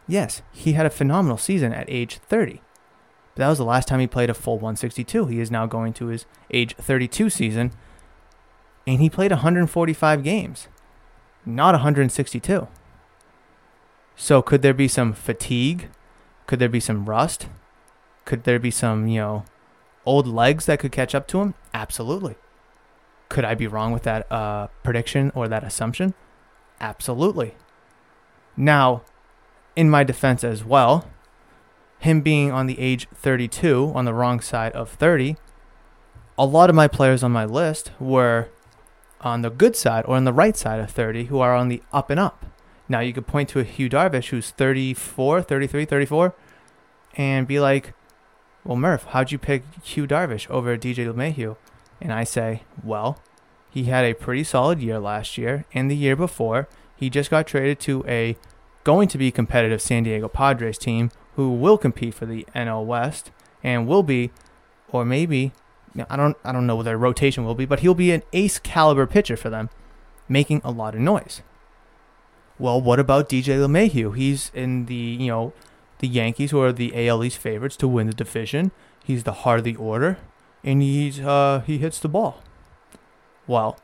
yes, 0.07 0.41
he 0.51 0.73
had 0.73 0.85
a 0.85 0.89
phenomenal 0.89 1.37
season 1.37 1.71
at 1.71 1.89
age 1.89 2.17
30. 2.17 2.61
But 3.35 3.43
that 3.43 3.49
was 3.49 3.57
the 3.57 3.63
last 3.63 3.87
time 3.87 3.99
he 3.99 4.07
played 4.07 4.29
a 4.29 4.33
full 4.33 4.55
162. 4.55 5.27
He 5.27 5.39
is 5.39 5.49
now 5.49 5.65
going 5.65 5.93
to 5.93 6.07
his 6.07 6.25
age 6.51 6.75
32 6.75 7.29
season. 7.29 7.71
And 8.85 8.99
he 8.99 9.09
played 9.09 9.31
145 9.31 10.23
games, 10.23 10.67
not 11.45 11.73
162. 11.73 12.67
So 14.15 14.41
could 14.41 14.61
there 14.61 14.73
be 14.73 14.87
some 14.87 15.13
fatigue? 15.13 15.89
Could 16.47 16.59
there 16.59 16.69
be 16.69 16.79
some 16.79 17.05
rust? 17.05 17.47
Could 18.25 18.43
there 18.43 18.59
be 18.59 18.71
some, 18.71 19.07
you 19.07 19.19
know, 19.19 19.45
old 20.07 20.25
legs 20.25 20.65
that 20.65 20.79
could 20.79 20.91
catch 20.91 21.13
up 21.13 21.27
to 21.27 21.41
him? 21.41 21.53
Absolutely. 21.73 22.35
Could 23.29 23.45
I 23.45 23.53
be 23.53 23.67
wrong 23.67 23.91
with 23.91 24.03
that 24.03 24.31
uh, 24.31 24.67
prediction 24.83 25.31
or 25.35 25.47
that 25.47 25.63
assumption? 25.63 26.13
Absolutely. 26.79 27.55
Now, 28.55 29.03
in 29.75 29.89
my 29.89 30.03
defense 30.03 30.43
as 30.43 30.63
well, 30.63 31.07
him 31.99 32.21
being 32.21 32.51
on 32.51 32.67
the 32.67 32.79
age 32.79 33.07
32, 33.13 33.91
on 33.93 34.05
the 34.05 34.13
wrong 34.13 34.39
side 34.39 34.71
of 34.73 34.89
30, 34.89 35.35
a 36.37 36.45
lot 36.45 36.69
of 36.69 36.75
my 36.75 36.87
players 36.87 37.23
on 37.23 37.31
my 37.31 37.45
list 37.45 37.91
were 37.99 38.49
on 39.21 39.41
the 39.41 39.49
good 39.49 39.75
side 39.75 40.05
or 40.07 40.15
on 40.15 40.23
the 40.23 40.33
right 40.33 40.55
side 40.55 40.79
of 40.79 40.89
30 40.91 41.25
who 41.25 41.39
are 41.39 41.55
on 41.55 41.67
the 41.67 41.81
up 41.91 42.09
and 42.09 42.19
up. 42.19 42.45
Now, 42.87 43.01
you 43.01 43.11
could 43.11 43.27
point 43.27 43.49
to 43.49 43.59
a 43.59 43.65
Yu 43.65 43.89
Darvish 43.89 44.29
who's 44.29 44.51
34, 44.51 45.41
33, 45.41 45.85
34, 45.85 46.33
and 47.17 47.47
be 47.47 47.59
like, 47.59 47.93
well, 48.67 48.75
Murph, 48.75 49.05
how'd 49.05 49.31
you 49.31 49.37
pick 49.37 49.63
Yu 49.85 50.05
Darvish 50.05 50.49
over 50.49 50.77
DJ 50.77 51.11
LeMahieu? 51.11 51.55
And 52.01 52.11
I 52.11 52.25
say, 52.25 52.63
well, 52.83 53.17
he 53.69 53.85
had 53.85 54.03
a 54.03 54.13
pretty 54.13 54.43
solid 54.43 54.81
year 54.81 54.99
last 54.99 55.37
year, 55.37 55.63
and 55.73 55.89
the 55.89 55.95
year 55.95 56.17
before, 56.17 56.67
he 56.97 57.09
just 57.09 57.29
got 57.29 57.47
traded 57.47 57.79
to 57.81 58.03
a 58.05 58.35
going 58.83 59.07
to 59.07 59.17
be 59.17 59.31
competitive 59.31 59.81
San 59.81 60.03
Diego 60.03 60.27
Padres 60.27 60.77
team 60.77 61.11
who 61.35 61.53
will 61.53 61.77
compete 61.77 62.13
for 62.13 62.25
the 62.25 62.45
NL 62.53 62.85
West 62.85 63.31
and 63.63 63.87
will 63.87 64.03
be, 64.03 64.31
or 64.89 65.05
maybe, 65.05 65.53
I 66.09 66.17
don't, 66.17 66.35
I 66.43 66.51
don't 66.51 66.67
know 66.67 66.75
what 66.75 66.83
their 66.83 66.97
rotation 66.97 67.45
will 67.45 67.55
be, 67.55 67.65
but 67.65 67.79
he'll 67.79 67.95
be 67.95 68.11
an 68.11 68.23
ace 68.33 68.59
caliber 68.59 69.07
pitcher 69.07 69.37
for 69.37 69.49
them, 69.49 69.69
making 70.27 70.59
a 70.65 70.71
lot 70.71 70.93
of 70.93 70.99
noise. 70.99 71.41
Well, 72.59 72.81
what 72.81 72.99
about 72.99 73.29
DJ 73.29 73.65
LeMahieu? 73.65 74.17
He's 74.17 74.51
in 74.53 74.87
the, 74.87 74.95
you 74.95 75.27
know, 75.27 75.53
the 75.99 76.07
Yankees, 76.07 76.51
who 76.51 76.61
are 76.61 76.71
the 76.71 77.07
AL 77.07 77.23
East 77.23 77.37
favorites 77.37 77.75
to 77.77 77.87
win 77.87 78.07
the 78.07 78.13
division. 78.13 78.71
He's 79.03 79.23
the 79.23 79.31
heart 79.31 79.59
of 79.59 79.65
the 79.65 79.75
order, 79.75 80.17
and 80.63 80.81
he's 80.81 81.19
uh, 81.19 81.63
he 81.65 81.77
hits 81.77 81.99
the 81.99 82.09
ball. 82.09 82.41
Well, 83.47 83.79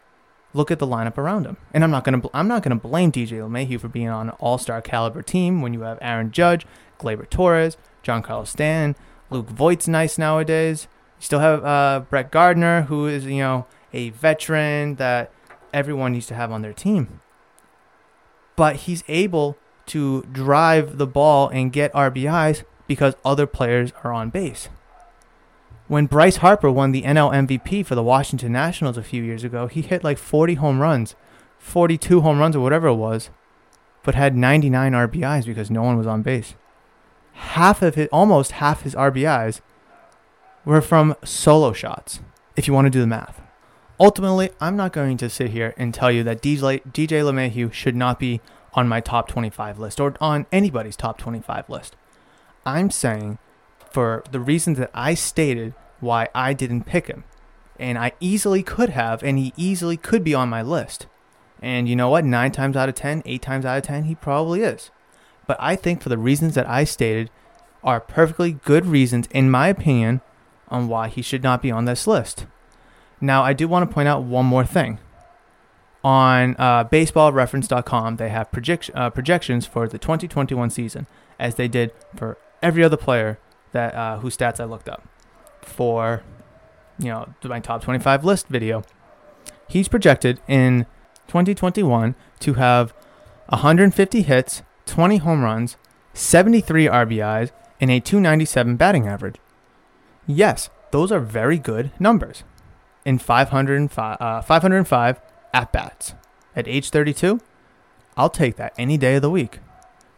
look 0.53 0.71
at 0.71 0.79
the 0.79 0.87
lineup 0.87 1.17
around 1.17 1.45
him. 1.45 1.57
And 1.73 1.83
I'm 1.83 1.91
not 1.91 2.03
gonna 2.03 2.21
I'm 2.33 2.47
not 2.47 2.63
gonna 2.63 2.75
blame 2.75 3.11
DJ 3.11 3.39
LeMahieu 3.39 3.79
for 3.79 3.87
being 3.87 4.09
on 4.09 4.29
an 4.29 4.35
All 4.39 4.57
Star 4.57 4.81
caliber 4.81 5.21
team 5.21 5.61
when 5.61 5.73
you 5.73 5.81
have 5.81 5.97
Aaron 6.01 6.31
Judge, 6.31 6.65
Gleyber 6.99 7.29
Torres, 7.29 7.77
Giancarlo 8.03 8.47
Stan, 8.47 8.95
Luke 9.29 9.49
Voit's 9.49 9.87
nice 9.87 10.17
nowadays. 10.17 10.87
You 11.19 11.25
still 11.25 11.39
have 11.39 11.63
uh, 11.63 12.03
Brett 12.09 12.31
Gardner, 12.31 12.83
who 12.83 13.07
is 13.07 13.25
you 13.25 13.39
know 13.39 13.65
a 13.91 14.09
veteran 14.09 14.95
that 14.95 15.31
everyone 15.73 16.13
needs 16.13 16.27
to 16.27 16.35
have 16.35 16.51
on 16.51 16.61
their 16.61 16.73
team. 16.73 17.21
But 18.55 18.75
he's 18.77 19.03
able 19.07 19.57
to 19.87 20.23
drive 20.31 20.97
the 20.97 21.07
ball 21.07 21.49
and 21.49 21.73
get 21.73 21.93
RBIs 21.93 22.63
because 22.87 23.15
other 23.23 23.47
players 23.47 23.91
are 24.03 24.13
on 24.13 24.29
base. 24.29 24.69
When 25.87 26.05
Bryce 26.05 26.37
Harper 26.37 26.71
won 26.71 26.91
the 26.91 27.03
NL 27.03 27.47
MVP 27.47 27.85
for 27.85 27.95
the 27.95 28.03
Washington 28.03 28.51
Nationals 28.51 28.97
a 28.97 29.03
few 29.03 29.21
years 29.21 29.43
ago, 29.43 29.67
he 29.67 29.81
hit 29.81 30.03
like 30.03 30.17
40 30.17 30.55
home 30.55 30.79
runs, 30.79 31.15
42 31.59 32.21
home 32.21 32.39
runs 32.39 32.55
or 32.55 32.61
whatever 32.61 32.87
it 32.87 32.95
was, 32.95 33.29
but 34.03 34.15
had 34.15 34.35
99 34.35 34.93
RBIs 34.93 35.45
because 35.45 35.69
no 35.69 35.83
one 35.83 35.97
was 35.97 36.07
on 36.07 36.21
base. 36.21 36.55
Half 37.33 37.81
of 37.81 37.95
his, 37.95 38.07
almost 38.11 38.53
half 38.53 38.83
his 38.83 38.95
RBIs 38.95 39.61
were 40.65 40.81
from 40.81 41.15
solo 41.23 41.73
shots, 41.73 42.21
if 42.55 42.67
you 42.67 42.73
want 42.73 42.85
to 42.85 42.91
do 42.91 43.01
the 43.01 43.07
math. 43.07 43.41
Ultimately, 43.99 44.49
I'm 44.59 44.75
not 44.75 44.93
going 44.93 45.17
to 45.17 45.29
sit 45.29 45.51
here 45.51 45.73
and 45.77 45.93
tell 45.93 46.11
you 46.11 46.23
that 46.23 46.41
DJ, 46.41 46.83
DJ 46.91 47.23
LeMahieu 47.23 47.71
should 47.71 47.95
not 47.95 48.19
be 48.19 48.41
on 48.73 48.87
my 48.87 48.99
top 48.99 49.27
25 49.27 49.79
list 49.79 49.99
or 49.99 50.15
on 50.19 50.45
anybody's 50.51 50.95
top 50.95 51.17
25 51.17 51.69
list. 51.69 51.95
I'm 52.65 52.89
saying 52.89 53.37
for 53.91 54.23
the 54.31 54.39
reasons 54.39 54.77
that 54.79 54.91
I 54.93 55.13
stated 55.13 55.73
why 55.99 56.29
I 56.33 56.53
didn't 56.53 56.83
pick 56.85 57.07
him. 57.07 57.23
And 57.79 57.97
I 57.97 58.13
easily 58.19 58.61
could 58.63 58.89
have, 58.89 59.23
and 59.23 59.39
he 59.39 59.53
easily 59.57 59.97
could 59.97 60.23
be 60.23 60.35
on 60.35 60.49
my 60.49 60.61
list. 60.61 61.07
And 61.61 61.87
you 61.87 61.95
know 61.95 62.09
what? 62.09 62.25
Nine 62.25 62.51
times 62.51 62.75
out 62.75 62.89
of 62.89 62.95
ten, 62.95 63.23
eight 63.25 63.41
times 63.41 63.65
out 63.65 63.77
of 63.77 63.83
ten, 63.83 64.03
he 64.03 64.15
probably 64.15 64.61
is. 64.61 64.91
But 65.47 65.57
I 65.59 65.75
think 65.75 66.01
for 66.01 66.09
the 66.09 66.17
reasons 66.17 66.55
that 66.55 66.69
I 66.69 66.83
stated 66.83 67.29
are 67.83 67.99
perfectly 67.99 68.53
good 68.53 68.85
reasons, 68.85 69.27
in 69.31 69.49
my 69.49 69.67
opinion, 69.67 70.21
on 70.69 70.87
why 70.87 71.07
he 71.07 71.21
should 71.21 71.43
not 71.43 71.61
be 71.61 71.71
on 71.71 71.85
this 71.85 72.07
list. 72.07 72.45
Now, 73.19 73.43
I 73.43 73.53
do 73.53 73.67
want 73.67 73.89
to 73.89 73.93
point 73.93 74.07
out 74.07 74.23
one 74.23 74.45
more 74.45 74.65
thing. 74.65 74.99
On 76.03 76.55
uh, 76.59 76.83
baseballreference.com, 76.85 78.17
they 78.17 78.29
have 78.29 78.51
project- 78.51 78.91
uh, 78.93 79.09
projections 79.09 79.65
for 79.65 79.87
the 79.87 79.97
2021 79.97 80.69
season, 80.69 81.07
as 81.39 81.55
they 81.55 81.67
did 81.67 81.93
for 82.15 82.37
every 82.61 82.83
other 82.83 82.97
player 82.97 83.39
that 83.71 83.95
uh, 83.95 84.19
whose 84.19 84.35
stats 84.35 84.59
I 84.59 84.65
looked 84.65 84.89
up 84.89 85.07
for, 85.61 86.23
you 86.99 87.07
know, 87.07 87.33
my 87.43 87.59
top 87.59 87.83
25 87.83 88.25
list 88.25 88.47
video. 88.47 88.83
He's 89.67 89.87
projected 89.87 90.41
in 90.47 90.85
2021 91.27 92.15
to 92.39 92.53
have 92.55 92.93
150 93.47 94.21
hits, 94.23 94.61
20 94.85 95.17
home 95.17 95.41
runs, 95.41 95.77
73 96.13 96.85
RBIs, 96.87 97.51
and 97.79 97.89
a 97.89 97.99
297 97.99 98.75
batting 98.75 99.07
average. 99.07 99.37
Yes, 100.27 100.69
those 100.91 101.11
are 101.11 101.19
very 101.19 101.57
good 101.57 101.91
numbers. 101.99 102.43
In 103.05 103.17
505, 103.17 104.17
uh, 104.19 104.41
505 104.41 105.19
at 105.53 105.71
bats. 105.71 106.13
At 106.55 106.67
age 106.67 106.89
32, 106.89 107.39
I'll 108.17 108.29
take 108.29 108.55
that 108.57 108.73
any 108.77 108.97
day 108.97 109.15
of 109.15 109.21
the 109.21 109.29
week. 109.29 109.59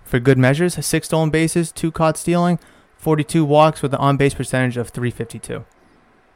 For 0.03 0.19
good 0.19 0.37
measures, 0.37 0.83
six 0.85 1.07
stolen 1.07 1.29
bases, 1.29 1.71
two 1.71 1.91
caught 1.91 2.17
stealing, 2.17 2.59
42 2.97 3.43
walks 3.43 3.81
with 3.81 3.93
an 3.93 3.99
on 3.99 4.17
base 4.17 4.33
percentage 4.33 4.77
of 4.77 4.89
352. 4.89 5.65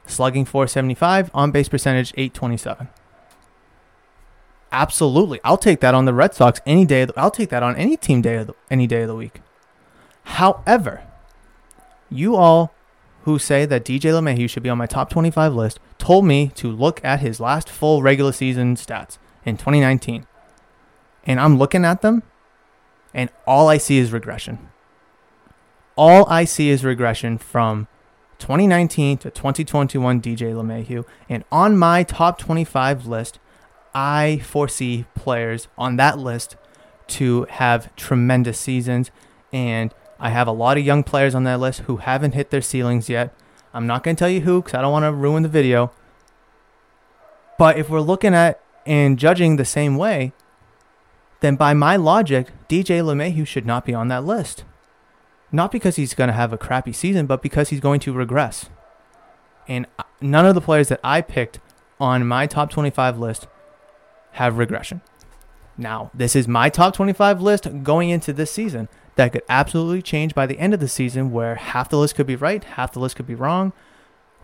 Slugging 0.06 0.46
475, 0.46 1.30
on 1.34 1.52
base 1.52 1.70
percentage 1.70 2.14
827. 2.16 2.90
Absolutely. 4.72 5.40
I'll 5.44 5.58
take 5.58 5.80
that 5.80 5.96
on 5.96 6.06
the 6.06 6.14
Red 6.14 6.34
Sox 6.34 6.62
any 6.66 6.86
day. 6.86 7.06
The, 7.06 7.14
I'll 7.18 7.32
take 7.32 7.50
that 7.50 7.64
on 7.64 7.76
any 7.76 7.98
team 7.98 8.22
day 8.22 8.36
of 8.36 8.48
the, 8.48 8.54
any 8.70 8.88
day 8.88 9.02
of 9.02 9.08
the 9.08 9.16
week. 9.16 9.42
However, 10.24 11.04
you 12.10 12.36
all 12.36 12.74
who 13.24 13.38
say 13.40 13.66
that 13.66 13.86
DJ 13.86 14.12
LeMahieu 14.12 14.50
should 14.50 14.64
be 14.64 14.70
on 14.70 14.78
my 14.78 14.86
top 14.86 15.10
25 15.10 15.54
list 15.54 15.80
told 15.98 16.26
me 16.26 16.52
to 16.56 16.72
look 16.72 17.04
at 17.04 17.20
his 17.20 17.40
last 17.40 17.70
full 17.70 18.02
regular 18.02 18.32
season 18.32 18.76
stats 18.76 19.18
in 19.46 19.58
2019. 19.58 20.26
And 21.26 21.40
I'm 21.40 21.58
looking 21.58 21.86
at 21.86 22.02
them, 22.02 22.24
and 23.14 23.30
all 23.46 23.68
I 23.68 23.78
see 23.78 23.98
is 23.98 24.12
regression. 24.12 24.70
All 25.96 26.26
I 26.30 26.46
see 26.46 26.70
is 26.70 26.84
regression 26.86 27.38
from 27.38 27.88
2019 28.40 29.18
to 29.20 29.30
2021 29.30 30.22
DJ 30.22 30.54
LeMahieu. 30.54 31.06
And 31.28 31.44
on 31.52 31.78
my 31.78 32.04
top 32.04 32.40
25 32.40 33.06
list, 33.06 33.38
I 33.94 34.40
foresee 34.44 35.06
players 35.14 35.68
on 35.78 35.98
that 35.98 36.18
list 36.18 36.56
to 37.08 37.46
have 37.50 37.94
tremendous 37.96 38.60
seasons. 38.60 39.12
And 39.52 39.94
I 40.20 40.30
have 40.30 40.48
a 40.48 40.52
lot 40.52 40.78
of 40.78 40.86
young 40.86 41.04
players 41.04 41.34
on 41.34 41.46
that 41.46 41.60
list 41.60 41.82
who 41.82 41.98
haven't 41.98 42.34
hit 42.34 42.50
their 42.50 42.62
ceilings 42.62 43.10
yet. 43.10 43.34
I'm 43.74 43.88
not 43.88 44.04
going 44.04 44.16
to 44.16 44.20
tell 44.20 44.30
you 44.30 44.42
who 44.42 44.62
because 44.62 44.74
I 44.74 44.82
don't 44.82 44.92
want 44.92 45.04
to 45.04 45.14
ruin 45.14 45.44
the 45.44 45.50
video. 45.50 45.92
But 47.58 47.78
if 47.78 47.90
we're 47.90 48.02
looking 48.02 48.34
at 48.34 48.62
and 48.86 49.18
judging 49.18 49.56
the 49.56 49.66
same 49.66 49.96
way, 49.96 50.34
then 51.40 51.56
by 51.56 51.74
my 51.74 51.96
logic, 51.96 52.48
DJ 52.68 53.02
LeMahieu 53.02 53.48
should 53.48 53.66
not 53.66 53.86
be 53.86 53.94
on 53.94 54.10
that 54.10 54.26
list. 54.26 54.64
Not 55.52 55.72
because 55.72 55.96
he's 55.96 56.14
going 56.14 56.28
to 56.28 56.34
have 56.34 56.52
a 56.52 56.58
crappy 56.58 56.94
season, 56.94 57.26
but 57.26 57.42
because 57.42 57.70
he's 57.70 57.80
going 57.80 58.00
to 58.02 58.14
regress. 58.14 58.70
And 59.68 59.88
uh, 59.98 60.04
none 60.20 60.46
of 60.46 60.56
the 60.56 60.62
players 60.62 60.90
that 60.90 61.00
I 61.04 61.22
picked 61.22 61.60
on 62.00 62.28
my 62.28 62.46
top 62.46 62.72
25 62.72 63.18
list 63.18 63.48
have 64.34 64.58
regression. 64.58 65.02
Now, 65.78 66.12
this 66.14 66.36
is 66.36 66.48
my 66.48 66.70
top 66.70 66.94
25 66.94 67.42
list 67.42 67.84
going 67.84 68.10
into 68.10 68.34
this 68.34 68.52
season 68.52 68.90
that 69.20 69.34
could 69.34 69.44
absolutely 69.50 70.02
change 70.02 70.34
by 70.34 70.46
the 70.46 70.58
end 70.58 70.74
of 70.74 70.80
the 70.80 70.88
season 70.88 71.30
where 71.30 71.56
half 71.56 71.90
the 71.90 71.98
list 71.98 72.16
could 72.16 72.26
be 72.26 72.38
right, 72.38 72.64
half 72.64 72.94
the 72.94 73.02
list 73.02 73.18
could 73.18 73.28
be 73.28 73.36
wrong. 73.36 73.74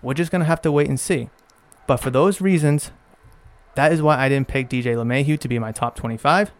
We're 0.01 0.13
just 0.13 0.31
going 0.31 0.41
to 0.41 0.45
have 0.45 0.61
to 0.63 0.71
wait 0.71 0.89
and 0.89 0.99
see. 0.99 1.29
But 1.87 2.01
for 2.01 2.09
those 2.09 2.41
reasons, 2.41 2.91
that 3.75 3.93
is 3.93 4.01
why 4.01 4.17
I 4.17 4.27
didn't 4.27 4.49
pick 4.49 4.67
DJ 4.67 4.97
LeMahieu 4.97 5.39
to 5.39 5.47
be 5.47 5.59
my 5.59 5.71
top 5.71 5.95
25. 5.95 6.51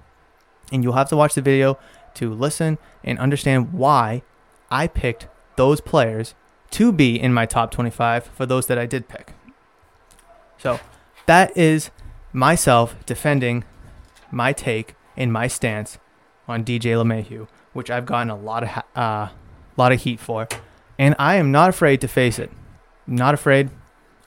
And 0.72 0.82
you'll 0.82 0.94
have 0.94 1.10
to 1.10 1.18
watch 1.18 1.34
the 1.34 1.42
video 1.42 1.78
to 2.14 2.34
listen 2.34 2.78
and 3.04 3.20
understand 3.20 3.74
why 3.74 4.24
I 4.72 4.88
picked 4.88 5.28
those 5.58 5.82
players 5.82 6.36
to 6.72 6.94
be 6.94 7.20
in 7.20 7.34
my 7.34 7.46
top 7.46 7.70
25 7.70 8.28
for 8.28 8.46
those 8.46 8.68
that 8.68 8.78
I 8.78 8.86
did 8.86 9.10
pick. 9.10 9.34
So 10.58 10.80
that 11.26 11.56
is 11.58 11.92
myself 12.32 12.96
defending 13.06 13.66
my 14.32 14.54
take 14.54 14.96
and 15.18 15.34
my 15.34 15.48
stance 15.48 15.98
on 16.48 16.64
DJ 16.64 16.96
LeMahieu, 16.96 17.50
which 17.76 17.92
I've 17.92 18.06
gotten 18.06 18.30
a 18.30 18.36
lot 18.36 18.64
of 18.64 18.84
uh, 18.96 19.30
lot 19.78 19.92
of 19.92 20.02
heat 20.02 20.20
for, 20.20 20.48
and 20.98 21.16
I 21.20 21.36
am 21.36 21.52
not 21.52 21.70
afraid 21.70 22.02
to 22.02 22.08
face 22.08 22.40
it. 22.40 22.52
Not 23.06 23.34
afraid. 23.34 23.70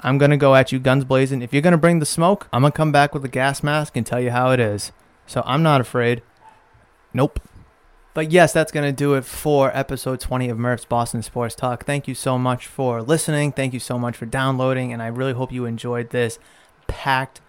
I'm 0.01 0.18
gonna 0.18 0.36
go 0.36 0.55
at 0.55 0.70
you 0.70 0.78
guns 0.78 1.05
blazing. 1.05 1.42
If 1.42 1.53
you're 1.53 1.62
gonna 1.62 1.76
bring 1.76 1.99
the 1.99 2.07
smoke, 2.07 2.46
I'm 2.53 2.62
gonna 2.62 2.72
come 2.72 2.92
back 2.92 3.14
with 3.14 3.24
a 3.24 3.28
gas 3.28 3.62
mask 3.62 3.96
and 3.96 4.07
tell 4.07 4.20
you 4.20 4.30
how 4.30 4.53
it 4.53 4.61
is. 4.61 4.92
So 5.26 5.42
I'm 5.44 5.62
not 5.62 5.80
afraid. 5.80 6.22
Nope. 7.12 7.40
But 8.14 8.32
yes, 8.32 8.53
that's 8.53 8.72
going 8.72 8.84
to 8.84 8.92
do 8.92 9.14
it 9.14 9.24
for 9.24 9.70
episode 9.76 10.18
20 10.18 10.49
of 10.49 10.59
Murph's 10.59 10.84
Boston 10.84 11.22
Sports 11.22 11.55
Talk. 11.55 11.84
Thank 11.84 12.09
you 12.09 12.16
so 12.16 12.36
much 12.36 12.66
for 12.66 13.01
listening. 13.01 13.53
Thank 13.53 13.72
you 13.72 13.78
so 13.78 13.96
much 13.99 14.16
for 14.16 14.26
downloading. 14.26 14.92
And 14.92 15.01
I 15.01 15.07
really 15.07 15.34
hope 15.34 15.53
you 15.53 15.66
enjoyed 15.66 16.11
this 16.11 16.40
packed 16.88 17.40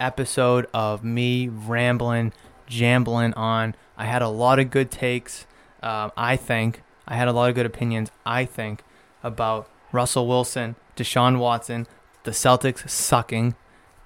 episode 0.00 0.66
of 0.74 1.04
me 1.04 1.48
rambling, 1.48 2.32
jambling 2.66 3.34
on. 3.34 3.74
I 3.96 4.06
had 4.06 4.22
a 4.22 4.28
lot 4.28 4.58
of 4.58 4.70
good 4.70 4.90
takes, 4.90 5.46
um, 5.82 6.12
I 6.16 6.36
think. 6.36 6.82
I 7.08 7.14
had 7.14 7.28
a 7.28 7.32
lot 7.32 7.48
of 7.48 7.54
good 7.54 7.66
opinions, 7.66 8.10
I 8.24 8.44
think, 8.44 8.82
about 9.22 9.70
Russell 9.92 10.26
Wilson, 10.26 10.76
Deshaun 10.96 11.38
Watson, 11.38 11.86
the 12.24 12.32
Celtics 12.32 12.88
sucking. 12.88 13.54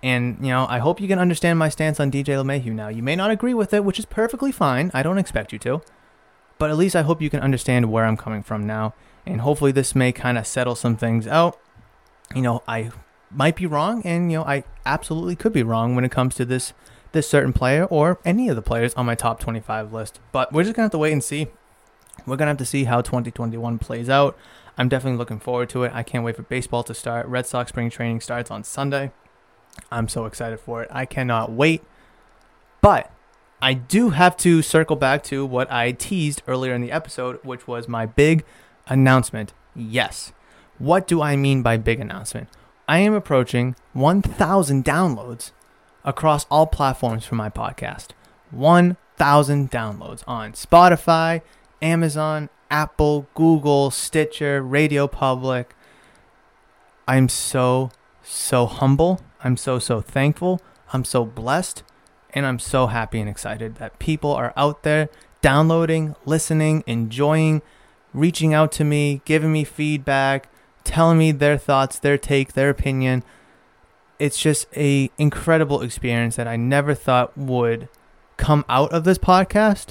And, 0.03 0.39
you 0.41 0.49
know, 0.49 0.67
I 0.69 0.79
hope 0.79 1.01
you 1.01 1.09
can 1.09 1.19
understand 1.19 1.59
my 1.59 1.69
stance 1.69 2.01
on 2.01 2.11
DJ 2.11 2.37
LeMahieu 2.43 2.73
now. 2.73 2.89
You 2.89 3.03
may 3.03 3.17
not 3.17 3.31
agree 3.31 3.55
with 3.55 3.75
it, 3.75 3.85
which 3.85 3.99
is 3.99 4.07
perfectly 4.07 4.53
fine. 4.53 4.91
I 4.95 5.03
don't 5.03 5.19
expect 5.19 5.53
you 5.53 5.59
to. 5.61 5.83
But 6.59 6.71
at 6.71 6.77
least 6.77 6.97
I 6.97 7.03
hope 7.03 7.23
you 7.23 7.31
can 7.31 7.41
understand 7.41 7.91
where 7.91 8.05
I'm 8.05 8.17
coming 8.17 8.43
from 8.43 8.67
now. 8.67 8.95
And 9.27 9.41
hopefully 9.41 9.73
this 9.73 9.95
may 9.95 10.13
kind 10.13 10.39
of 10.39 10.47
settle 10.47 10.75
some 10.75 10.97
things 10.97 11.27
out. 11.27 11.59
You 12.35 12.43
know, 12.43 12.63
I 12.69 12.91
might 13.31 13.57
be 13.57 13.67
wrong, 13.67 14.03
and 14.05 14.31
you 14.31 14.39
know, 14.39 14.45
I 14.45 14.65
absolutely 14.85 15.37
could 15.37 15.53
be 15.53 15.63
wrong 15.63 15.95
when 15.95 16.05
it 16.05 16.11
comes 16.11 16.35
to 16.37 16.45
this 16.45 16.73
this 17.13 17.29
certain 17.29 17.53
player 17.53 17.85
or 17.85 18.19
any 18.25 18.49
of 18.49 18.57
the 18.57 18.63
players 18.63 18.95
on 18.95 19.07
my 19.07 19.15
top 19.15 19.41
25 19.41 19.93
list. 19.93 20.21
But 20.33 20.53
we're 20.53 20.65
just 20.65 20.75
gonna 20.75 20.85
have 20.85 20.93
to 20.93 20.99
wait 20.99 21.13
and 21.13 21.25
see. 21.25 21.49
We're 22.27 22.37
gonna 22.37 22.51
have 22.51 22.59
to 22.59 22.65
see 22.65 22.85
how 22.85 23.01
2021 23.01 23.79
plays 23.79 24.09
out. 24.09 24.39
I'm 24.79 24.89
definitely 24.89 25.19
looking 25.19 25.41
forward 25.41 25.69
to 25.71 25.85
it. 25.85 25.93
I 25.95 26.03
can't 26.03 26.25
wait 26.25 26.37
for 26.37 26.43
baseball 26.43 26.83
to 26.85 26.95
start. 26.95 27.27
Red 27.27 27.47
Sox 27.47 27.71
spring 27.71 27.91
training 27.91 28.21
starts 28.21 28.51
on 28.51 28.65
Sunday. 28.65 29.11
I'm 29.91 30.09
so 30.09 30.25
excited 30.25 30.61
for 30.61 30.83
it. 30.83 30.89
I 30.91 31.05
cannot 31.05 31.53
wait. 31.53 31.83
But 32.81 33.11
I 33.63 33.75
do 33.75 34.11
have 34.11 34.37
to 34.39 34.63
circle 34.63 34.97
back 34.97 35.23
to 35.25 35.45
what 35.45 35.71
I 35.71 35.93
teased 35.93 36.43
earlier 36.47 36.75
in 36.75 36.81
the 36.81 36.93
episode, 36.93 37.39
which 37.43 37.67
was 37.67 37.89
my 37.89 38.07
big 38.07 38.45
announcement. 38.87 39.53
Yes. 39.75 40.33
What 40.79 41.07
do 41.07 41.21
I 41.21 41.37
mean 41.37 41.63
by 41.63 41.77
big 41.77 42.01
announcement? 42.01 42.49
I 42.89 42.99
am 42.99 43.13
approaching 43.13 43.77
1,000 43.93 44.85
downloads 44.85 45.53
across 46.05 46.47
all 46.51 46.67
platforms 46.67 47.25
for 47.25 47.35
my 47.35 47.51
podcast. 47.51 48.09
1,000 48.51 49.71
downloads 49.71 50.25
on 50.27 50.53
Spotify, 50.53 51.43
Amazon, 51.83 52.49
Apple, 52.71 53.27
Google, 53.35 53.91
Stitcher, 53.91 54.63
Radio 54.63 55.07
Public. 55.07 55.75
I'm 57.07 57.29
so, 57.29 57.91
so 58.23 58.67
humble. 58.67 59.21
I'm 59.43 59.57
so, 59.57 59.79
so 59.79 60.01
thankful. 60.01 60.61
I'm 60.93 61.05
so 61.05 61.25
blessed. 61.25 61.83
And 62.33 62.47
I'm 62.47 62.61
so 62.61 62.87
happy 62.87 63.19
and 63.21 63.29
excited 63.29 63.77
that 63.77 63.99
people 63.99 64.33
are 64.33 64.53
out 64.57 64.85
there 64.85 65.09
downloading, 65.43 66.15
listening, 66.25 66.85
enjoying, 66.87 67.63
reaching 68.13 68.55
out 68.55 68.71
to 68.73 68.85
me, 68.85 69.21
giving 69.25 69.53
me 69.53 69.65
feedback, 69.65 70.49
telling 70.85 71.19
me 71.19 71.33
their 71.33 71.59
thoughts, 71.59 71.99
their 71.99 72.19
take, 72.19 72.53
their 72.53 72.71
opinion. 72.71 73.25
It's 74.21 74.39
just 74.39 74.69
a 74.77 75.11
incredible 75.19 75.81
experience 75.81 76.37
that 76.37 76.47
I 76.47 76.57
never 76.57 76.95
thought 76.95 77.37
would 77.37 77.89
come 78.37 78.65
out 78.69 78.93
of 78.93 79.05
this 79.05 79.19
podcast. 79.19 79.89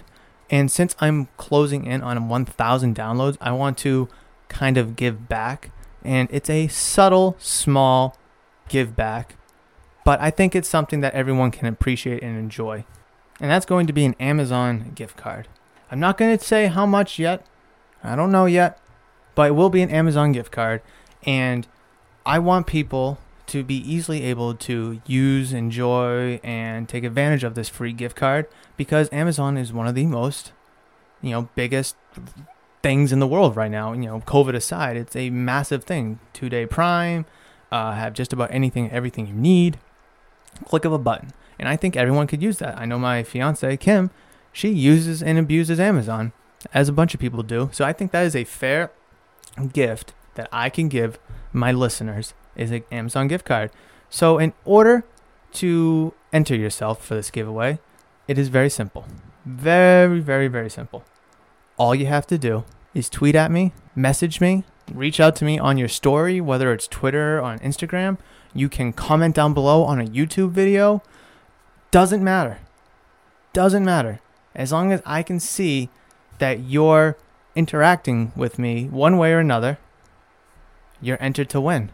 And 0.50 0.72
since 0.72 0.96
I'm 1.00 1.28
closing 1.38 1.86
in 1.86 2.02
on 2.02 2.30
1,000 2.30 2.96
downloads, 2.96 3.38
I 3.42 3.52
want 3.52 3.78
to 3.80 4.08
kind 4.48 4.78
of 4.78 4.96
give 4.96 5.28
back. 5.28 5.72
And 6.04 6.30
it's 6.32 6.50
a 6.50 6.68
subtle, 6.68 7.36
small 7.40 8.16
give 8.70 8.96
back, 8.96 9.36
but 10.06 10.22
I 10.22 10.30
think 10.30 10.56
it's 10.56 10.70
something 10.70 11.02
that 11.02 11.14
everyone 11.14 11.52
can 11.52 11.66
appreciate 11.68 12.24
and 12.24 12.38
enjoy. 12.38 12.86
And 13.40 13.50
that's 13.50 13.66
going 13.66 13.88
to 13.88 13.94
be 13.94 14.06
an 14.06 14.16
Amazon 14.20 14.92
gift 14.96 15.18
card. 15.18 15.48
I'm 15.92 16.00
not 16.00 16.18
going 16.18 16.38
to 16.38 16.44
say 16.44 16.68
how 16.68 16.86
much 16.86 17.20
yet. 17.20 17.46
I 18.04 18.16
don't 18.16 18.32
know 18.32 18.46
yet, 18.46 18.80
but 19.36 19.48
it 19.48 19.52
will 19.54 19.70
be 19.70 19.82
an 19.82 19.90
Amazon 19.90 20.32
gift 20.32 20.52
card. 20.52 20.82
And 21.24 21.68
I 22.26 22.40
want 22.40 22.68
people 22.68 23.18
to 23.50 23.64
be 23.64 23.76
easily 23.76 24.24
able 24.24 24.54
to 24.56 25.02
use, 25.06 25.54
enjoy, 25.54 26.40
and 26.44 26.88
take 26.88 27.04
advantage 27.04 27.44
of 27.44 27.56
this 27.56 27.70
free 27.70 27.94
gift 27.94 28.16
card 28.16 28.48
because 28.78 29.10
Amazon 29.12 29.58
is 29.58 29.74
one 29.74 29.88
of 29.88 29.96
the 29.96 30.06
most, 30.06 30.52
you 31.22 31.32
know, 31.32 31.50
biggest 31.56 31.96
things 32.82 33.12
in 33.12 33.20
the 33.20 33.28
world 33.28 33.56
right 33.56 33.72
now. 33.72 33.94
You 33.94 34.02
know, 34.02 34.20
COVID 34.22 34.56
aside, 34.56 34.98
it's 34.98 35.16
a 35.16 35.30
massive 35.30 35.84
thing. 35.84 36.20
Two 36.34 36.50
day 36.50 36.66
Prime, 36.66 37.26
uh, 37.72 37.94
have 37.94 38.14
just 38.14 38.34
about 38.34 38.52
anything, 38.52 38.90
everything 38.92 39.28
you 39.28 39.34
need. 39.34 39.80
Click 40.66 40.86
of 40.86 40.94
a 40.94 41.00
button, 41.00 41.32
and 41.58 41.70
I 41.70 41.76
think 41.76 41.96
everyone 41.96 42.28
could 42.28 42.42
use 42.42 42.58
that. 42.58 42.78
I 42.78 42.86
know 42.86 43.00
my 43.00 43.24
fiance 43.24 43.78
Kim, 43.78 44.10
she 44.52 44.70
uses 44.70 45.22
and 45.24 45.38
abuses 45.38 45.80
Amazon, 45.80 46.34
as 46.74 46.90
a 46.90 46.94
bunch 46.94 47.14
of 47.14 47.20
people 47.20 47.44
do. 47.44 47.70
So 47.72 47.86
I 47.86 47.94
think 47.94 48.12
that 48.12 48.26
is 48.26 48.36
a 48.36 48.44
fair 48.44 48.92
gift 49.72 50.14
that 50.36 50.50
I 50.52 50.70
can 50.70 50.90
give 50.90 51.20
my 51.54 51.72
listeners 51.72 52.34
is 52.60 52.72
an 52.72 52.84
Amazon 52.92 53.28
gift 53.28 53.46
card. 53.46 53.72
So 54.10 54.38
in 54.38 54.54
order 54.66 55.04
to 55.54 56.14
enter 56.32 56.56
yourself 56.56 57.04
for 57.04 57.16
this 57.16 57.32
giveaway, 57.32 57.80
it 58.28 58.38
is 58.38 58.50
very 58.50 58.70
simple. 58.70 59.06
Very, 59.46 60.20
very, 60.20 60.48
very 60.48 60.70
simple. 60.70 61.04
All 61.78 61.96
you 61.96 62.06
have 62.08 62.28
to 62.28 62.38
do 62.38 62.66
is 62.94 63.10
tweet 63.10 63.36
at 63.36 63.52
me, 63.52 63.72
message 63.96 64.42
me, 64.42 64.64
reach 64.94 65.20
out 65.20 65.36
to 65.38 65.46
me 65.46 65.58
on 65.58 65.78
your 65.78 65.88
story, 65.88 66.42
whether 66.42 66.72
it's 66.74 66.88
Twitter 66.88 67.40
or 67.40 67.42
on 67.42 67.60
Instagram. 67.60 68.18
You 68.54 68.68
can 68.68 68.94
comment 68.94 69.36
down 69.36 69.54
below 69.54 69.84
on 69.84 70.02
a 70.02 70.06
YouTube 70.06 70.52
video. 70.52 71.02
Doesn't 71.92 72.24
matter. 72.24 72.60
Doesn't 73.54 73.86
matter. 73.86 74.20
As 74.54 74.72
long 74.72 74.92
as 74.92 75.02
I 75.06 75.24
can 75.24 75.40
see 75.40 75.90
that 76.40 76.60
you're 76.60 77.18
interacting 77.56 78.32
with 78.36 78.60
me 78.60 78.86
one 78.86 79.18
way 79.18 79.34
or 79.34 79.40
another, 79.40 79.78
you're 81.02 81.22
entered 81.22 81.50
to 81.50 81.62
win. 81.62 81.92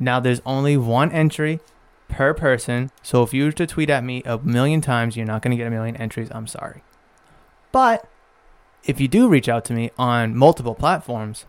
Now, 0.00 0.18
there's 0.18 0.40
only 0.46 0.76
one 0.76 1.12
entry 1.12 1.60
per 2.08 2.34
person. 2.34 2.90
So 3.02 3.22
if 3.22 3.32
you 3.32 3.44
were 3.44 3.52
to 3.52 3.66
tweet 3.66 3.90
at 3.90 4.02
me 4.02 4.22
a 4.24 4.38
million 4.38 4.80
times, 4.80 5.16
you're 5.16 5.26
not 5.26 5.42
going 5.42 5.52
to 5.52 5.56
get 5.56 5.66
a 5.66 5.70
million 5.70 5.96
entries. 5.96 6.28
I'm 6.32 6.46
sorry. 6.46 6.82
But 7.70 8.08
if 8.84 9.00
you 9.00 9.06
do 9.06 9.28
reach 9.28 9.48
out 9.48 9.64
to 9.66 9.72
me 9.72 9.90
on 9.98 10.34
multiple 10.36 10.74
platforms, 10.74 11.44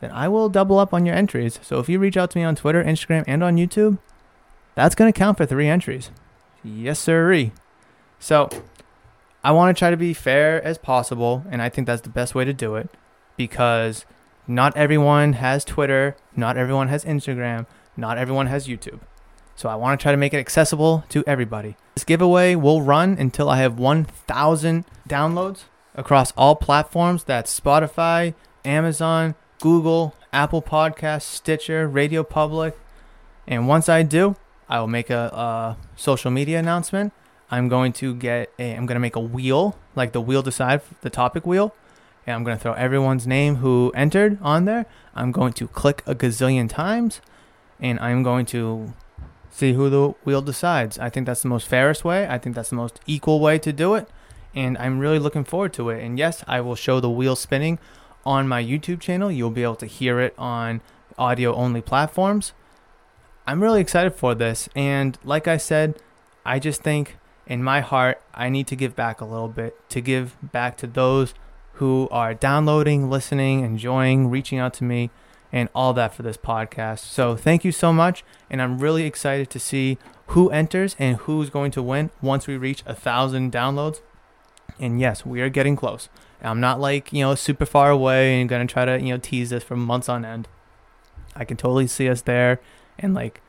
then 0.00 0.10
I 0.10 0.28
will 0.28 0.48
double 0.48 0.78
up 0.78 0.92
on 0.92 1.06
your 1.06 1.14
entries. 1.14 1.60
So 1.62 1.78
if 1.78 1.88
you 1.88 1.98
reach 1.98 2.16
out 2.16 2.30
to 2.32 2.38
me 2.38 2.44
on 2.44 2.56
Twitter, 2.56 2.82
Instagram, 2.82 3.24
and 3.26 3.42
on 3.42 3.56
YouTube, 3.56 3.98
that's 4.74 4.94
going 4.94 5.12
to 5.12 5.18
count 5.18 5.36
for 5.36 5.46
three 5.46 5.68
entries. 5.68 6.10
Yes, 6.62 6.98
sirree. 6.98 7.52
So 8.18 8.48
I 9.42 9.52
want 9.52 9.74
to 9.74 9.78
try 9.78 9.90
to 9.90 9.96
be 9.96 10.12
fair 10.12 10.62
as 10.62 10.78
possible, 10.78 11.44
and 11.50 11.62
I 11.62 11.68
think 11.68 11.86
that's 11.86 12.02
the 12.02 12.10
best 12.10 12.34
way 12.34 12.44
to 12.44 12.52
do 12.52 12.76
it 12.76 12.90
because 13.36 14.04
not 14.46 14.76
everyone 14.76 15.34
has 15.34 15.64
Twitter, 15.64 16.16
not 16.36 16.56
everyone 16.56 16.88
has 16.88 17.04
Instagram, 17.04 17.66
not 17.96 18.18
everyone 18.18 18.46
has 18.46 18.66
YouTube. 18.66 19.00
So 19.56 19.68
I 19.68 19.74
want 19.74 19.98
to 19.98 20.02
try 20.02 20.12
to 20.12 20.18
make 20.18 20.32
it 20.32 20.38
accessible 20.38 21.04
to 21.10 21.22
everybody. 21.26 21.76
This 21.94 22.04
giveaway 22.04 22.54
will 22.54 22.80
run 22.80 23.16
until 23.18 23.50
I 23.50 23.58
have 23.58 23.78
1,000 23.78 24.84
downloads 25.08 25.64
across 25.94 26.32
all 26.32 26.56
platforms. 26.56 27.24
That's 27.24 27.60
Spotify, 27.60 28.34
Amazon, 28.64 29.34
Google, 29.60 30.14
Apple 30.32 30.62
Podcasts, 30.62 31.22
Stitcher, 31.22 31.86
Radio 31.86 32.22
Public. 32.22 32.78
And 33.46 33.68
once 33.68 33.88
I 33.88 34.02
do, 34.02 34.36
I 34.68 34.80
will 34.80 34.88
make 34.88 35.10
a, 35.10 35.26
a 35.26 35.76
social 35.94 36.30
media 36.30 36.58
announcement. 36.58 37.12
I'm 37.50 37.68
going 37.68 37.92
to 37.94 38.14
get 38.14 38.50
a, 38.58 38.74
I'm 38.74 38.86
going 38.86 38.96
to 38.96 39.00
make 39.00 39.16
a 39.16 39.20
wheel, 39.20 39.76
like 39.94 40.12
the 40.12 40.20
wheel 40.20 40.40
decide, 40.40 40.80
the 41.02 41.10
topic 41.10 41.46
wheel 41.46 41.74
and 42.30 42.36
I'm 42.36 42.44
going 42.44 42.56
to 42.56 42.62
throw 42.62 42.72
everyone's 42.74 43.26
name 43.26 43.56
who 43.56 43.92
entered 43.94 44.38
on 44.40 44.64
there. 44.64 44.86
I'm 45.14 45.32
going 45.32 45.52
to 45.54 45.66
click 45.66 46.02
a 46.06 46.14
gazillion 46.14 46.68
times 46.68 47.20
and 47.80 47.98
I'm 47.98 48.22
going 48.22 48.46
to 48.46 48.94
see 49.50 49.72
who 49.72 49.90
the 49.90 50.08
wheel 50.24 50.40
decides. 50.40 50.98
I 50.98 51.10
think 51.10 51.26
that's 51.26 51.42
the 51.42 51.48
most 51.48 51.66
fairest 51.66 52.04
way. 52.04 52.28
I 52.28 52.38
think 52.38 52.54
that's 52.54 52.70
the 52.70 52.76
most 52.76 53.00
equal 53.06 53.40
way 53.40 53.58
to 53.58 53.72
do 53.72 53.94
it. 53.94 54.08
And 54.54 54.78
I'm 54.78 55.00
really 55.00 55.18
looking 55.18 55.44
forward 55.44 55.72
to 55.74 55.90
it. 55.90 56.02
And 56.02 56.18
yes, 56.18 56.44
I 56.46 56.60
will 56.60 56.76
show 56.76 57.00
the 57.00 57.10
wheel 57.10 57.36
spinning 57.36 57.78
on 58.24 58.46
my 58.46 58.62
YouTube 58.62 59.00
channel. 59.00 59.30
You'll 59.30 59.50
be 59.50 59.62
able 59.62 59.76
to 59.76 59.86
hear 59.86 60.20
it 60.20 60.34
on 60.38 60.80
audio 61.18 61.54
only 61.54 61.80
platforms. 61.80 62.52
I'm 63.46 63.62
really 63.62 63.80
excited 63.80 64.14
for 64.14 64.34
this. 64.34 64.68
And 64.76 65.18
like 65.24 65.48
I 65.48 65.56
said, 65.56 66.00
I 66.46 66.58
just 66.58 66.82
think 66.82 67.16
in 67.46 67.64
my 67.64 67.80
heart, 67.80 68.22
I 68.32 68.48
need 68.48 68.68
to 68.68 68.76
give 68.76 68.94
back 68.94 69.20
a 69.20 69.24
little 69.24 69.48
bit 69.48 69.76
to 69.90 70.00
give 70.00 70.36
back 70.40 70.76
to 70.78 70.86
those 70.86 71.34
who 71.80 72.06
are 72.10 72.34
downloading, 72.34 73.08
listening, 73.08 73.64
enjoying, 73.64 74.28
reaching 74.28 74.58
out 74.58 74.74
to 74.74 74.84
me, 74.84 75.08
and 75.50 75.66
all 75.74 75.94
that 75.94 76.14
for 76.14 76.22
this 76.22 76.36
podcast. 76.36 76.98
So 76.98 77.36
thank 77.36 77.64
you 77.64 77.72
so 77.72 77.90
much, 77.90 78.22
and 78.50 78.60
I'm 78.60 78.78
really 78.78 79.04
excited 79.04 79.48
to 79.48 79.58
see 79.58 79.96
who 80.26 80.50
enters 80.50 80.94
and 80.98 81.16
who's 81.16 81.48
going 81.48 81.70
to 81.70 81.82
win 81.82 82.10
once 82.20 82.46
we 82.46 82.58
reach 82.58 82.82
a 82.84 82.94
thousand 82.94 83.50
downloads. 83.50 84.02
And 84.78 85.00
yes, 85.00 85.24
we 85.24 85.40
are 85.40 85.48
getting 85.48 85.74
close. 85.74 86.10
I'm 86.42 86.60
not 86.60 86.80
like 86.80 87.14
you 87.14 87.24
know 87.24 87.34
super 87.34 87.64
far 87.64 87.90
away 87.90 88.38
and 88.38 88.48
gonna 88.48 88.66
try 88.66 88.84
to 88.84 89.00
you 89.00 89.14
know 89.14 89.18
tease 89.18 89.48
this 89.48 89.64
for 89.64 89.74
months 89.74 90.10
on 90.10 90.22
end. 90.22 90.48
I 91.34 91.46
can 91.46 91.56
totally 91.56 91.86
see 91.86 92.10
us 92.10 92.20
there 92.20 92.60
in 92.98 93.14
like 93.14 93.40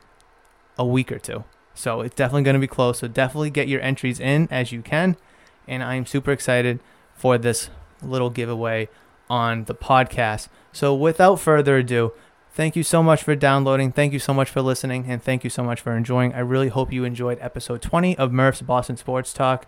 a 0.78 0.86
week 0.86 1.12
or 1.12 1.18
two. 1.18 1.44
So 1.74 2.00
it's 2.00 2.14
definitely 2.14 2.50
to 2.50 2.58
be 2.58 2.66
close. 2.66 3.00
So 3.00 3.08
definitely 3.08 3.50
get 3.50 3.68
your 3.68 3.82
entries 3.82 4.20
in 4.20 4.48
as 4.50 4.72
you 4.72 4.80
can. 4.80 5.18
And 5.68 5.82
I'm 5.82 6.06
super 6.06 6.32
excited 6.32 6.80
for 7.14 7.36
this 7.36 7.68
little 8.02 8.30
giveaway 8.30 8.88
on 9.28 9.64
the 9.64 9.74
podcast. 9.74 10.48
So 10.72 10.94
without 10.94 11.40
further 11.40 11.78
ado, 11.78 12.12
thank 12.52 12.76
you 12.76 12.82
so 12.82 13.02
much 13.02 13.22
for 13.22 13.34
downloading. 13.34 13.92
Thank 13.92 14.12
you 14.12 14.18
so 14.18 14.34
much 14.34 14.50
for 14.50 14.62
listening. 14.62 15.06
And 15.08 15.22
thank 15.22 15.44
you 15.44 15.50
so 15.50 15.62
much 15.62 15.80
for 15.80 15.96
enjoying. 15.96 16.34
I 16.34 16.40
really 16.40 16.68
hope 16.68 16.92
you 16.92 17.04
enjoyed 17.04 17.38
episode 17.40 17.82
20 17.82 18.16
of 18.18 18.32
Murph's 18.32 18.62
Boston 18.62 18.96
Sports 18.96 19.32
Talk. 19.32 19.66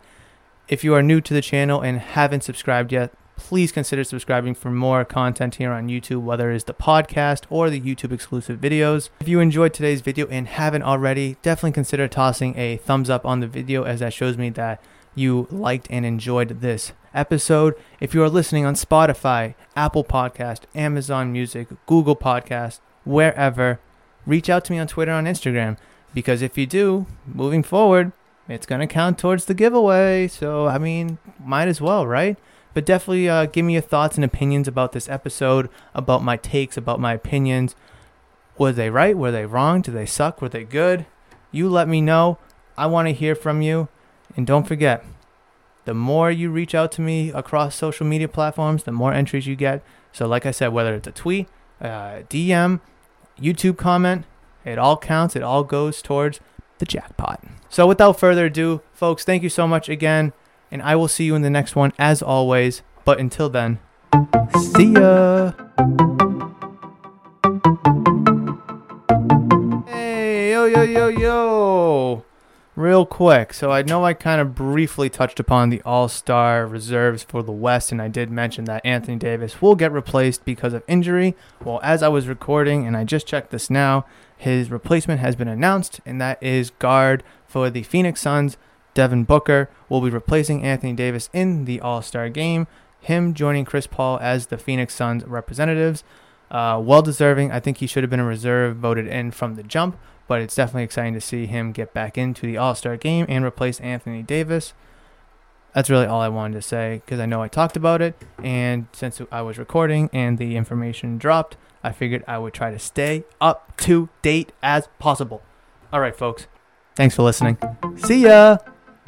If 0.69 0.85
you 0.85 0.95
are 0.95 1.03
new 1.03 1.21
to 1.21 1.35
the 1.35 1.43
channel 1.43 1.81
and 1.81 1.99
haven't 1.99 2.43
subscribed 2.43 2.93
yet, 2.93 3.13
please 3.37 3.73
consider 3.73 4.05
subscribing 4.05 4.55
for 4.55 4.71
more 4.71 5.05
content 5.05 5.57
here 5.57 5.73
on 5.73 5.89
YouTube, 5.89 6.23
whether 6.23 6.51
it's 6.51 6.65
the 6.65 6.75
podcast 6.75 7.45
or 7.51 7.69
the 7.69 7.81
YouTube 7.81 8.13
exclusive 8.13 8.61
videos. 8.61 9.11
If 9.21 9.29
you 9.29 9.41
enjoyed 9.41 9.75
today's 9.75 10.01
video 10.01 10.27
and 10.29 10.47
haven't 10.47 10.83
already, 10.83 11.37
definitely 11.43 11.73
consider 11.73 12.09
tossing 12.09 12.57
a 12.57 12.77
thumbs 12.79 13.11
up 13.11 13.27
on 13.27 13.41
the 13.41 13.47
video 13.47 13.83
as 13.85 14.01
that 14.01 14.13
shows 14.13 14.39
me 14.39 14.51
that 14.51 14.83
you 15.15 15.47
liked 15.51 15.87
and 15.91 16.07
enjoyed 16.07 16.61
this 16.61 16.93
episode. 17.15 17.75
If 18.01 18.13
you 18.13 18.23
are 18.23 18.29
listening 18.29 18.67
on 18.67 18.75
Spotify, 18.75 19.55
Apple 19.77 20.05
Podcast, 20.05 20.63
Amazon 20.75 21.33
Music, 21.33 21.69
Google 21.87 22.17
Podcast, 22.17 22.81
wherever, 23.05 23.81
reach 24.27 24.51
out 24.51 24.65
to 24.67 24.73
me 24.73 24.79
on 24.79 24.87
Twitter 24.87 25.13
on 25.13 25.25
Instagram 25.25 25.77
because 26.13 26.43
if 26.43 26.59
you 26.59 26.67
do, 26.67 27.07
moving 27.27 27.63
forward, 27.63 28.13
it's 28.49 28.67
going 28.67 28.81
to 28.81 28.87
count 28.87 29.19
towards 29.19 29.47
the 29.47 29.55
giveaway. 29.55 30.29
So, 30.29 30.67
I 30.67 30.79
mean, 30.79 31.19
might 31.43 31.69
as 31.69 31.81
well, 31.81 32.07
right? 32.07 32.37
But 32.75 32.85
definitely 32.85 33.29
uh, 33.29 33.47
give 33.47 33.65
me 33.65 33.75
your 33.75 33.83
thoughts 33.83 34.17
and 34.17 34.25
opinions 34.25 34.69
about 34.69 34.93
this 34.93 35.09
episode, 35.09 35.71
about 35.95 36.23
my 36.23 36.37
takes, 36.37 36.77
about 36.77 37.01
my 37.01 37.15
opinions. 37.15 37.75
Were 38.59 38.73
they 38.73 38.91
right? 38.91 39.17
Were 39.17 39.31
they 39.31 39.47
wrong? 39.47 39.81
Did 39.81 39.95
they 39.95 40.07
suck? 40.07 40.43
Were 40.43 40.49
they 40.49 40.65
good? 40.65 41.07
You 41.51 41.69
let 41.69 41.89
me 41.89 42.01
know. 42.01 42.39
I 42.77 42.87
want 42.87 43.09
to 43.09 43.15
hear 43.15 43.35
from 43.35 43.63
you. 43.63 43.89
And 44.37 44.47
don't 44.47 44.67
forget, 44.67 45.05
the 45.85 45.95
more 45.95 46.31
you 46.31 46.51
reach 46.51 46.75
out 46.75 46.93
to 46.93 47.01
me 47.01 47.31
across 47.31 47.75
social 47.75 48.07
media 48.07 48.29
platforms, 48.29 48.85
the 48.85 48.93
more 48.93 49.13
entries 49.13 49.47
you 49.47 49.57
get. 49.57 49.83
So, 50.13 50.27
like 50.27 50.47
I 50.47 50.51
said, 50.51 50.69
whether 50.69 50.95
it's 50.95 51.09
a 51.09 51.13
tweet, 51.13 51.49
uh, 51.81 52.23
DM, 52.31 52.81
YouTube 53.41 53.77
comment, 53.77 54.25
it 54.65 54.79
all 54.79 54.97
counts. 54.97 55.37
It 55.37 55.43
all 55.43 55.65
goes 55.65 56.01
towards 56.01 56.41
the 56.79 56.87
jackpot. 56.87 57.43
So 57.69 57.87
without 57.87 58.19
further 58.19 58.47
ado, 58.47 58.81
folks, 58.93 59.25
thank 59.25 59.43
you 59.43 59.49
so 59.49 59.67
much 59.67 59.89
again, 59.89 60.33
and 60.71 60.83
I 60.83 60.97
will 60.97 61.09
see 61.09 61.25
you 61.25 61.35
in 61.35 61.43
the 61.43 61.51
next 61.51 61.77
one 61.77 61.93
as 61.99 62.23
always. 62.23 62.83
But 63.05 63.21
until 63.21 63.49
then, 63.49 63.79
see 64.75 64.93
ya. 64.93 65.53
Hey, 69.87 70.53
yo, 70.53 70.65
yo, 70.67 70.83
yo, 70.83 71.09
yo. 71.09 72.25
Real 72.77 73.07
quick. 73.07 73.55
So 73.55 73.71
I 73.71 73.83
know 73.83 74.05
I 74.05 74.15
kind 74.15 74.41
of 74.41 74.57
briefly 74.57 75.09
touched 75.09 75.39
upon 75.39 75.71
the 75.71 75.81
All 75.83 76.09
Star 76.09 76.67
reserves 76.67 77.23
for 77.23 77.41
the 77.41 77.53
West, 77.53 77.93
and 77.93 78.03
I 78.03 78.09
did 78.09 78.33
mention 78.33 78.65
that 78.65 78.85
Anthony 78.85 79.17
Davis 79.17 79.63
will 79.63 79.77
get 79.77 79.93
replaced 79.93 80.45
because 80.45 80.73
of 80.75 80.83
injury. 80.89 81.37
Well, 81.65 81.79
as 81.85 82.03
I 82.03 82.09
was 82.09 82.27
recording, 82.27 82.85
and 82.85 82.97
I 82.97 83.05
just 83.05 83.29
checked 83.29 83.53
this 83.53 83.71
now, 83.71 84.07
his 84.37 84.73
replacement 84.73 85.21
has 85.21 85.37
been 85.37 85.47
announced, 85.47 86.01
and 86.05 86.21
that 86.21 86.43
is 86.43 86.71
guard 86.71 87.23
for 87.47 87.71
the 87.71 87.85
Phoenix 87.85 88.21
Suns. 88.21 88.57
Devin 88.93 89.23
Booker 89.23 89.71
will 89.89 90.01
be 90.01 90.11
replacing 90.11 90.65
Anthony 90.65 90.95
Davis 90.95 91.31
in 91.33 91.67
the 91.67 91.81
All 91.81 92.03
Star 92.03 92.29
game. 92.29 92.67
Him 93.01 93.35
joining 93.35 93.65
Chris 93.65 93.87
Paul 93.87 94.19
as 94.21 94.47
the 94.47 94.59
Phoenix 94.59 94.95
Suns 94.95 95.25
representatives. 95.25 96.03
Uh, 96.51 96.81
well 96.83 97.03
deserving. 97.03 97.53
I 97.53 97.61
think 97.61 97.79
he 97.79 97.87
should 97.87 98.03
have 98.03 98.11
been 98.11 98.21
a 98.21 98.25
reserve 98.25 98.77
voted 98.77 99.07
in 99.07 99.31
from 99.31 99.55
the 99.55 99.63
jump, 99.63 99.97
but 100.27 100.41
it's 100.41 100.55
definitely 100.55 100.85
exciting 100.85 101.15
to 101.15 101.21
see 101.21 101.47
him 101.47 101.73
get 101.73 101.93
back 101.93 102.17
into 102.17 102.47
the 102.47 102.57
All 102.57 102.75
Star 102.75 102.97
game 102.97 103.27
and 103.29 103.45
replace 103.45 103.81
Anthony 103.81 104.23
Davis. 104.23 104.73
That's 105.75 105.91
really 105.91 106.07
all 106.07 106.21
I 106.21 106.29
wanted 106.29 106.55
to 106.55 106.63
say 106.63 107.03
because 107.05 107.19
I 107.19 107.27
know 107.27 107.43
I 107.43 107.49
talked 107.49 107.77
about 107.77 108.01
it, 108.01 108.15
and 108.43 108.87
since 108.93 109.21
I 109.33 109.43
was 109.43 109.59
recording 109.59 110.09
and 110.13 110.39
the 110.39 110.57
information 110.57 111.19
dropped, 111.19 111.57
I 111.83 111.91
figured 111.91 112.25
I 112.29 112.39
would 112.39 112.55
try 112.55 112.71
to 112.71 112.79
stay 112.79 113.25
up 113.41 113.77
to 113.79 114.09
date 114.23 114.53
as 114.63 114.89
possible. 114.99 115.43
All 115.93 116.01
right, 116.01 116.17
folks. 116.17 116.47
Thanks 116.97 117.17
for 117.17 117.23
listening. 117.23 117.59
See 117.97 118.23
ya. 118.23 118.59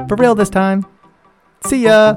For 0.09 0.17
real 0.17 0.35
this 0.35 0.51
time. 0.51 0.87
See 1.67 1.85
ya. 1.85 2.17